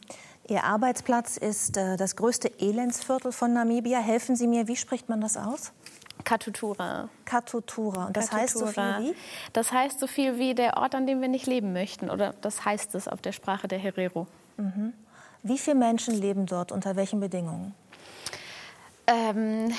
[0.48, 3.98] Ihr Arbeitsplatz ist äh, das größte Elendsviertel von Namibia.
[3.98, 5.72] Helfen Sie mir, wie spricht man das aus?
[6.22, 7.08] Katutura.
[7.24, 8.06] Katutura.
[8.06, 9.14] Und das heißt so viel wie?
[9.52, 12.10] Das heißt so viel wie der Ort, an dem wir nicht leben möchten.
[12.10, 14.26] Oder das heißt es auf der Sprache der Herero.
[14.56, 14.92] Mhm.
[15.42, 16.72] Wie viele Menschen leben dort?
[16.72, 17.74] Unter welchen Bedingungen?
[19.08, 19.72] Ähm,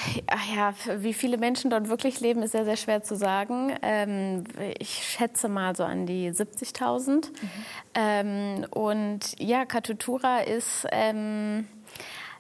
[0.55, 3.73] ja, wie viele Menschen dort wirklich leben, ist sehr, sehr schwer zu sagen.
[3.81, 4.45] Ähm,
[4.79, 7.09] ich schätze mal so an die 70.000.
[7.09, 7.49] Mhm.
[7.93, 11.67] Ähm, und ja, Katutura ist ähm,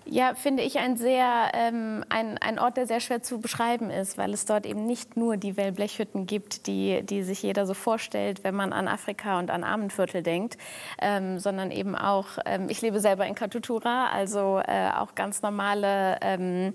[0.09, 4.17] ja, finde ich ein sehr ähm, ein, ein Ort, der sehr schwer zu beschreiben ist,
[4.17, 8.43] weil es dort eben nicht nur die Wellblechhütten gibt, die, die sich jeder so vorstellt,
[8.43, 10.57] wenn man an Afrika und an Armenviertel denkt,
[11.01, 16.17] ähm, sondern eben auch, ähm, ich lebe selber in Katutura, also äh, auch ganz normale
[16.21, 16.73] ähm,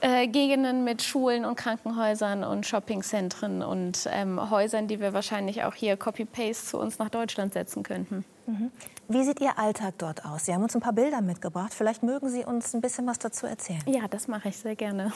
[0.00, 5.74] äh, Gegenden mit Schulen und Krankenhäusern und Shoppingzentren und ähm, Häusern, die wir wahrscheinlich auch
[5.74, 8.24] hier Copy-Paste zu uns nach Deutschland setzen könnten.
[8.46, 8.72] Mhm.
[9.12, 10.46] Wie sieht Ihr Alltag dort aus?
[10.46, 11.74] Sie haben uns ein paar Bilder mitgebracht.
[11.74, 13.82] Vielleicht mögen Sie uns ein bisschen was dazu erzählen.
[13.86, 15.12] Ja, das mache ich sehr gerne.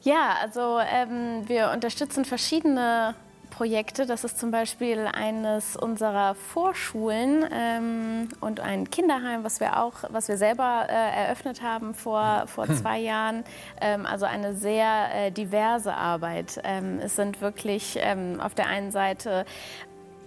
[0.00, 3.14] Ja, also ähm, wir unterstützen verschiedene
[3.50, 4.06] Projekte.
[4.06, 10.28] Das ist zum Beispiel eines unserer Vorschulen ähm, und ein Kinderheim, was wir auch, was
[10.28, 12.76] wir selber äh, eröffnet haben vor, vor hm.
[12.76, 13.44] zwei Jahren.
[13.80, 16.60] Ähm, also eine sehr äh, diverse Arbeit.
[16.64, 19.44] Ähm, es sind wirklich ähm, auf der einen Seite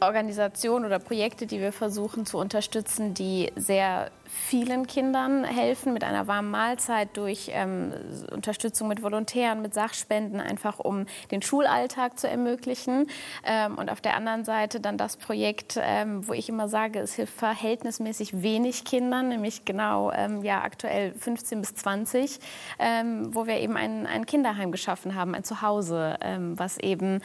[0.06, 6.28] Organisationen oder Projekte, die wir versuchen zu unterstützen, die sehr vielen Kindern helfen mit einer
[6.28, 7.94] warmen Mahlzeit, durch ähm,
[8.32, 13.08] Unterstützung mit Volontären, mit Sachspenden, einfach um den Schulalltag zu ermöglichen.
[13.46, 17.14] Ähm, und auf der anderen Seite dann das Projekt, ähm, wo ich immer sage, es
[17.14, 22.40] hilft verhältnismäßig wenig Kindern, nämlich genau ähm, ja, aktuell 15 bis 20,
[22.80, 27.22] ähm, wo wir eben ein, ein Kinderheim geschaffen haben, ein Zuhause, ähm, was eben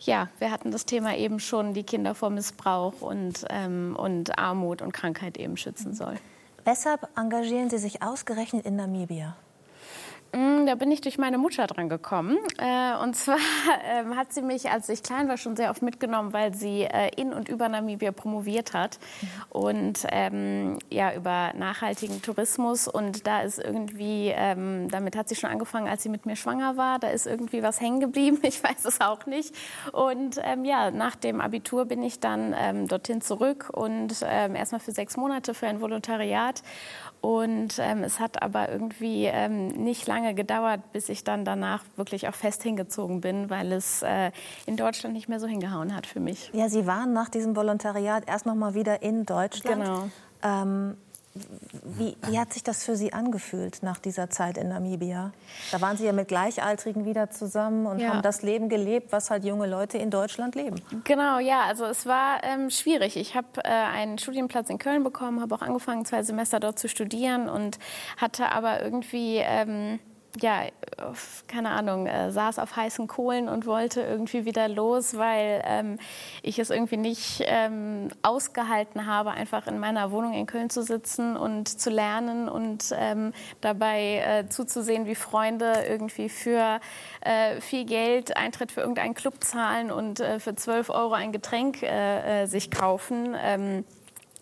[0.00, 4.82] ja, wir hatten das Thema eben schon, die Kinder vor Missbrauch und, ähm, und Armut
[4.82, 6.14] und Krankheit eben schützen soll.
[6.64, 9.36] Weshalb engagieren Sie sich ausgerechnet in Namibia?
[10.32, 12.36] Mm, da bin ich durch meine Mutter dran gekommen.
[12.58, 13.38] Äh, und zwar
[13.84, 17.10] ähm, hat sie mich, als ich klein war, schon sehr oft mitgenommen, weil sie äh,
[17.16, 18.98] in und über Namibia promoviert hat.
[19.48, 22.88] Und ähm, ja, über nachhaltigen Tourismus.
[22.88, 26.76] Und da ist irgendwie, ähm, damit hat sie schon angefangen, als sie mit mir schwanger
[26.76, 26.98] war.
[26.98, 28.38] Da ist irgendwie was hängen geblieben.
[28.48, 29.54] Ich weiß es auch nicht.
[29.92, 34.80] Und ähm, ja, nach dem Abitur bin ich dann ähm, dorthin zurück und ähm, erstmal
[34.80, 36.62] für sechs Monate für ein Volontariat.
[37.20, 42.28] Und ähm, es hat aber irgendwie ähm, nicht lange gedauert, bis ich dann danach wirklich
[42.28, 44.30] auch fest hingezogen bin, weil es äh,
[44.66, 46.50] in Deutschland nicht mehr so hingehauen hat für mich.
[46.52, 49.84] Ja, Sie waren nach diesem Volontariat erst noch mal wieder in Deutschland.
[49.84, 50.08] Genau.
[50.42, 50.96] Ähm,
[51.84, 55.32] wie, wie, hat sich das für Sie angefühlt nach dieser Zeit in Namibia?
[55.70, 58.10] Da waren Sie ja mit Gleichaltrigen wieder zusammen und ja.
[58.10, 60.76] haben das Leben gelebt, was halt junge Leute in Deutschland leben.
[61.04, 63.16] Genau, ja, also es war ähm, schwierig.
[63.16, 66.88] Ich habe äh, einen Studienplatz in Köln bekommen, habe auch angefangen, zwei Semester dort zu
[66.88, 67.78] studieren und
[68.16, 70.00] hatte aber irgendwie ähm,
[70.40, 70.62] ja,
[71.46, 75.98] keine Ahnung, äh, saß auf heißen Kohlen und wollte irgendwie wieder los, weil ähm,
[76.42, 81.36] ich es irgendwie nicht ähm, ausgehalten habe, einfach in meiner Wohnung in Köln zu sitzen
[81.36, 86.80] und zu lernen und ähm, dabei äh, zuzusehen, wie Freunde irgendwie für
[87.20, 91.82] äh, viel Geld Eintritt für irgendeinen Club zahlen und äh, für 12 Euro ein Getränk
[91.82, 93.36] äh, äh, sich kaufen.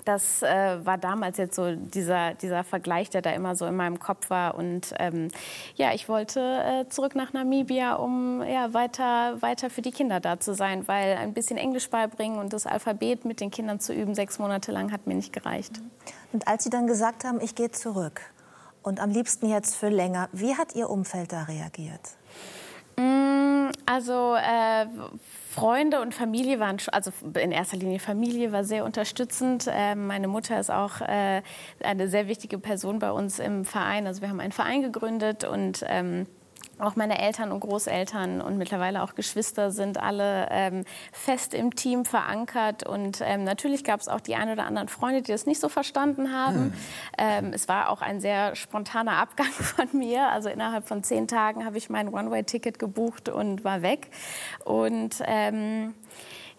[0.07, 3.99] Das äh, war damals jetzt so dieser, dieser Vergleich, der da immer so in meinem
[3.99, 4.55] Kopf war.
[4.55, 5.29] Und ähm,
[5.75, 10.39] ja, ich wollte äh, zurück nach Namibia, um ja, weiter, weiter für die Kinder da
[10.39, 14.15] zu sein, weil ein bisschen Englisch beibringen und das Alphabet mit den Kindern zu üben,
[14.15, 15.81] sechs Monate lang, hat mir nicht gereicht.
[16.33, 18.21] Und als Sie dann gesagt haben, ich gehe zurück
[18.85, 22.17] und am liebsten jetzt für länger, wie hat Ihr Umfeld da reagiert?
[22.97, 24.87] Mm, also äh,
[25.57, 27.11] Freunde und Familie waren, also
[27.41, 29.67] in erster Linie Familie war sehr unterstützend.
[29.73, 31.41] Ähm, meine Mutter ist auch äh,
[31.83, 34.07] eine sehr wichtige Person bei uns im Verein.
[34.07, 36.27] Also wir haben einen Verein gegründet und ähm,
[36.79, 42.05] auch meine Eltern und Großeltern und mittlerweile auch Geschwister sind alle ähm, fest im Team
[42.05, 42.87] verankert.
[42.87, 45.69] Und ähm, natürlich gab es auch die ein oder anderen Freunde, die das nicht so
[45.69, 46.65] verstanden haben.
[46.67, 46.73] Mhm.
[47.19, 50.29] Ähm, es war auch ein sehr spontaner Abgang von mir.
[50.29, 54.09] Also innerhalb von zehn Tagen habe ich mein One-Way-Ticket gebucht und war weg.
[54.65, 55.95] Und ähm,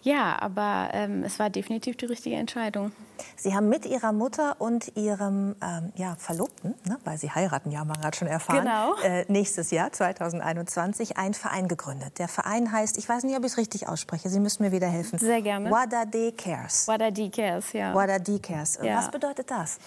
[0.02, 2.92] ja, aber ähm, es war definitiv die richtige Entscheidung.
[3.36, 7.80] Sie haben mit Ihrer Mutter und Ihrem ähm, ja, Verlobten, ne, weil Sie heiraten, ja,
[7.80, 8.94] haben wir gerade schon erfahren, Genau.
[9.02, 12.18] äh, nächstes Jahr, 2021, einen Verein gegründet.
[12.18, 14.88] Der Verein heißt, ich weiß nicht, ob ich es richtig ausspreche, Sie müssen mir wieder
[14.88, 15.18] helfen.
[15.18, 15.70] Sehr gerne.
[15.70, 16.86] Wadade Cares.
[16.88, 17.94] Wadadi Cares, ja.
[17.94, 18.78] Wadade Cares.
[18.82, 18.98] Ja.
[18.98, 19.78] Was bedeutet das?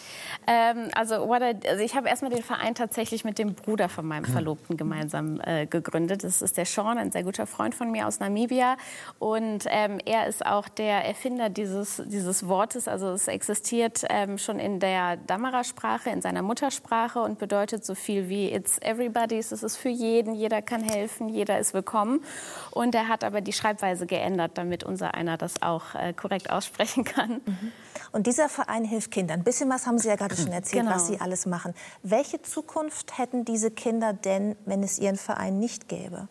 [0.47, 4.25] Ähm, also, Wada, also ich habe erstmal den Verein tatsächlich mit dem Bruder von meinem
[4.25, 6.23] Verlobten gemeinsam äh, gegründet.
[6.23, 8.77] Das ist der Sean, ein sehr guter Freund von mir aus Namibia.
[9.19, 12.87] Und ähm, er ist auch der Erfinder dieses, dieses Wortes.
[12.87, 18.29] Also es existiert ähm, schon in der Damara-Sprache, in seiner Muttersprache und bedeutet so viel
[18.29, 19.51] wie It's everybody's.
[19.51, 22.23] Es ist für jeden, jeder kann helfen, jeder ist willkommen.
[22.71, 27.03] Und er hat aber die Schreibweise geändert, damit unser einer das auch äh, korrekt aussprechen
[27.03, 27.41] kann.
[28.11, 29.41] Und dieser Verein hilft Kindern.
[29.41, 30.95] Ein bisschen was haben Sie ja gerade schon erzählt, Genau.
[30.95, 31.73] was Sie alles machen.
[32.01, 36.27] Welche Zukunft hätten diese Kinder denn, wenn es Ihren Verein nicht gäbe?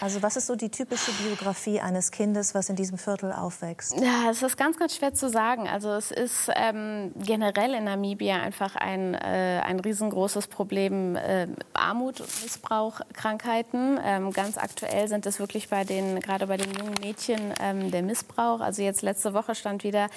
[0.00, 3.98] Also was ist so die typische Biografie eines Kindes, was in diesem Viertel aufwächst?
[3.98, 5.68] Ja, es ist ganz, ganz schwer zu sagen.
[5.68, 11.16] Also es ist ähm, generell in Namibia einfach ein, äh, ein riesengroßes Problem.
[11.16, 13.98] Äh, Armut, Missbrauch, Krankheiten.
[14.04, 18.02] Ähm, ganz aktuell sind es wirklich bei den, gerade bei den jungen Mädchen ähm, der
[18.02, 18.60] Missbrauch.
[18.60, 20.08] Also jetzt letzte Woche stand wieder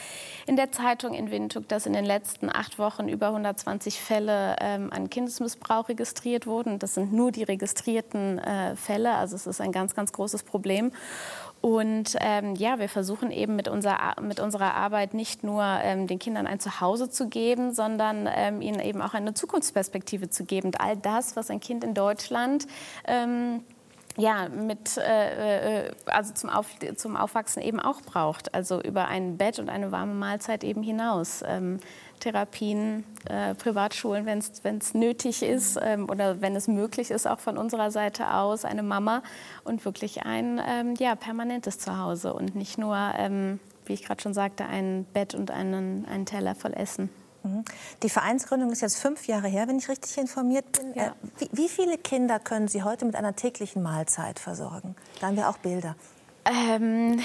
[0.46, 4.92] in der Zeitung in Windhoek, dass in den letzten acht Wochen über 120 Fälle ähm,
[4.92, 6.80] an Kindesmissbrauch registriert wurden.
[6.80, 9.14] Das sind nur die registrierten äh, Fälle.
[9.14, 10.92] Also es ist ein ganz, ganz großes Problem.
[11.62, 16.18] Und ähm, ja, wir versuchen eben mit, unserer, mit unserer Arbeit nicht nur ähm, den
[16.18, 20.68] Kindern ein Zuhause zu geben, sondern ähm, ihnen eben auch eine Zukunftsperspektive zu geben.
[20.68, 22.66] Und all das, was ein Kind in Deutschland
[23.06, 23.62] ähm,
[24.18, 28.54] ja, mit, äh, äh, also zum, Auf, zum Aufwachsen eben auch braucht.
[28.54, 31.44] Also über ein Bett und eine warme Mahlzeit eben hinaus.
[31.46, 31.80] Ähm,
[32.20, 34.40] Therapien, äh, Privatschulen, wenn
[34.78, 38.84] es nötig ist ähm, oder wenn es möglich ist, auch von unserer Seite aus, eine
[38.84, 39.24] Mama
[39.64, 44.34] und wirklich ein ähm, ja, permanentes Zuhause und nicht nur, ähm, wie ich gerade schon
[44.34, 47.10] sagte, ein Bett und einen, einen Teller voll Essen.
[47.44, 47.64] Mhm.
[48.04, 50.94] Die Vereinsgründung ist jetzt fünf Jahre her, wenn ich richtig informiert bin.
[50.94, 51.08] Ja.
[51.08, 54.96] Äh, Wie, wie viele Kinder können Sie heute mit einer täglichen Mahlzeit versorgen?
[55.20, 55.96] Da haben wir auch Bilder.
[56.46, 57.20] Ähm,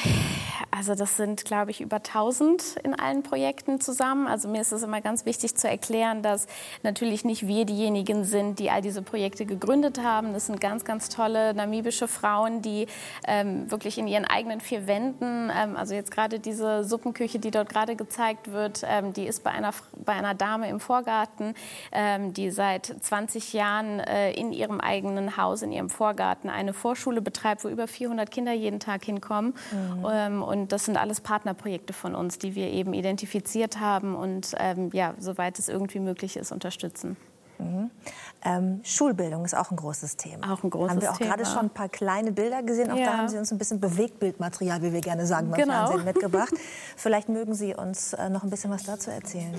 [0.76, 4.26] also das sind, glaube ich, über 1000 in allen Projekten zusammen.
[4.26, 6.48] Also mir ist es immer ganz wichtig zu erklären, dass
[6.82, 10.32] natürlich nicht wir diejenigen sind, die all diese Projekte gegründet haben.
[10.32, 12.88] Das sind ganz, ganz tolle namibische Frauen, die
[13.28, 17.68] ähm, wirklich in ihren eigenen vier Wänden, ähm, also jetzt gerade diese Suppenküche, die dort
[17.68, 19.70] gerade gezeigt wird, ähm, die ist bei einer,
[20.04, 21.54] bei einer Dame im Vorgarten,
[21.92, 27.22] ähm, die seit 20 Jahren äh, in ihrem eigenen Haus, in ihrem Vorgarten eine Vorschule
[27.22, 29.54] betreibt, wo über 400 Kinder jeden Tag hinkommen.
[30.10, 34.90] Ähm, und das sind alles Partnerprojekte von uns, die wir eben identifiziert haben und ähm,
[34.92, 37.16] ja, soweit es irgendwie möglich ist, unterstützen.
[37.58, 37.90] Mhm.
[38.44, 40.52] Ähm, Schulbildung ist auch ein großes Thema.
[40.52, 41.30] Auch ein großes Haben wir auch Thema.
[41.36, 42.90] gerade schon ein paar kleine Bilder gesehen.
[42.90, 43.06] Auch Ja.
[43.12, 45.86] da haben Sie uns ein bisschen Bewegtbildmaterial, wie wir gerne sagen, beim Genau.
[45.86, 46.52] Fernsehen mitgebracht.
[46.96, 49.54] Vielleicht mögen Sie uns äh, noch ein bisschen was dazu erzählen.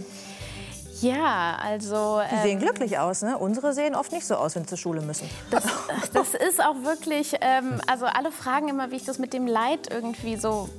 [1.02, 2.22] Ja, also.
[2.32, 3.38] Die sehen ähm, glücklich aus, ne?
[3.38, 5.30] Unsere sehen oft nicht so aus, wenn sie zur Schule müssen.
[5.52, 5.64] Das,
[6.14, 9.92] das ist auch wirklich, ähm, also alle fragen immer, wie ich das mit dem Leid
[9.92, 10.70] irgendwie so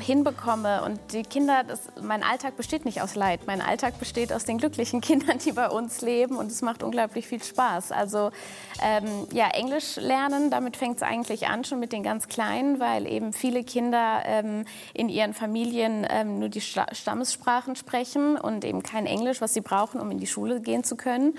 [0.00, 0.82] hinbekomme.
[0.84, 3.40] Und die Kinder, das, mein Alltag besteht nicht aus Leid.
[3.46, 6.36] Mein Alltag besteht aus den glücklichen Kindern, die bei uns leben.
[6.36, 7.92] Und es macht unglaublich viel Spaß.
[7.92, 8.30] Also
[8.82, 13.06] ähm, ja, Englisch lernen, damit fängt es eigentlich an, schon mit den ganz Kleinen, weil
[13.06, 18.82] eben viele Kinder ähm, in ihren Familien ähm, nur die Sta Stammessprachen sprechen und eben
[18.82, 21.34] kein Englisch, was sie brauchen, um in die Schule gehen zu können.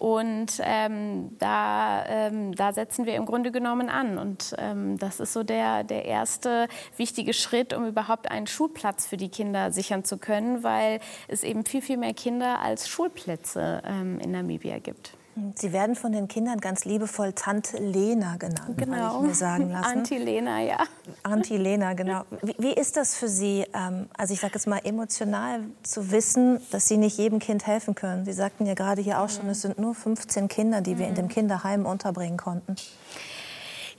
[0.00, 4.16] Und ähm, da, ähm, da setzen wir im Grunde genommen an.
[4.16, 9.18] Und ähm, das ist so der, der erste wichtige Schritt, um überhaupt einen Schulplatz für
[9.18, 14.18] die Kinder sichern zu können, weil es eben viel, viel mehr Kinder als Schulplätze ähm,
[14.20, 15.12] in Namibia gibt.
[15.54, 18.96] Sie werden von den Kindern ganz liebevoll Tante Lena genannt, Genau.
[18.96, 19.98] habe ich mir sagen lassen.
[19.98, 20.78] Anti-Lena, ja.
[21.22, 22.22] Anti-Lena, genau.
[22.42, 26.60] Wie, wie ist das für Sie, ähm, also ich sage jetzt mal emotional, zu wissen,
[26.72, 28.24] dass Sie nicht jedem Kind helfen können?
[28.24, 31.14] Sie sagten ja gerade hier auch schon, es sind nur 15 Kinder, die wir in
[31.14, 32.74] dem Kinderheim unterbringen konnten.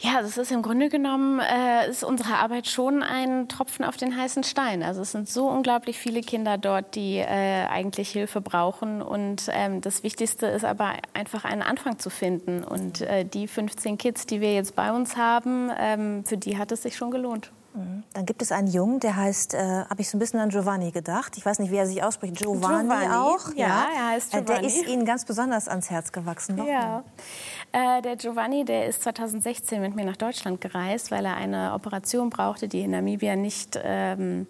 [0.04, 4.18] Ja, das ist im Grunde genommen äh, ist unsere Arbeit schon ein Tropfen auf den
[4.18, 4.82] heißen Stein.
[4.82, 9.04] Also es sind so unglaublich viele Kinder dort, die äh, eigentlich Hilfe brauchen.
[9.04, 12.64] Und ähm, das Wichtigste ist aber einfach einen Anfang zu finden.
[12.64, 16.72] Und äh, die 15 Kids, die wir jetzt bei uns haben, ähm, für die hat
[16.72, 17.52] es sich schon gelohnt.
[18.14, 20.92] Dann gibt es einen Jungen, der heißt, äh, habe ich so ein bisschen an Giovanni
[20.92, 21.38] gedacht.
[21.38, 22.36] Ich weiß nicht, wie er sich ausspricht.
[22.36, 23.54] Giovanni, Giovanni, auch.
[23.56, 24.68] ja, er heißt Äh, Der Giovanni.
[24.68, 26.58] ist Ihnen ganz besonders ans Herz gewachsen.
[26.58, 26.70] Warum?
[26.70, 27.04] Ja.
[27.72, 32.30] Äh, der Giovanni, der ist 2016 mit mir nach Deutschland gereist, weil er eine Operation
[32.30, 34.48] brauchte, die in Namibia nicht ähm,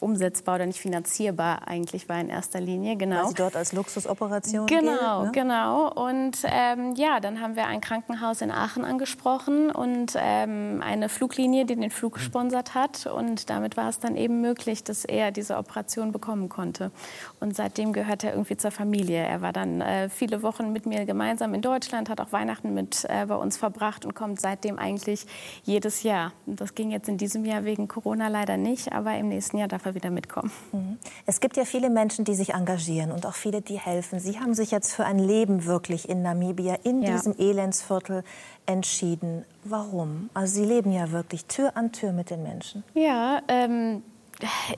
[0.00, 2.96] umsetzbar oder nicht finanzierbar eigentlich war in erster Linie.
[2.96, 3.22] Genau.
[3.22, 5.42] Weil sie dort als Luxusoperation Genau, gilt, ne?
[5.42, 5.92] genau.
[5.92, 11.66] Und ähm, ja, dann haben wir ein Krankenhaus in Aachen angesprochen und ähm, eine Fluglinie,
[11.66, 13.06] die den Flug gesponsert hat.
[13.06, 16.90] Und damit war es dann eben möglich, dass er diese Operation bekommen konnte.
[17.38, 19.18] Und seitdem gehört er irgendwie zur Familie.
[19.18, 23.04] Er war dann äh, viele Wochen mit mir gemeinsam in Deutschland, hat auch Weihnachten mit
[23.08, 25.26] äh, bei uns verbracht und kommt seitdem eigentlich
[25.62, 26.32] jedes Jahr.
[26.46, 29.68] Und das ging jetzt in diesem Jahr wegen Corona leider nicht, aber im nächsten Jahr
[29.68, 30.50] darf er wieder mitkommen.
[30.72, 30.98] Mhm.
[31.26, 34.20] Es gibt ja viele Menschen, die sich engagieren und auch viele, die helfen.
[34.20, 37.12] Sie haben sich jetzt für ein Leben wirklich in Namibia, in Ja.
[37.12, 38.24] diesem Elendsviertel
[38.66, 39.44] entschieden.
[39.64, 40.30] Warum?
[40.34, 42.84] Also Sie leben ja wirklich Tür an Tür mit den Menschen.
[42.94, 44.02] Ja, ähm,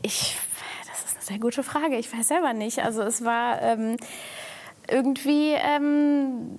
[0.03, 0.37] ich,
[0.89, 1.97] das ist eine sehr gute Frage.
[1.97, 2.81] Ich weiß selber nicht.
[2.85, 3.97] Also es war ähm,
[4.91, 6.59] irgendwie ähm,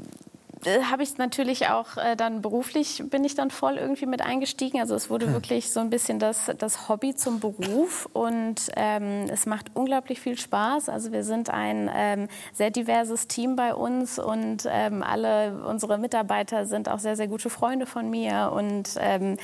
[0.66, 4.80] äh, habe ich natürlich auch äh, dann beruflich bin ich dann voll irgendwie mit eingestiegen.
[4.80, 9.46] Also es wurde wirklich so ein bisschen das, das Hobby zum Beruf und ähm, es
[9.46, 10.90] macht unglaublich viel Spaß.
[10.90, 16.66] Also wir sind ein ähm, sehr diverses Team bei uns und ähm, alle unsere Mitarbeiter
[16.66, 19.38] sind auch sehr, sehr gute Freunde von mir und ähm,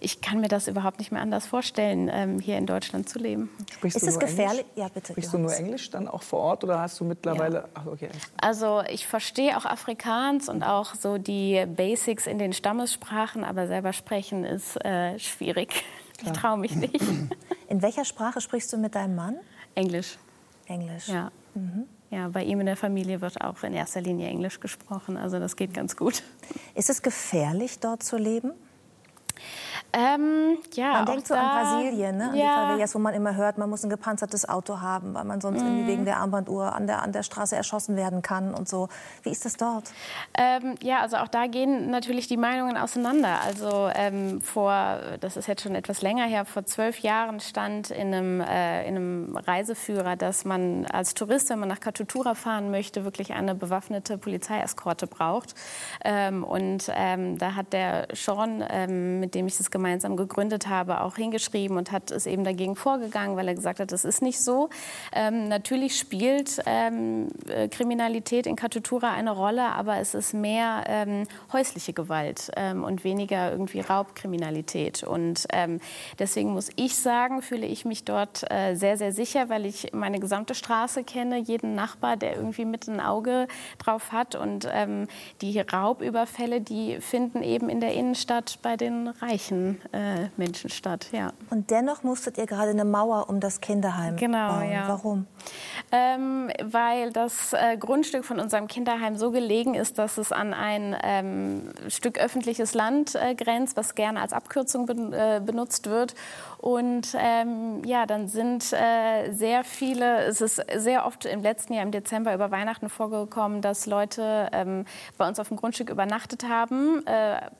[0.00, 3.50] ich kann mir das überhaupt nicht mehr anders vorstellen, ähm, hier in Deutschland zu leben.
[3.72, 4.60] Sprichst Ist du es nur gefährlich?
[4.60, 4.76] Englisch?
[4.76, 5.12] Ja, bitte.
[5.12, 5.54] Sprichst du nur.
[5.54, 7.68] Englisch dann auch vor Ort oder hast du mittlerweile.
[7.74, 8.08] Ach, okay.
[8.40, 13.92] Also ich verstehe auch Afrikaans und auch so die Basics in den Stammessprachen, aber selber
[13.92, 15.84] sprechen ist äh, schwierig.
[16.24, 17.02] Ich traue mich nicht.
[17.68, 19.38] In welcher Sprache sprichst du mit deinem Mann?
[19.74, 20.18] Englisch,
[20.68, 21.08] Englisch.
[21.08, 21.32] ja.
[22.12, 25.56] Ja, bei ihm in der Familie wird auch in erster Linie Englisch gesprochen, also das
[25.56, 26.22] geht ganz gut.
[26.74, 28.52] Ist es gefährlich, dort zu leben?
[29.94, 32.24] Ähm, ja, Man denkt so an Brasilien, ne?
[32.24, 35.24] an die Ja, Favelas, wo man immer hört, man muss ein gepanzertes Auto haben, weil
[35.24, 38.68] man sonst irgendwie wegen der Armbanduhr an der, an der Straße erschossen werden kann und
[38.68, 38.88] so.
[39.22, 39.90] Wie ist das dort?
[40.38, 43.40] Ähm, ja, also auch da gehen natürlich die Meinungen auseinander.
[43.44, 48.14] Also ähm, vor, das ist jetzt schon etwas länger her, vor zwölf Jahren stand in
[48.14, 53.04] einem, äh, in einem Reiseführer, dass man als Tourist, wenn man nach Katutura fahren möchte,
[53.04, 55.54] wirklich eine bewaffnete Polizeieskorte braucht.
[56.02, 61.00] Ähm, und ähm, da hat der Sean, ähm, mit dem ich das gemeinsam gegründet habe,
[61.00, 64.40] auch hingeschrieben und hat es eben dagegen vorgegangen, weil er gesagt hat, das ist nicht
[64.40, 64.68] so.
[65.12, 71.24] Ähm, natürlich spielt ähm, äh, Kriminalität in Katutura eine Rolle, aber es ist mehr ähm,
[71.52, 75.02] häusliche Gewalt ähm, und weniger irgendwie Raubkriminalität.
[75.02, 75.80] Und ähm,
[76.20, 80.20] deswegen muss ich sagen, fühle ich mich dort äh, sehr, sehr sicher, weil ich meine
[80.20, 83.48] gesamte Straße kenne, jeden Nachbar, der irgendwie mit ein Auge
[83.78, 84.36] drauf hat.
[84.36, 85.08] Und ähm,
[85.40, 91.08] die Raubüberfälle, die finden eben in der Innenstadt bei den reichen äh, Menschen statt.
[91.12, 91.32] Ja.
[91.50, 94.70] Und dennoch musstet ihr gerade eine Mauer um das Kinderheim Genau, bauen.
[94.70, 94.88] ja.
[94.88, 95.26] Warum?
[95.90, 100.96] Ähm, weil das äh, Grundstück von unserem Kinderheim so gelegen ist, dass es an ein
[101.02, 106.14] ähm, Stück öffentliches Land äh, grenzt, was gerne als Abkürzung ben, äh, benutzt wird.
[106.62, 111.82] Und ähm, ja, dann sind äh, sehr viele, es ist sehr oft im letzten Jahr
[111.82, 114.84] im Dezember über Weihnachten vorgekommen, dass Leute ähm,
[115.18, 117.50] bei uns auf dem Grundstück übernachtet haben, äh,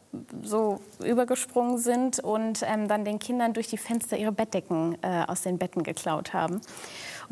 [0.41, 5.43] so übergesprungen sind und ähm, dann den Kindern durch die Fenster ihre Bettdecken äh, aus
[5.43, 6.61] den Betten geklaut haben.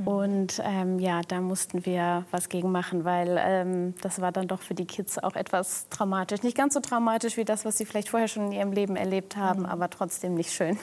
[0.04, 4.62] Und ähm, ja, da mussten wir was gegen machen, weil ähm, das war dann doch
[4.62, 6.42] für die Kids auch etwas traumatisch.
[6.42, 9.36] Nicht ganz so traumatisch wie das, was sie vielleicht vorher schon in ihrem Leben erlebt
[9.36, 10.78] haben, aber trotzdem nicht schön.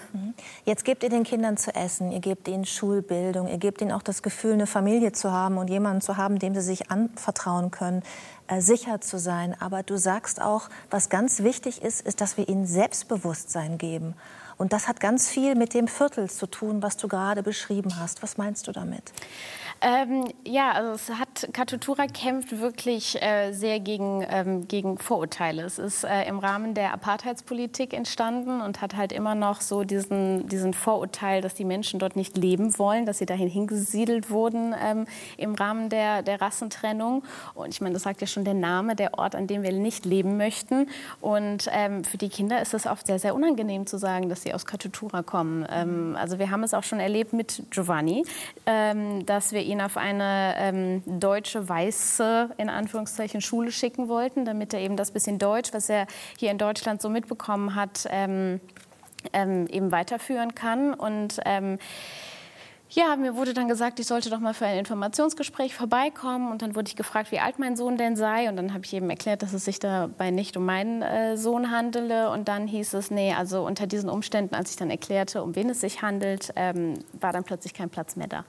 [0.66, 4.04] Jetzt gebt ihr den Kindern zu essen, ihr gebt ihnen Schulbildung, ihr gebt ihnen auch
[4.04, 8.04] das Gefühl, eine Familie zu haben und jemanden zu haben, dem sie sich anvertrauen können,
[8.48, 9.56] äh, sicher zu sein.
[9.60, 14.16] Aber du sagst auch, was ganz wichtig ist, ist, dass wir ihnen Selbstbewusstsein geben.
[14.58, 18.24] Und das hat ganz viel mit dem Viertel zu tun, was du gerade beschrieben hast.
[18.24, 19.12] Was meinst du damit?
[19.82, 25.64] Ähm, ja, also es hat Katutura kämpft wirklich äh, sehr gegen, ähm, gegen Vorurteile.
[25.64, 30.48] Es ist äh, im Rahmen der Apartheidspolitik entstanden und hat halt immer noch so diesen,
[30.48, 35.06] diesen Vorurteil, dass die Menschen dort nicht leben wollen, dass sie dahin hingesiedelt wurden ähm,
[35.38, 37.24] im Rahmen der, der Rassentrennung.
[37.54, 40.06] Und ich meine, das sagt ja schon der Name, der Ort, an dem wir nicht
[40.06, 40.90] leben möchten.
[41.22, 44.54] Und ähm, für die Kinder ist es oft sehr, sehr unangenehm zu sagen, dass sie
[44.54, 45.68] aus Katutura kommen.
[45.70, 48.26] Ähm, also wir haben es auch schon erlebt mit Giovanni,
[48.66, 54.74] ähm, dass wir ihn auf eine ähm, deutsche weiße in Anführungszeichen Schule schicken wollten, damit
[54.74, 56.08] er eben das bisschen Deutsch, was er
[56.38, 58.60] hier in Deutschland so mitbekommen hat, ähm,
[59.34, 60.94] ähm, eben weiterführen kann.
[60.94, 61.80] Und ähm,
[62.90, 66.52] ja, mir wurde dann gesagt, ich sollte doch mal für ein Informationsgespräch vorbeikommen.
[66.52, 68.48] Und dann wurde ich gefragt, wie alt mein Sohn denn sei.
[68.48, 71.70] Und dann habe ich eben erklärt, dass es sich dabei nicht um meinen äh, Sohn
[71.70, 72.32] handele.
[72.32, 75.70] Und dann hieß es, nee, also unter diesen Umständen, als ich dann erklärte, um wen
[75.70, 78.46] es sich handelt, ähm, war dann plötzlich kein Platz mehr da.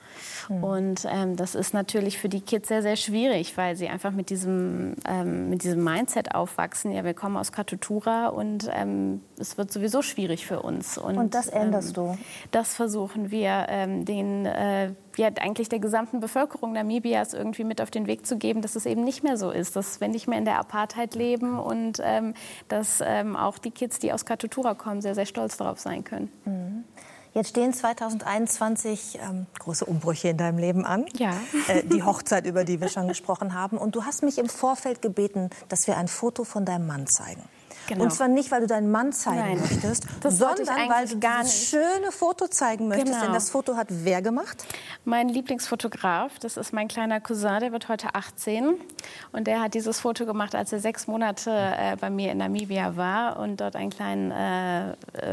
[0.49, 4.31] Und ähm, das ist natürlich für die Kids sehr, sehr schwierig, weil sie einfach mit
[4.31, 6.93] diesem, ähm, mit diesem Mindset aufwachsen.
[6.93, 10.97] Ja, wir kommen aus Katutura und ähm, es wird sowieso schwierig für uns.
[10.97, 12.19] Und das änderst ähm, du?
[12.53, 17.81] Das versuchen wir, ähm, den den, äh, ja, eigentlich der gesamten Bevölkerung Namibias irgendwie mit
[17.81, 20.29] auf den Weg zu geben, dass es eben nicht mehr so ist, dass wir nicht
[20.29, 22.35] mehr in der Apartheid leben und ähm,
[22.69, 26.31] dass ähm, auch die Kids, die aus Katutura kommen, sehr, sehr stolz darauf sein können.
[26.45, 26.85] Mhm.
[27.35, 31.05] Jetzt stehen 2021 ähm, große Umbrüche in deinem Leben an.
[31.17, 31.35] Ja.
[31.69, 33.77] Äh, die Hochzeit, über die wir schon gesprochen haben.
[33.77, 37.43] Und du hast mich im Vorfeld gebeten, dass wir ein Foto von deinem Mann zeigen.
[37.89, 38.05] Genau.
[38.05, 41.43] Und zwar nicht, weil du deinen Mann zeigen Nein, möchtest, das sondern weil du gar
[41.43, 41.69] nicht.
[41.69, 43.13] schöne Foto zeigen möchtest.
[43.13, 43.25] Genau.
[43.25, 44.63] Denn das Foto hat wer gemacht?
[45.07, 48.75] Mein Lieblingsfotograf, das ist mein kleiner Cousin, der wird heute 18.
[49.33, 52.97] Und der hat dieses Foto gemacht, als er sechs Monate äh, bei mir in Namibia
[52.97, 54.91] war und dort einen kleinen äh,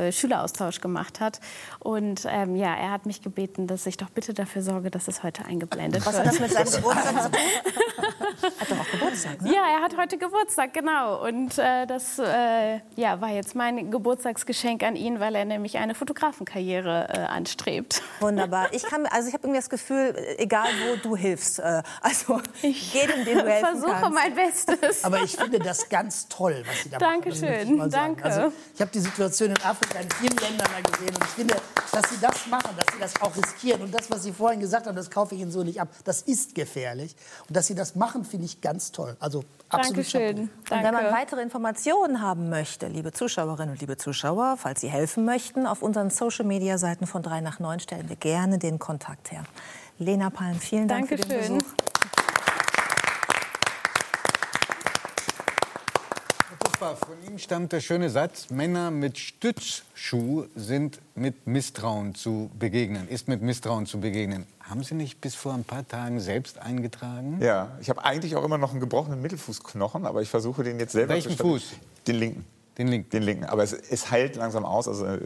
[0.07, 1.41] äh, Schüleraustausch gemacht hat.
[1.79, 5.23] Und ähm, ja, er hat mich gebeten, dass ich doch bitte dafür sorge, dass es
[5.23, 6.25] heute eingeblendet Was wird.
[6.25, 7.41] hat das mit seinem Geburtstag zu tun?
[8.59, 9.51] Hat doch auch Geburtstag, ne?
[9.53, 11.25] Ja, er hat heute Geburtstag, genau.
[11.25, 15.95] Und äh, das äh, ja, war jetzt mein Geburtstagsgeschenk an ihn, weil er nämlich eine
[15.95, 18.01] Fotografenkarriere äh, anstrebt.
[18.19, 18.73] Wunderbar.
[18.73, 23.25] Ich kann, also ich habe irgendwie das Gefühl, egal wo du hilfst, äh, also jedem,
[23.25, 24.13] dem du helfen versuche kannst.
[24.13, 25.03] mein Bestes.
[25.03, 27.61] Aber ich finde das ganz toll, was Sie da Dankeschön, machen.
[27.61, 28.15] ich mal sagen.
[28.15, 28.23] danke.
[28.23, 31.55] Also, ich habe die Situation in Afrika in vielen Ländern mal gesehen und ich finde,
[31.91, 34.87] dass Sie das machen, dass Sie das auch riskieren und das, was Sie vorhin gesagt
[34.87, 35.89] haben, das kaufe ich Ihnen so nicht ab.
[36.03, 37.15] Das ist gefährlich
[37.47, 39.15] und dass Sie das machen, finde ich ganz toll.
[39.19, 39.97] Also absolut.
[39.97, 40.39] Dankeschön.
[40.39, 45.25] Und wenn man weitere Informationen haben möchte, liebe Zuschauerinnen und liebe Zuschauer, falls Sie helfen
[45.25, 49.43] möchten, auf unseren Social-Media-Seiten von 3 nach 9 stellen wir gerne den Kontakt her.
[49.97, 51.57] Lena Palm, vielen Dank für den Dankeschön.
[51.57, 51.94] Besuch.
[56.77, 63.07] Puffer, von Ihnen stammt der schöne Satz, Männer mit Stützschuh sind mit Misstrauen zu begegnen,
[63.07, 64.45] ist mit Misstrauen zu begegnen.
[64.59, 67.39] Haben Sie nicht bis vor ein paar Tagen selbst eingetragen?
[67.41, 70.91] Ja, ich habe eigentlich auch immer noch einen gebrochenen Mittelfußknochen, aber ich versuche den jetzt
[70.91, 71.63] selber Welchen zu stabil- Fuß?
[72.07, 72.45] Den linken.
[72.77, 73.09] Den linken.
[73.09, 73.45] Den linken.
[73.45, 74.89] Aber es, es heilt langsam aus.
[74.89, 75.21] Also äh,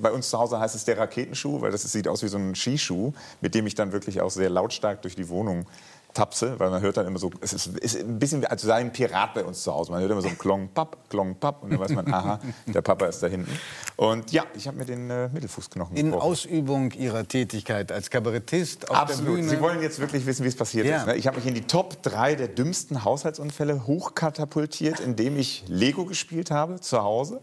[0.00, 2.54] bei uns zu Hause heißt es der Raketenschuh, weil das sieht aus wie so ein
[2.54, 5.66] Skischuh, mit dem ich dann wirklich auch sehr lautstark durch die Wohnung
[6.14, 8.92] tapse, weil man hört dann immer so, es ist, ist ein bisschen, als sei ein
[8.92, 9.92] Pirat bei uns zu Hause.
[9.92, 12.82] Man hört immer so ein Klong, Papp, Klong, Papp und dann weiß man, aha, der
[12.82, 13.50] Papa ist da hinten.
[13.96, 16.22] Und ja, ich habe mir den äh, Mittelfußknochen In gebrochen.
[16.30, 19.28] Ausübung Ihrer Tätigkeit als Kabarettist auf Absolut.
[19.28, 19.48] der Bühne.
[19.48, 20.98] Sie wollen jetzt wirklich wissen, wie es passiert Ja.
[20.98, 21.06] ist.
[21.06, 21.16] Ne?
[21.16, 26.50] Ich habe mich in die Top 3 der dümmsten Haushaltsunfälle hochkatapultiert, indem ich Lego gespielt
[26.50, 27.40] habe zu Hause.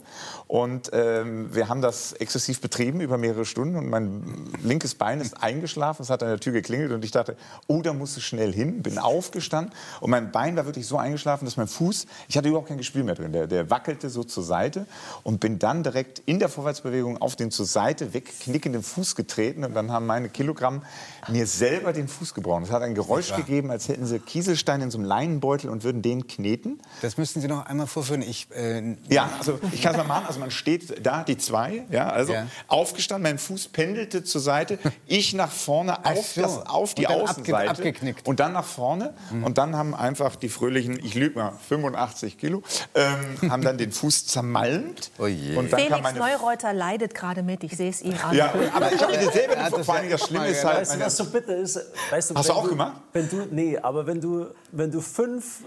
[0.48, 3.76] Und ähm, wir haben das exzessiv betrieben über mehrere Stunden.
[3.76, 6.04] Und mein linkes Bein ist eingeschlafen.
[6.04, 6.92] Es hat an der Tür geklingelt.
[6.92, 7.36] Und ich dachte,
[7.68, 8.59] oh, da musst du schnell hin.
[8.68, 9.74] Bin aufgestanden.
[10.02, 13.04] Und mein Bein war wirklich so eingeschlafen, dass mein Fuß, ich hatte überhaupt kein Gespür
[13.04, 13.32] mehr drin.
[13.34, 14.86] Der, der wackelte so zur Seite.
[15.24, 19.64] Und bin dann direkt in der Vorwärtsbewegung auf den zur Seite wegknickenden Fuß getreten.
[19.64, 20.84] Und dann haben meine Kilogramm
[21.28, 22.64] mir selber den Fuß gebrochen.
[22.64, 26.02] Es hat ein Geräusch gegeben, als hätten sie Kieselsteine in so einem Leinenbeutel und würden
[26.02, 26.80] den kneten.
[27.02, 28.22] Das müssten Sie noch einmal vorführen.
[28.22, 30.26] Ich, äh, Ja, also ich kann es mal machen.
[30.28, 32.48] Also man steht da, die zwei, ja, also Ja.
[32.68, 36.42] aufgestanden, mein Fuß pendelte zur Seite, ich nach vorne Ach auf, so.
[36.42, 38.28] das, auf die dann abge- Außenseite abgeknickt.
[38.28, 39.14] und dann nach vorne
[39.44, 42.64] und dann haben einfach die fröhlichen, ich lüge mal, 85 Kilo,
[42.96, 45.12] ähm, haben dann den Fuß zermalmt.
[45.18, 45.56] Oh je.
[45.56, 48.36] Und dann kam Felix meine Neureuter leidet gerade mit, ich sehe es ihm an.
[48.36, 50.96] ja, aber ich habe mir selber Ja, das vor allem das Schlimme ist halt, Weißt
[50.96, 51.80] du, was so bitter ist?
[52.10, 53.02] Weißt du, Hast wenn du auch gemacht?
[53.14, 55.64] Wenn du, nee, aber wenn du, wenn du fünf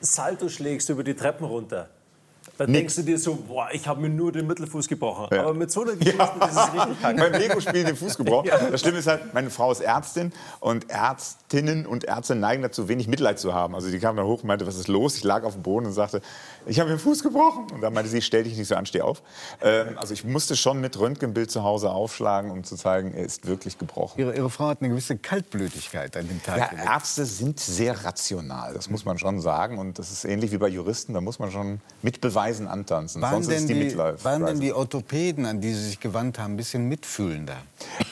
[0.00, 1.88] Salto schlägst über die Treppen runter,
[2.58, 5.28] dann denkst du dir so, boah, ich habe mir nur den Mittelfuß gebrochen.
[5.32, 5.42] Ja.
[5.42, 7.20] Aber mit so einer Geschichte das ist es richtig kacke.
[7.30, 8.50] beim Lego-Spiel den Fuß gebrochen.
[8.70, 13.06] Das Schlimme ist halt, meine Frau ist Ärztin und Ärztinnen und Ärzte neigen dazu, wenig
[13.06, 13.74] Mitleid zu haben.
[13.74, 15.16] Also die kam dann hoch und meinte, was ist los?
[15.16, 16.20] Ich lag auf dem Boden und sagte,
[16.66, 17.66] ich habe mir den Fuß gebrochen.
[17.72, 19.22] Und dann meinte sie, stell dich nicht so an, steh auf.
[19.62, 23.46] Ähm, also ich musste schon mit Röntgenbild zu Hause aufschlagen, um zu zeigen, er ist
[23.46, 24.18] wirklich gebrochen.
[24.18, 26.72] Ihre, Ihre Frau hat eine gewisse Kaltblütigkeit an dem Tag.
[26.72, 26.94] Ja.
[26.94, 29.78] Ärzte sind sehr rational, das muss man schon sagen.
[29.78, 33.22] Und das ist ähnlich wie bei Juristen, da muss man schon mit Beweisen antanzen.
[33.22, 34.24] waren Sonst denn, ist die, die, Midlife.
[34.24, 37.56] waren denn die Orthopäden, an die Sie sich gewandt haben, ein bisschen mitfühlender?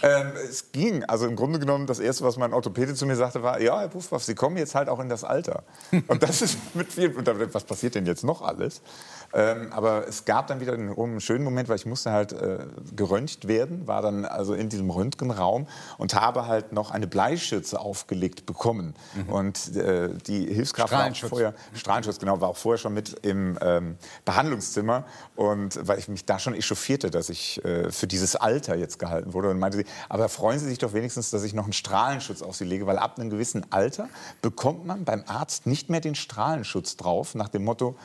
[0.02, 1.04] Ähm, es ging.
[1.04, 3.88] Also im Grunde genommen, das Erste, was mein Orthopäde zu mir sagte, war, ja, Herr
[3.88, 5.62] Puffbaff, Sie kommen jetzt halt auch in das Alter.
[6.06, 7.14] Und das ist mit viel,
[7.52, 8.80] was passiert denn jetzt noch alles?
[9.32, 12.58] Ähm, aber es gab dann wieder einen, schönen Moment, weil ich musste halt äh,
[12.94, 15.66] geröntgt werden, war dann also in diesem Röntgenraum
[15.98, 18.94] und habe halt noch eine Bleischürze aufgelegt bekommen.
[19.28, 21.30] Und äh, die Hilfskraft war auch Strahlenschutz.
[21.30, 25.04] vorher, Strahlenschutz, genau, war auch vorher schon mit im ähm, Behandlungszimmer
[25.34, 29.32] und weil ich mich da schon echauffierte, dass ich äh, für dieses Alter jetzt gehalten
[29.32, 32.42] wurde und meinte sie, aber freuen Sie sich doch wenigstens, dass ich noch einen Strahlenschutz
[32.42, 34.08] auf Sie lege, weil ab einem gewissen Alter
[34.42, 37.96] bekommt man beim Arzt nicht mehr den Strahlenschutz drauf, nach dem Motto,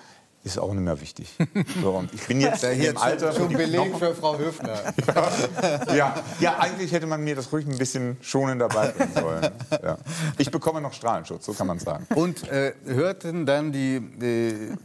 [0.44, 1.30] ist auch nicht mehr wichtig.
[1.82, 4.16] So, und ich bin jetzt hier im Alter, zum, wo zum die Beleg Knochen- für
[4.16, 4.80] Frau Höfner.
[5.96, 9.50] ja, ja, eigentlich hätte man mir das ruhig ein bisschen schonender beibringen sollen.
[9.84, 9.98] Ja.
[10.38, 12.06] Ich bekomme noch Strahlenschutz, so kann man sagen.
[12.16, 14.76] Und äh, hörten dann die äh,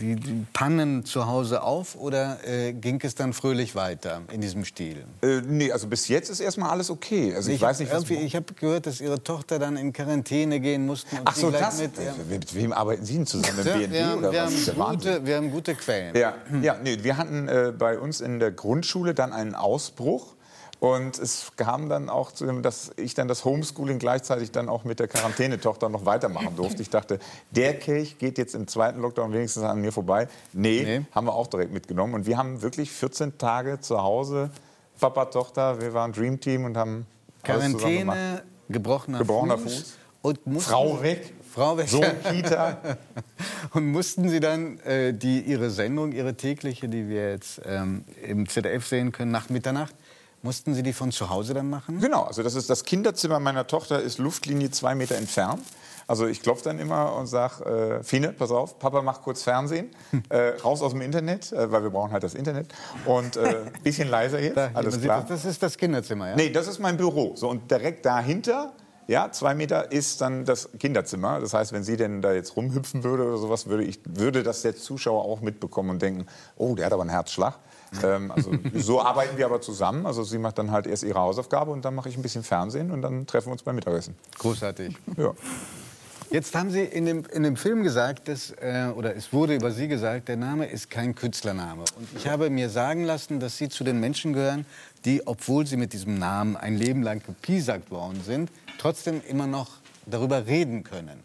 [0.00, 4.64] die, die Pannen zu Hause auf oder äh, ging es dann fröhlich weiter in diesem
[4.64, 5.04] Stil?
[5.22, 7.34] Äh, nee, also bis jetzt ist erstmal alles okay.
[7.34, 8.08] Also ich, ich weiß nicht, was...
[8.08, 11.16] ich habe gehört, dass Ihre Tochter dann in Quarantäne gehen musste.
[11.24, 11.80] Ach so, das?
[11.80, 12.14] Mit, ja.
[12.28, 13.56] Mit wem arbeiten Sie denn zusammen?
[13.56, 14.76] Mit BND wir, haben, oder wir, was?
[14.76, 16.16] haben gute, wir haben gute Quellen.
[16.16, 20.34] Ja, ja nee, wir hatten äh, bei uns in der Grundschule dann einen Ausbruch.
[20.82, 24.82] Und es kam dann auch zu dem, dass ich dann das Homeschooling gleichzeitig dann auch
[24.82, 26.82] mit der Quarantänetochter noch weitermachen durfte.
[26.82, 27.20] Ich dachte,
[27.52, 30.26] der Kelch geht jetzt im zweiten Lockdown wenigstens an mir vorbei.
[30.52, 31.06] Nee, Nee.
[31.12, 32.14] haben wir auch direkt mitgenommen.
[32.14, 34.50] Und wir haben wirklich 14 Tage zu Hause,
[34.98, 37.06] Papa, Tochter, wir waren Dream Team und haben.
[37.44, 39.74] Quarantäne, gebrochener, Gebrochener Fuß.
[39.74, 39.98] Fuß.
[40.22, 41.88] Und mussten, Frau weg, Frau weg.
[41.88, 42.78] Sohn Kita.
[43.72, 48.48] Und mussten Sie dann äh, die, Ihre Sendung, Ihre tägliche, die wir jetzt ähm, im
[48.48, 49.94] ZDF sehen können, nach Mitternacht,
[50.42, 52.00] mussten Sie die von zu Hause dann machen?
[52.00, 55.62] Genau, also das ist das Kinderzimmer meiner Tochter ist Luftlinie zwei Meter entfernt.
[56.06, 59.90] Also ich klopfe dann immer und sage, äh, Fine, pass auf, Papa macht kurz Fernsehen,
[60.28, 62.68] äh, raus aus dem Internet, äh, weil wir brauchen halt das Internet.
[63.06, 65.24] Und äh, bisschen leiser jetzt, Da, alles klar.
[65.28, 66.36] Das ist das Kinderzimmer, ja?
[66.36, 67.32] Nee, das ist mein Büro.
[67.36, 68.72] So, und direkt dahinter,
[69.06, 71.40] ja, zwei Meter, ist dann das Kinderzimmer.
[71.40, 74.62] Das heißt, wenn sie denn da jetzt rumhüpfen würde oder sowas, würde, ich, würde das
[74.62, 77.58] der Zuschauer auch mitbekommen und denken, oh, der hat aber einen Herzschlag.
[78.02, 80.06] Ähm, also, so arbeiten wir aber zusammen.
[80.06, 82.90] Also sie macht dann halt erst ihre Hausaufgabe und dann mache ich ein bisschen Fernsehen
[82.90, 84.14] und dann treffen wir uns beim Mittagessen.
[84.38, 84.96] Großartig.
[85.16, 85.32] Ja.
[86.30, 89.70] Jetzt haben Sie in dem, in dem Film gesagt, dass, äh, oder es wurde über
[89.70, 91.82] Sie gesagt, der Name ist kein Künstlername.
[91.82, 94.64] Und ich habe mir sagen lassen, dass Sie zu den Menschen gehören,
[95.04, 99.68] die, obwohl sie mit diesem Namen ein Leben lang gepiesackt worden sind, trotzdem immer noch
[100.06, 101.22] darüber reden können.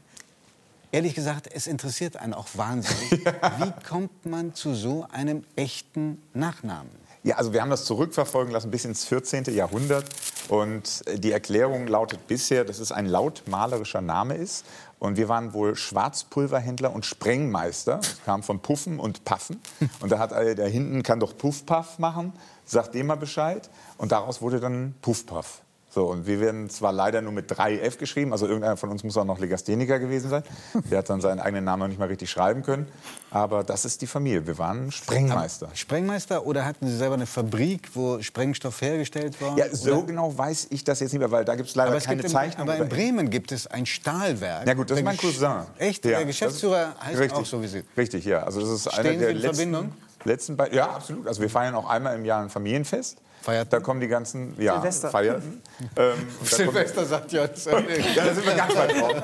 [0.98, 3.11] Ehrlich gesagt, es interessiert einen auch wahnsinnig.
[3.60, 6.90] Wie kommt man zu so einem echten Nachnamen?
[7.22, 9.44] Ja, also wir haben das zurückverfolgen lassen bis ins 14.
[9.53, 10.06] Jahrhundert.
[10.49, 14.65] Und äh, die Erklärung lautet bisher, dass es ein lautmalerischer Name ist.
[14.98, 17.98] Und wir waren wohl Schwarzpulverhändler und Sprengmeister.
[17.98, 19.61] Das kam von Puffen und Paffen.
[19.99, 22.34] Und da hat äh, der hinten kann doch Puffpaff machen,
[22.65, 23.69] sagt dem mal Bescheid.
[23.99, 25.61] Und daraus wurde dann Puffpaff.
[25.89, 29.03] So, und wir werden zwar leider nur mit drei F geschrieben, also irgendeiner von uns
[29.05, 30.43] muss auch noch Legastheniker gewesen sein.
[30.91, 32.88] Der hat dann seinen eigenen Namen noch nicht mal richtig schreiben können.
[33.31, 34.45] Aber das ist die Familie.
[34.45, 35.69] Wir waren Sprengmeister.
[35.73, 39.57] Sprengmeister oder hatten Sie selber eine Fabrik, wo Sprengstoff hergestellt war?
[39.57, 41.95] Ja, so Oder- genau weiß ich das jetzt nicht mehr, weil da gibt es leider
[41.95, 42.69] es keine gibt Zeichnung.
[42.69, 44.64] Aber in Bremen gibt es ein Stahlwerk.
[44.65, 45.61] Na gut, das ist mein Cousin.
[45.77, 46.03] Echt?
[46.05, 47.84] Ja, der Geschäftsführer heißt richtig, auch so wie Sie.
[47.95, 48.43] Richtig, ja.
[48.43, 49.91] Also das ist einer Stehen der Sie in letzten, Verbindung?
[50.26, 50.77] letzten beiden.
[50.77, 51.27] Ja, absolut.
[51.27, 53.18] Also wir feiern auch einmal im Jahr ein Familienfest.
[53.48, 55.10] Feiert Da kommen die ganzen, ja, Silvester.
[55.10, 55.61] feierten.
[55.95, 57.44] Ähm, Silvester sagt ja.
[57.44, 59.24] ja, da sind wir ganz weit drauf.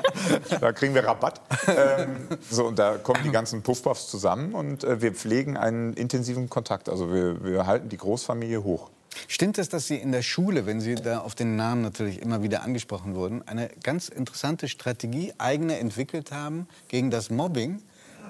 [0.60, 1.40] Da kriegen wir Rabatt.
[1.66, 6.48] Ähm, so, und da kommen die ganzen Puffpuffs zusammen und äh, wir pflegen einen intensiven
[6.48, 6.88] Kontakt.
[6.88, 8.90] Also wir, wir halten die Großfamilie hoch.
[9.26, 12.42] Stimmt es, dass Sie in der Schule, wenn Sie da auf den Namen natürlich immer
[12.42, 17.82] wieder angesprochen wurden, eine ganz interessante Strategie eigene entwickelt haben gegen das Mobbing?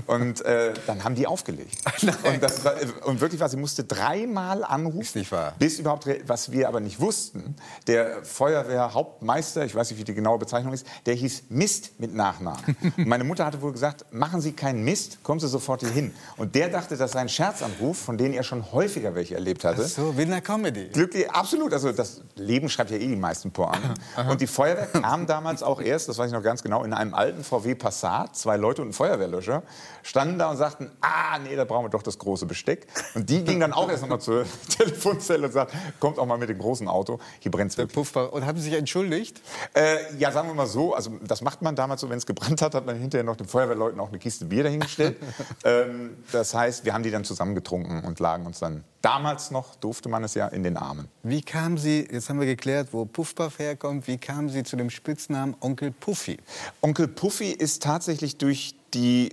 [0.07, 1.77] Und äh, dann haben die aufgelegt.
[2.23, 2.73] Und, das war,
[3.05, 5.53] und wirklich war, sie musste dreimal anrufen, nicht wahr.
[5.59, 7.55] bis überhaupt, was wir aber nicht wussten,
[7.87, 12.75] der Feuerwehrhauptmeister, ich weiß nicht, wie die genaue Bezeichnung ist, der hieß Mist mit Nachnamen.
[12.97, 16.13] Und meine Mutter hatte wohl gesagt, machen Sie keinen Mist, kommen Sie sofort hier hin.
[16.37, 19.83] Und der dachte, das sei ein Scherzanruf, von denen er schon häufiger welche erlebt hatte.
[19.85, 20.89] So, wie in der Comedy.
[20.89, 21.73] Glücklich, absolut.
[21.73, 23.93] Also das Leben schreibt ja eh die meisten Pointen.
[24.29, 27.13] Und die Feuerwehr kam damals auch erst, das weiß ich noch ganz genau, in einem
[27.33, 29.63] alten VW Passat, zwei Leute und ein Feuerwehrlöscher,
[30.03, 32.87] standen da und sagten, ah, nee, da brauchen wir doch das große Besteck.
[33.15, 36.49] Und die gingen dann auch erst nochmal zur Telefonzelle und sagten, kommt auch mal mit
[36.49, 37.95] dem großen Auto, hier brennt's wirklich.
[37.95, 38.31] Puffbach.
[38.31, 39.41] Und haben Sie sich entschuldigt?
[39.73, 42.61] Äh, ja, sagen wir mal so, also das macht man damals so, wenn es gebrannt
[42.61, 45.17] hat, hat man hinterher noch den Feuerwehrleuten auch eine Kiste Bier dahingestellt.
[45.63, 50.07] ähm, das heißt, wir haben die dann zusammengetrunken und lagen uns dann, damals noch durfte
[50.09, 51.07] man es ja, in den Armen.
[51.23, 54.89] Wie kam Sie, jetzt haben wir geklärt, wo Puffpuff herkommt, wie kam Sie zu dem
[54.89, 56.37] Spitznamen Onkel Puffy?
[56.81, 59.29] Onkel Puffy ist tatsächlich durch die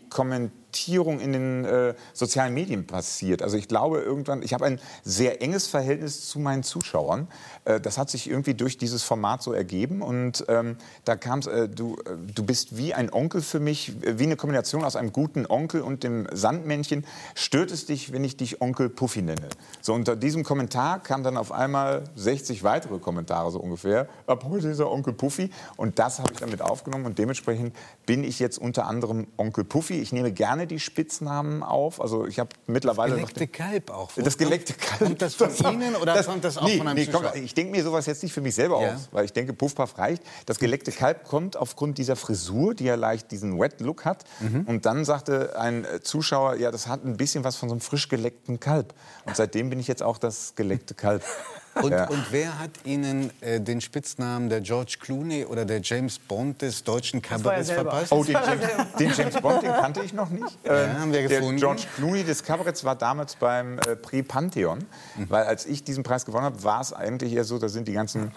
[0.70, 3.42] Kommentierung in den äh, sozialen Medien passiert.
[3.42, 7.26] Also ich glaube irgendwann, ich habe ein sehr enges Verhältnis zu meinen Zuschauern.
[7.64, 11.48] Äh, das hat sich irgendwie durch dieses Format so ergeben und ähm, da kam es,
[11.48, 14.94] äh, du, äh, du bist wie ein Onkel für mich, äh, wie eine Kombination aus
[14.94, 17.04] einem guten Onkel und dem Sandmännchen.
[17.34, 19.48] Stört es dich, wenn ich dich Onkel Puffy nenne?
[19.80, 24.06] So unter diesem Kommentar kamen dann auf einmal 60 weitere Kommentare so ungefähr.
[24.28, 27.74] Ab heute ist er Onkel Puffy und das habe ich damit aufgenommen und dementsprechend
[28.06, 30.00] bin ich jetzt unter anderem Onkel Puffy.
[30.00, 32.00] Ich nehme gerne die Spitznamen auf.
[32.00, 34.10] Also ich habe mittlerweile noch Geleckte Kalb auch.
[34.16, 34.98] das geleckte Kalb.
[35.00, 37.24] Kommt das von Ihnen oder kommt das auch nee, von einem nee, komm?
[37.34, 38.94] Ich denke mir sowas jetzt nicht für mich selber Ja.
[38.94, 40.22] aus, weil ich denke, Puffpuff reicht.
[40.46, 44.24] Das geleckte Kalb kommt aufgrund dieser Frisur, die ja leicht diesen Wet-Look hat.
[44.40, 44.64] Mhm.
[44.66, 47.80] Und dann sagte ein äh, Zuschauer, ja, das hat ein bisschen was von so einem
[47.80, 48.94] frisch geleckten Kalb.
[49.26, 51.22] Und seitdem bin ich jetzt auch das geleckte Kalb.
[51.82, 52.08] Und, Ja.
[52.08, 56.82] und wer hat Ihnen äh, den Spitznamen der George Clooney oder der James Bond des
[56.82, 58.12] deutschen Kabaretts verpasst?
[58.12, 60.58] Oh, den James, den James Bond, den kannte ich noch nicht.
[60.64, 61.58] Ähm, haben wir der gefunden.
[61.60, 64.78] George Clooney des Kabaretts war damals beim äh, Prix Pantheon.
[65.16, 65.30] Mhm.
[65.30, 67.92] Weil als ich diesen Preis gewonnen habe, war es eigentlich eher so, da sind die
[67.92, 68.32] ganzen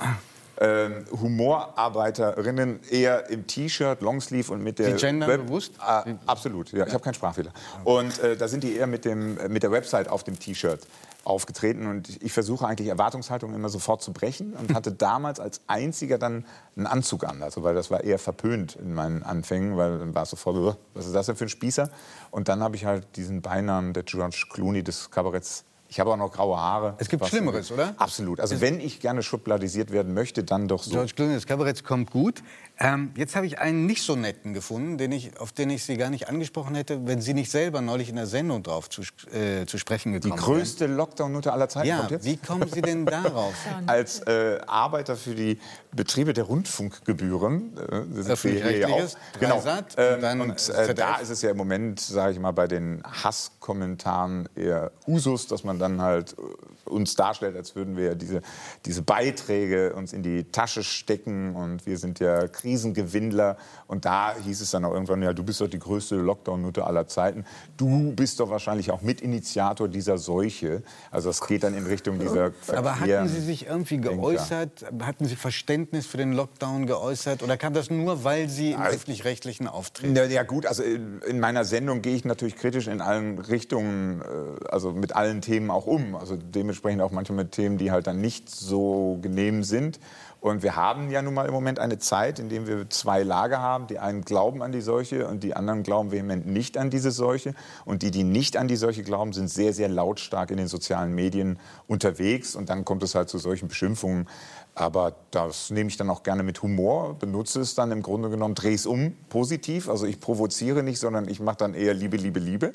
[0.61, 5.73] ähm, Humorarbeiterinnen eher im T-Shirt, Longsleeve und mit der Die gendern bewusst?
[5.79, 7.51] Ah, absolut, ja, ich habe keinen Sprachfehler.
[7.83, 10.81] Und äh, da sind die eher mit, dem, äh, mit der Website auf dem T-Shirt
[11.25, 16.17] aufgetreten und ich versuche eigentlich Erwartungshaltungen immer sofort zu brechen und hatte damals als einziger
[16.17, 16.45] dann
[16.75, 20.23] einen Anzug an, also weil das war eher verpönt in meinen Anfängen, weil dann war
[20.23, 21.89] es sofort, "Ugh, was ist das denn für ein Spießer?
[22.31, 25.63] Und dann habe ich halt diesen Beinamen der George Clooney des Kabaretts.
[25.89, 26.95] Ich habe auch noch graue Haare.
[26.97, 27.93] Es gibt Was- Schlimmeres, oder?
[27.97, 28.39] Absolut.
[28.39, 30.89] Also wenn ich gerne schubladisiert werden möchte, dann doch so.
[30.89, 32.41] George Clooney des Kabaretts kommt gut.
[32.83, 35.95] Ähm, jetzt habe ich einen nicht so netten gefunden, den ich, auf den ich Sie
[35.95, 39.65] gar nicht angesprochen hätte, wenn Sie nicht selber neulich in der Sendung drauf zu, äh,
[39.65, 41.99] zu sprechen Die gekommen größte Lockdown-Nutte aller Zeiten wären.
[41.99, 42.25] kommt Ja, jetzt.
[42.25, 43.53] wie kommen Sie denn darauf?
[43.87, 45.59] als äh, Arbeiter für die
[45.93, 47.77] Betriebe der Rundfunkgebühren.
[47.77, 49.09] Äh, sind wir hier auch.
[49.39, 49.63] Genau.
[49.97, 50.93] Ähm, und dann und äh, ZDF.
[50.95, 55.63] da ist es ja im Moment, sage ich mal, bei den Hasskommentaren eher Usus, dass
[55.63, 58.41] man dann halt äh, uns darstellt, als würden wir diese,
[58.85, 63.57] diese Beiträge uns in die Tasche stecken und wir sind ja Krisengewinnler.
[63.87, 67.07] Und da hieß es dann auch irgendwann, ja, du bist doch die größte Lockdown-Nutte aller
[67.07, 67.45] Zeiten.
[67.77, 70.83] Du bist doch wahrscheinlich auch Mitinitiator dieser Seuche.
[71.11, 74.85] Also das geht dann in Richtung dieser Aber hatten Sie sich irgendwie geäußert?
[75.01, 77.43] Hatten Sie Verständnis für den Lockdown geäußert?
[77.43, 80.15] Oder kam das nur, weil Sie im öffentlich-rechtlichen auftreten?
[80.15, 84.21] Ja, ja gut, also in, in meiner Sendung gehe ich natürlich kritisch in allen Richtungen,
[84.21, 86.15] äh, also mit allen Themen auch um.
[86.15, 89.99] Also dementsprechend auch manchmal mit Themen, die halt dann nicht so genehm sind.
[90.43, 93.59] Und wir haben ja nun mal im Moment eine Zeit, in der wir zwei Lager
[93.59, 93.87] haben.
[93.87, 97.53] Die einen glauben an die Seuche und die anderen glauben vehement nicht an diese Seuche.
[97.85, 101.15] Und die, die nicht an die Seuche glauben, sind sehr, sehr lautstark in den sozialen
[101.15, 102.57] Medien unterwegs.
[102.57, 104.27] Und dann kommt es halt zu solchen Beschimpfungen.
[104.75, 108.55] Aber das nehme ich dann auch gerne mit Humor, benutze es dann im Grunde genommen,
[108.55, 109.87] drehe es um, positiv.
[109.87, 112.71] Also ich provoziere nicht, sondern ich mache dann eher Liebe, Liebe, Liebe.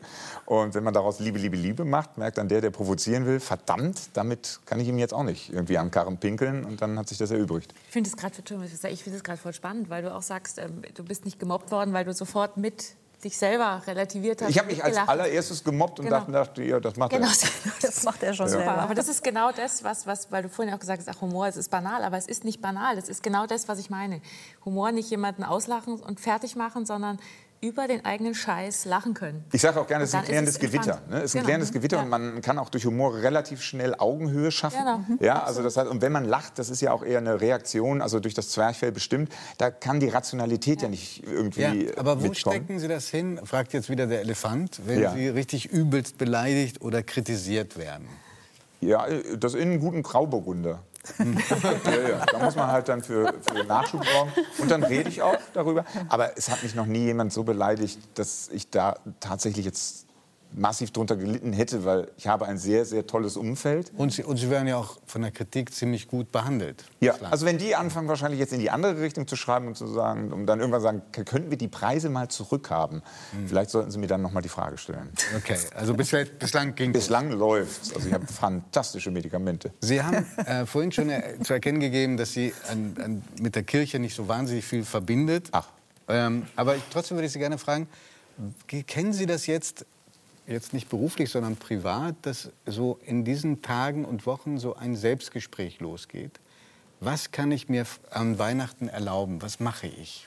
[0.47, 4.11] Und wenn man daraus Liebe, Liebe, Liebe macht, merkt dann der, der provozieren will, verdammt,
[4.13, 6.65] damit kann ich ihm jetzt auch nicht irgendwie an Karren pinkeln.
[6.65, 7.58] Und dann hat sich das erübrigt.
[7.87, 8.35] Ich finde es gerade
[8.91, 11.71] ich finde es gerade voll spannend, weil du auch sagst, ähm, du bist nicht gemobbt
[11.71, 12.95] worden, weil du sofort mit
[13.25, 14.51] dich selber relativiert hast.
[14.51, 16.19] Ich habe mich als allererstes gemobbt und Genau.
[16.19, 17.73] dachte, dachte, ja, das macht Genau, er.
[17.83, 18.79] Das macht er schon Super, selber.
[18.83, 21.49] aber das ist genau das, was, was, weil du vorhin auch gesagt hast, ach, Humor,
[21.49, 22.95] es ist banal, aber es ist nicht banal.
[22.97, 24.21] Das ist genau das, was ich meine.
[24.65, 27.19] Humor nicht jemanden auslachen und fertig machen, sondern
[27.61, 29.45] über den eigenen Scheiß lachen können.
[29.53, 31.01] Ich sage auch gerne, es ist ein klärendes ist es Gewitter.
[31.11, 31.17] Ne?
[31.19, 31.45] Es ist ein Genau.
[31.47, 32.03] klärendes Gewitter Ja.
[32.05, 34.79] und man kann auch durch Humor relativ schnell Augenhöhe schaffen.
[34.79, 34.99] Genau.
[34.99, 35.19] Mhm.
[35.21, 38.01] Ja, also das heißt, und wenn man lacht, das ist ja auch eher eine Reaktion,
[38.01, 42.29] also durch das Zwerchfell bestimmt, da kann die Rationalität ja, nicht irgendwie Ja, aber wo
[42.29, 42.35] mitkommen.
[42.35, 43.41] stecken Sie das hin?
[43.45, 45.13] Fragt jetzt wieder der Elefant, wenn Ja.
[45.15, 48.07] Sie richtig übelst beleidigt oder kritisiert werden.
[48.81, 49.07] Ja,
[49.37, 50.79] das in einen guten Grauburgunder.
[51.19, 52.27] ja, ja.
[52.27, 54.33] Da muss man halt dann für, für Nachschub brauchen.
[54.59, 55.85] Und dann rede ich auch darüber.
[56.09, 60.08] Aber es hat mich noch nie jemand so beleidigt, dass ich da tatsächlich jetzt
[60.53, 63.93] massiv drunter gelitten hätte, weil ich habe ein sehr, sehr tolles Umfeld.
[63.97, 66.85] Und Sie, und Sie werden ja auch von der Kritik ziemlich gut behandelt.
[67.01, 69.87] Ja, also wenn die anfangen wahrscheinlich jetzt in die andere Richtung zu schreiben und zu
[69.87, 73.03] sagen, und dann irgendwann sagen, könnten wir die Preise mal zurückhaben?
[73.47, 75.11] Vielleicht sollten Sie mir dann noch mal die Frage stellen.
[75.37, 77.95] Okay, also bisher, bislang ging Bislang läuft's.
[77.95, 79.73] Also ich habe fantastische Medikamente.
[79.81, 83.65] Sie haben äh, vorhin schon äh, zu erkennen gegeben, dass Sie an, an, mit der
[83.65, 85.49] Kirche nicht so wahnsinnig viel verbindet.
[85.53, 85.69] Ach.
[86.09, 87.87] Ähm, aber ich, trotzdem würde ich Sie gerne fragen,
[88.67, 89.85] ge- kennen Sie das jetzt,
[90.49, 95.81] jetzt nicht beruflich, sondern privat, dass so in diesen Tagen und Wochen so ein Selbstgespräch
[95.81, 96.41] losgeht?
[97.01, 99.41] Was kann ich mir an Weihnachten erlauben?
[99.43, 100.27] Was mache ich?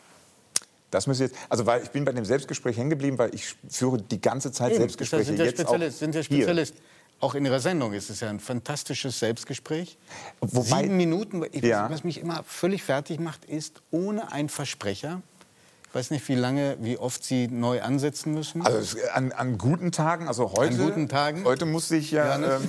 [0.89, 4.01] Das müssen jetzt, also weil ich bin bei dem Selbstgespräch hängen geblieben, weil ich führe
[4.01, 5.23] die ganze Zeit Selbstgespräche.
[5.25, 6.37] sind ja jetzt auch Spezialist, sind ja hier.
[6.43, 6.75] Spezialist.
[7.19, 9.97] Auch in Ihrer Sendung ist es ja ein fantastisches Selbstgespräch.
[10.41, 11.43] Wobei- Sieben Minuten.
[11.51, 11.89] Ich, Ja.
[11.89, 15.21] Was mich immer völlig fertig macht, ist ohne einen Versprecher.
[15.91, 18.65] Ich weiß nicht, wie lange, wie oft Sie neu ansetzen müssen.
[18.65, 21.43] Also an, an guten Tagen, also heute, An guten Tagen?
[21.43, 22.61] heute musste ich ja, Johannes?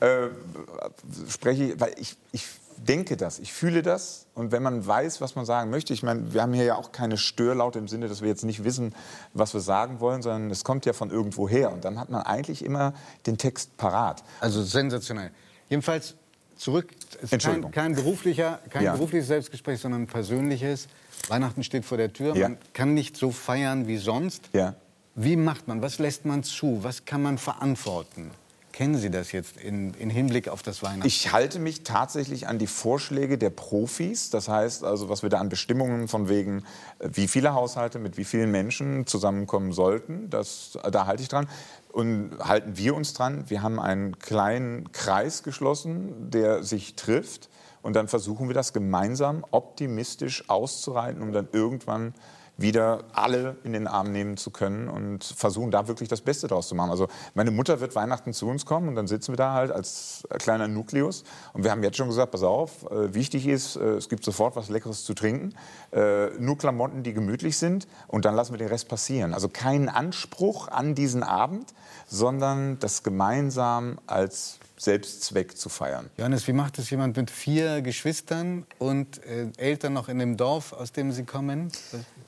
[0.00, 0.30] ähm,
[1.26, 2.44] äh, spreche, ich- weil ich, ich
[2.76, 6.34] denke das, ich fühle das und wenn man weiß, was man sagen möchte, ich meine,
[6.34, 8.96] wir haben hier ja auch keine Störlaute im Sinne, dass wir jetzt nicht wissen,
[9.32, 12.22] was wir sagen wollen, sondern es kommt ja von irgendwo her und dann hat man
[12.22, 12.94] eigentlich immer
[13.26, 14.24] den Text parat.
[14.40, 15.30] Also sensationell.
[15.68, 16.14] Jedenfalls
[16.56, 16.88] zurück.
[16.90, 17.70] Es ist kein, Entschuldigung.
[17.70, 18.92] kein beruflicher, kein Ja.
[18.94, 20.88] berufliches Selbstgespräch, sondern ein persönliches.
[21.30, 22.36] Weihnachten steht vor der Tür.
[22.36, 22.48] Ja.
[22.48, 24.48] Man kann nicht so feiern wie sonst.
[24.52, 24.74] Ja.
[25.14, 25.82] Wie macht man?
[25.82, 26.80] Was lässt man zu?
[26.82, 28.30] Was kann man verantworten?
[28.76, 31.06] Kennen Sie das jetzt in, in Hinblick auf das Weihnachten?
[31.06, 34.28] Ich halte mich tatsächlich an die Vorschläge der Profis.
[34.28, 36.62] Das heißt also, was wir da an Bestimmungen von wegen,
[36.98, 41.48] äh, wie viele Haushalte mit wie vielen Menschen zusammenkommen sollten, das, da halte ich dran.
[41.90, 43.44] Und halten wir uns dran.
[43.48, 47.48] Wir haben einen kleinen Kreis geschlossen, der sich trifft.
[47.86, 52.14] Und dann versuchen wir das gemeinsam optimistisch auszureiten, um dann irgendwann
[52.56, 56.66] wieder alle in den Arm nehmen zu können und versuchen da wirklich das Beste draus
[56.66, 56.90] zu machen.
[56.90, 60.26] Also meine Mutter wird Weihnachten zu uns kommen und dann sitzen wir da halt als
[60.40, 61.22] kleiner Nukleus
[61.52, 64.56] und wir haben jetzt schon gesagt, pass auf, äh, wichtig ist, äh, es gibt sofort
[64.56, 65.54] was Leckeres zu trinken,
[65.92, 69.32] äh, nur Klamotten, die gemütlich sind und dann lassen wir den Rest passieren.
[69.32, 71.72] Also keinen Anspruch an diesen Abend,
[72.08, 76.10] sondern das gemeinsam als Selbstzweck zu feiern.
[76.16, 80.72] Johannes, wie macht es jemand mit vier Geschwistern und äh, Eltern noch in dem Dorf,
[80.72, 81.72] aus dem Sie kommen?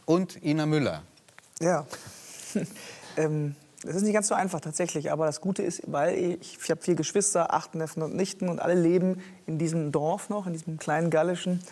[0.06, 1.02] Und Ina Müller.
[1.60, 1.86] Ja.
[3.16, 6.70] ähm, das ist nicht ganz so einfach tatsächlich, aber das Gute ist, weil ich, ich
[6.70, 10.52] habe vier Geschwister, acht Neffen und Nichten und alle leben in diesem Dorf noch, in
[10.52, 11.62] diesem kleinen gallischen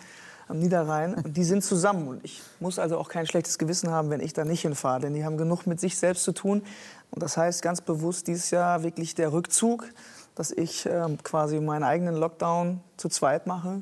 [0.47, 4.09] am Niederrhein und die sind zusammen und ich muss also auch kein schlechtes Gewissen haben,
[4.09, 6.63] wenn ich da nicht hinfahre, denn die haben genug mit sich selbst zu tun
[7.11, 9.89] und das heißt ganz bewusst dieses Jahr wirklich der Rückzug,
[10.37, 13.81] dass ich ähm, quasi meinen eigenen Lockdown zu zweit mache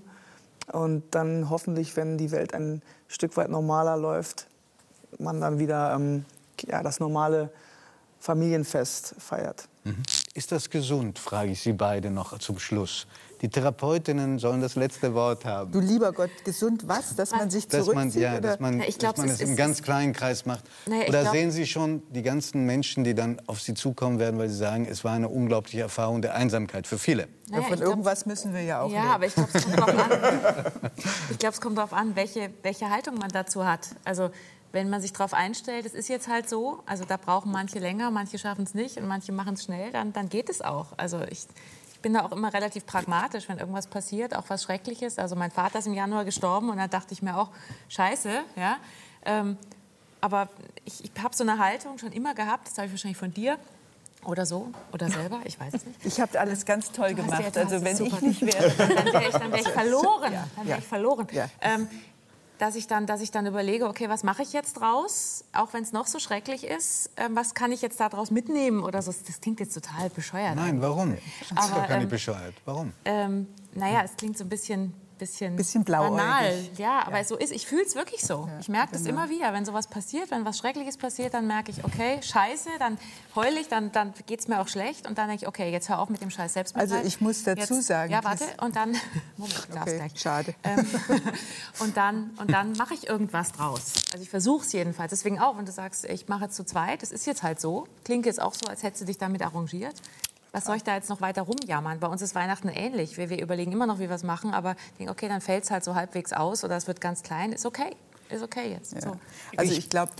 [0.72, 4.48] und dann hoffentlich, wenn die Welt ein Stück weit normaler läuft,
[5.19, 6.23] man dann wieder ähm,
[6.65, 7.52] ja, das normale
[8.22, 9.68] Familienfest feiert.
[10.34, 13.06] Ist das gesund, frage ich Sie beide noch zum Schluss.
[13.46, 15.72] Die Therapeutinnen sollen das letzte Wort haben.
[15.72, 17.16] Du lieber Gott, gesund was?
[17.16, 18.22] Dass man sich dass man, zurückzieht?
[18.24, 18.62] ja, dass oder?
[18.64, 20.64] man, Na, ich glaub, dass man es es im ist- ganz kleinen Kreis macht.
[20.88, 24.40] Naja, Oder glaub- sehen Sie schon die ganzen Menschen, die dann auf Sie zukommen werden,
[24.40, 27.22] weil sie sagen, es war eine unglaubliche Erfahrung der Einsamkeit für viele.
[27.24, 27.28] Ja,
[27.58, 29.14] Naja, von ich glaub- irgendwas müssen wir ja auch Ja, leben.
[29.14, 30.12] aber ich glaube, es kommt darauf an,
[31.30, 33.90] ich glaub, es kommt darauf an welche, welche Haltung man dazu hat.
[34.06, 34.32] Also
[34.72, 38.10] wenn man sich darauf einstellt, es ist jetzt halt so, also da brauchen manche länger,
[38.10, 40.88] manche schaffen es nicht und manche machen es schnell, dann, dann geht es auch.
[40.98, 41.46] Also ich
[42.06, 45.18] bin da auch immer relativ pragmatisch, wenn irgendwas passiert, auch was Schreckliches.
[45.18, 47.49] Also mein Vater ist im Januar gestorben und da dachte ich mir auch,
[47.90, 48.77] scheiße, ja.
[49.26, 49.57] Ähm,
[50.22, 50.49] aber
[50.86, 53.57] ich, ich habe so eine Haltung schon immer gehabt, das habe ich wahrscheinlich von dir
[54.23, 56.06] oder so oder selber, ich weiß es nicht.
[56.06, 57.41] Ich habe alles ganz toll gemacht.
[57.41, 60.22] ja- also wenn ich nicht wäre, dann wäre ich, dann wär ich verloren.
[60.22, 60.68] Dann ja.
[60.68, 61.27] wäre ich verloren.
[61.32, 61.49] Ja.
[61.60, 61.88] Ähm,
[62.57, 65.84] dass ich, dann, dass ich dann überlege, okay, was mache ich jetzt draus, auch wenn
[65.84, 69.14] es noch so schrecklich ist, ähm, was kann ich jetzt daraus mitnehmen oder so.
[69.26, 70.56] Das klingt jetzt total bescheuert.
[70.56, 71.18] Nein, warum?
[71.40, 72.53] Das ist doch gar nicht ähm, bescheuert.
[72.65, 72.94] Warum?
[73.06, 76.54] Ähm, naja, es klingt so ein bisschen, bisschen, Bisschen banal.
[76.78, 77.52] Ja, aber so ist.
[77.52, 78.50] Ich fühle es wirklich so.
[78.60, 81.84] ich merke das immer wieder, wenn sowas passiert, wenn was Schreckliches passiert, dann merke ich,
[81.84, 82.98] okay, Scheiße, dann
[83.36, 85.90] heule ich, dann, dann geht es mir auch schlecht und dann denke ich, okay, jetzt
[85.90, 86.92] hör auf mit dem Scheiß Selbstmitleid.
[86.92, 88.96] Also ich muss dazu jetzt, sagen, Ja, warte, und dann,
[89.38, 90.20] Moment, ich Okay, gleich.
[90.20, 90.56] schade.
[90.64, 90.86] Ähm,
[91.80, 93.94] und dann, und dann mache ich irgendwas draus.
[94.12, 95.10] Also ich versuche es jedenfalls.
[95.10, 97.88] Deswegen auch, wenn du sagst, ich mache jetzt zu zweit, das ist jetzt halt so.
[98.04, 99.96] Klingt jetzt auch so, als hättest du dich damit arrangiert.
[100.56, 101.99] Was soll ich da jetzt noch weiter rumjammern?
[101.99, 103.18] Bei uns ist Weihnachten ähnlich.
[103.18, 105.72] Wir, wir überlegen immer noch, wie wir es machen, aber denken, okay, dann fällt es
[105.72, 107.52] halt so halbwegs aus oder es wird ganz klein.
[107.52, 107.94] Ist okay.
[108.30, 108.91] ist okay jetzt.
[109.02, 109.18] So.
[109.57, 110.14] Also ich glaube,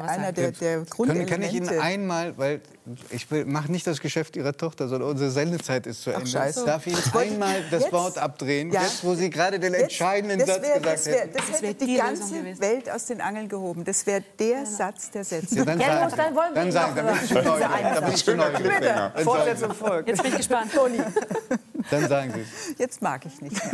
[0.00, 0.34] einer sagen.
[0.36, 1.32] der, der Kann, Grundelemente...
[1.32, 2.60] kann ich Ihnen einmal, weil
[3.10, 6.26] ich mache nicht das Geschäft Ihrer Tochter, sondern unsere Sendezeit ist zu Ende.
[6.26, 6.64] scheiße.
[6.64, 7.92] Darf ich Ihnen einmal das Jetzt?
[7.92, 8.82] Wort abdrehen, Ja.
[8.82, 11.32] jetzt wo Sie gerade den Jetzt- entscheidenden das Satz wär- gesagt das wär, hätten?
[11.34, 12.60] Das, Das hätte wär die die ganze.
[12.60, 13.84] Welt aus den Angeln gehoben.
[13.84, 15.56] Das wäre der Satz der Sätze.
[15.56, 17.44] Ja, dann sagen, dann wollen wir dann sagen, noch dann bin ich zu hören.
[17.46, 17.94] neugierig.
[17.94, 19.24] Dann bin ich zu neugierig.
[19.24, 20.08] Fortsetzung folgt.
[20.08, 20.70] Jetzt bin ich gespannt.
[21.90, 22.78] Dann sagen Sie es.
[22.78, 23.72] Jetzt mag ich nicht mehr.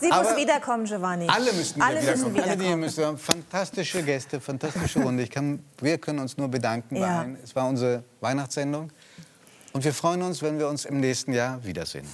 [0.00, 1.28] Sie muss Aber wiederkommen, Giovanni.
[1.28, 2.50] Alle müssen Alle wieder müssen wiederkommen.
[2.50, 2.80] Alle, die hier wiederkommen.
[2.80, 3.18] müssen.
[3.18, 5.22] Fantastische Gäste, fantastische Runde.
[5.22, 7.20] Ich kann, wir können uns nur bedanken bei Ja.
[7.20, 7.38] allen.
[7.42, 8.90] Es war unsere Weihnachtssendung.
[9.72, 12.06] Und wir freuen uns, wenn wir uns im nächsten Jahr wiedersehen.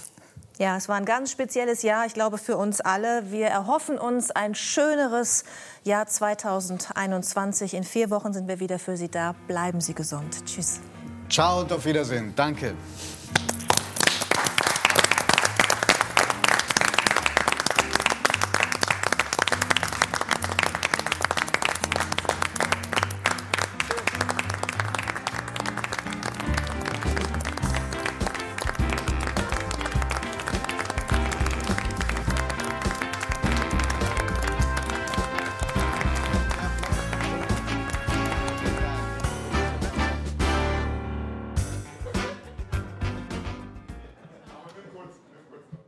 [0.58, 3.30] Ja, es war ein ganz spezielles Jahr, ich glaube, für uns alle.
[3.30, 5.44] Wir erhoffen uns ein schöneres
[5.84, 7.74] Jahr 2021.
[7.74, 9.34] In vier Wochen sind wir wieder für Sie da.
[9.48, 10.44] Bleiben Sie gesund.
[10.46, 10.80] Tschüss.
[11.28, 12.32] Ciao und auf Wiedersehen.
[12.34, 12.74] Danke.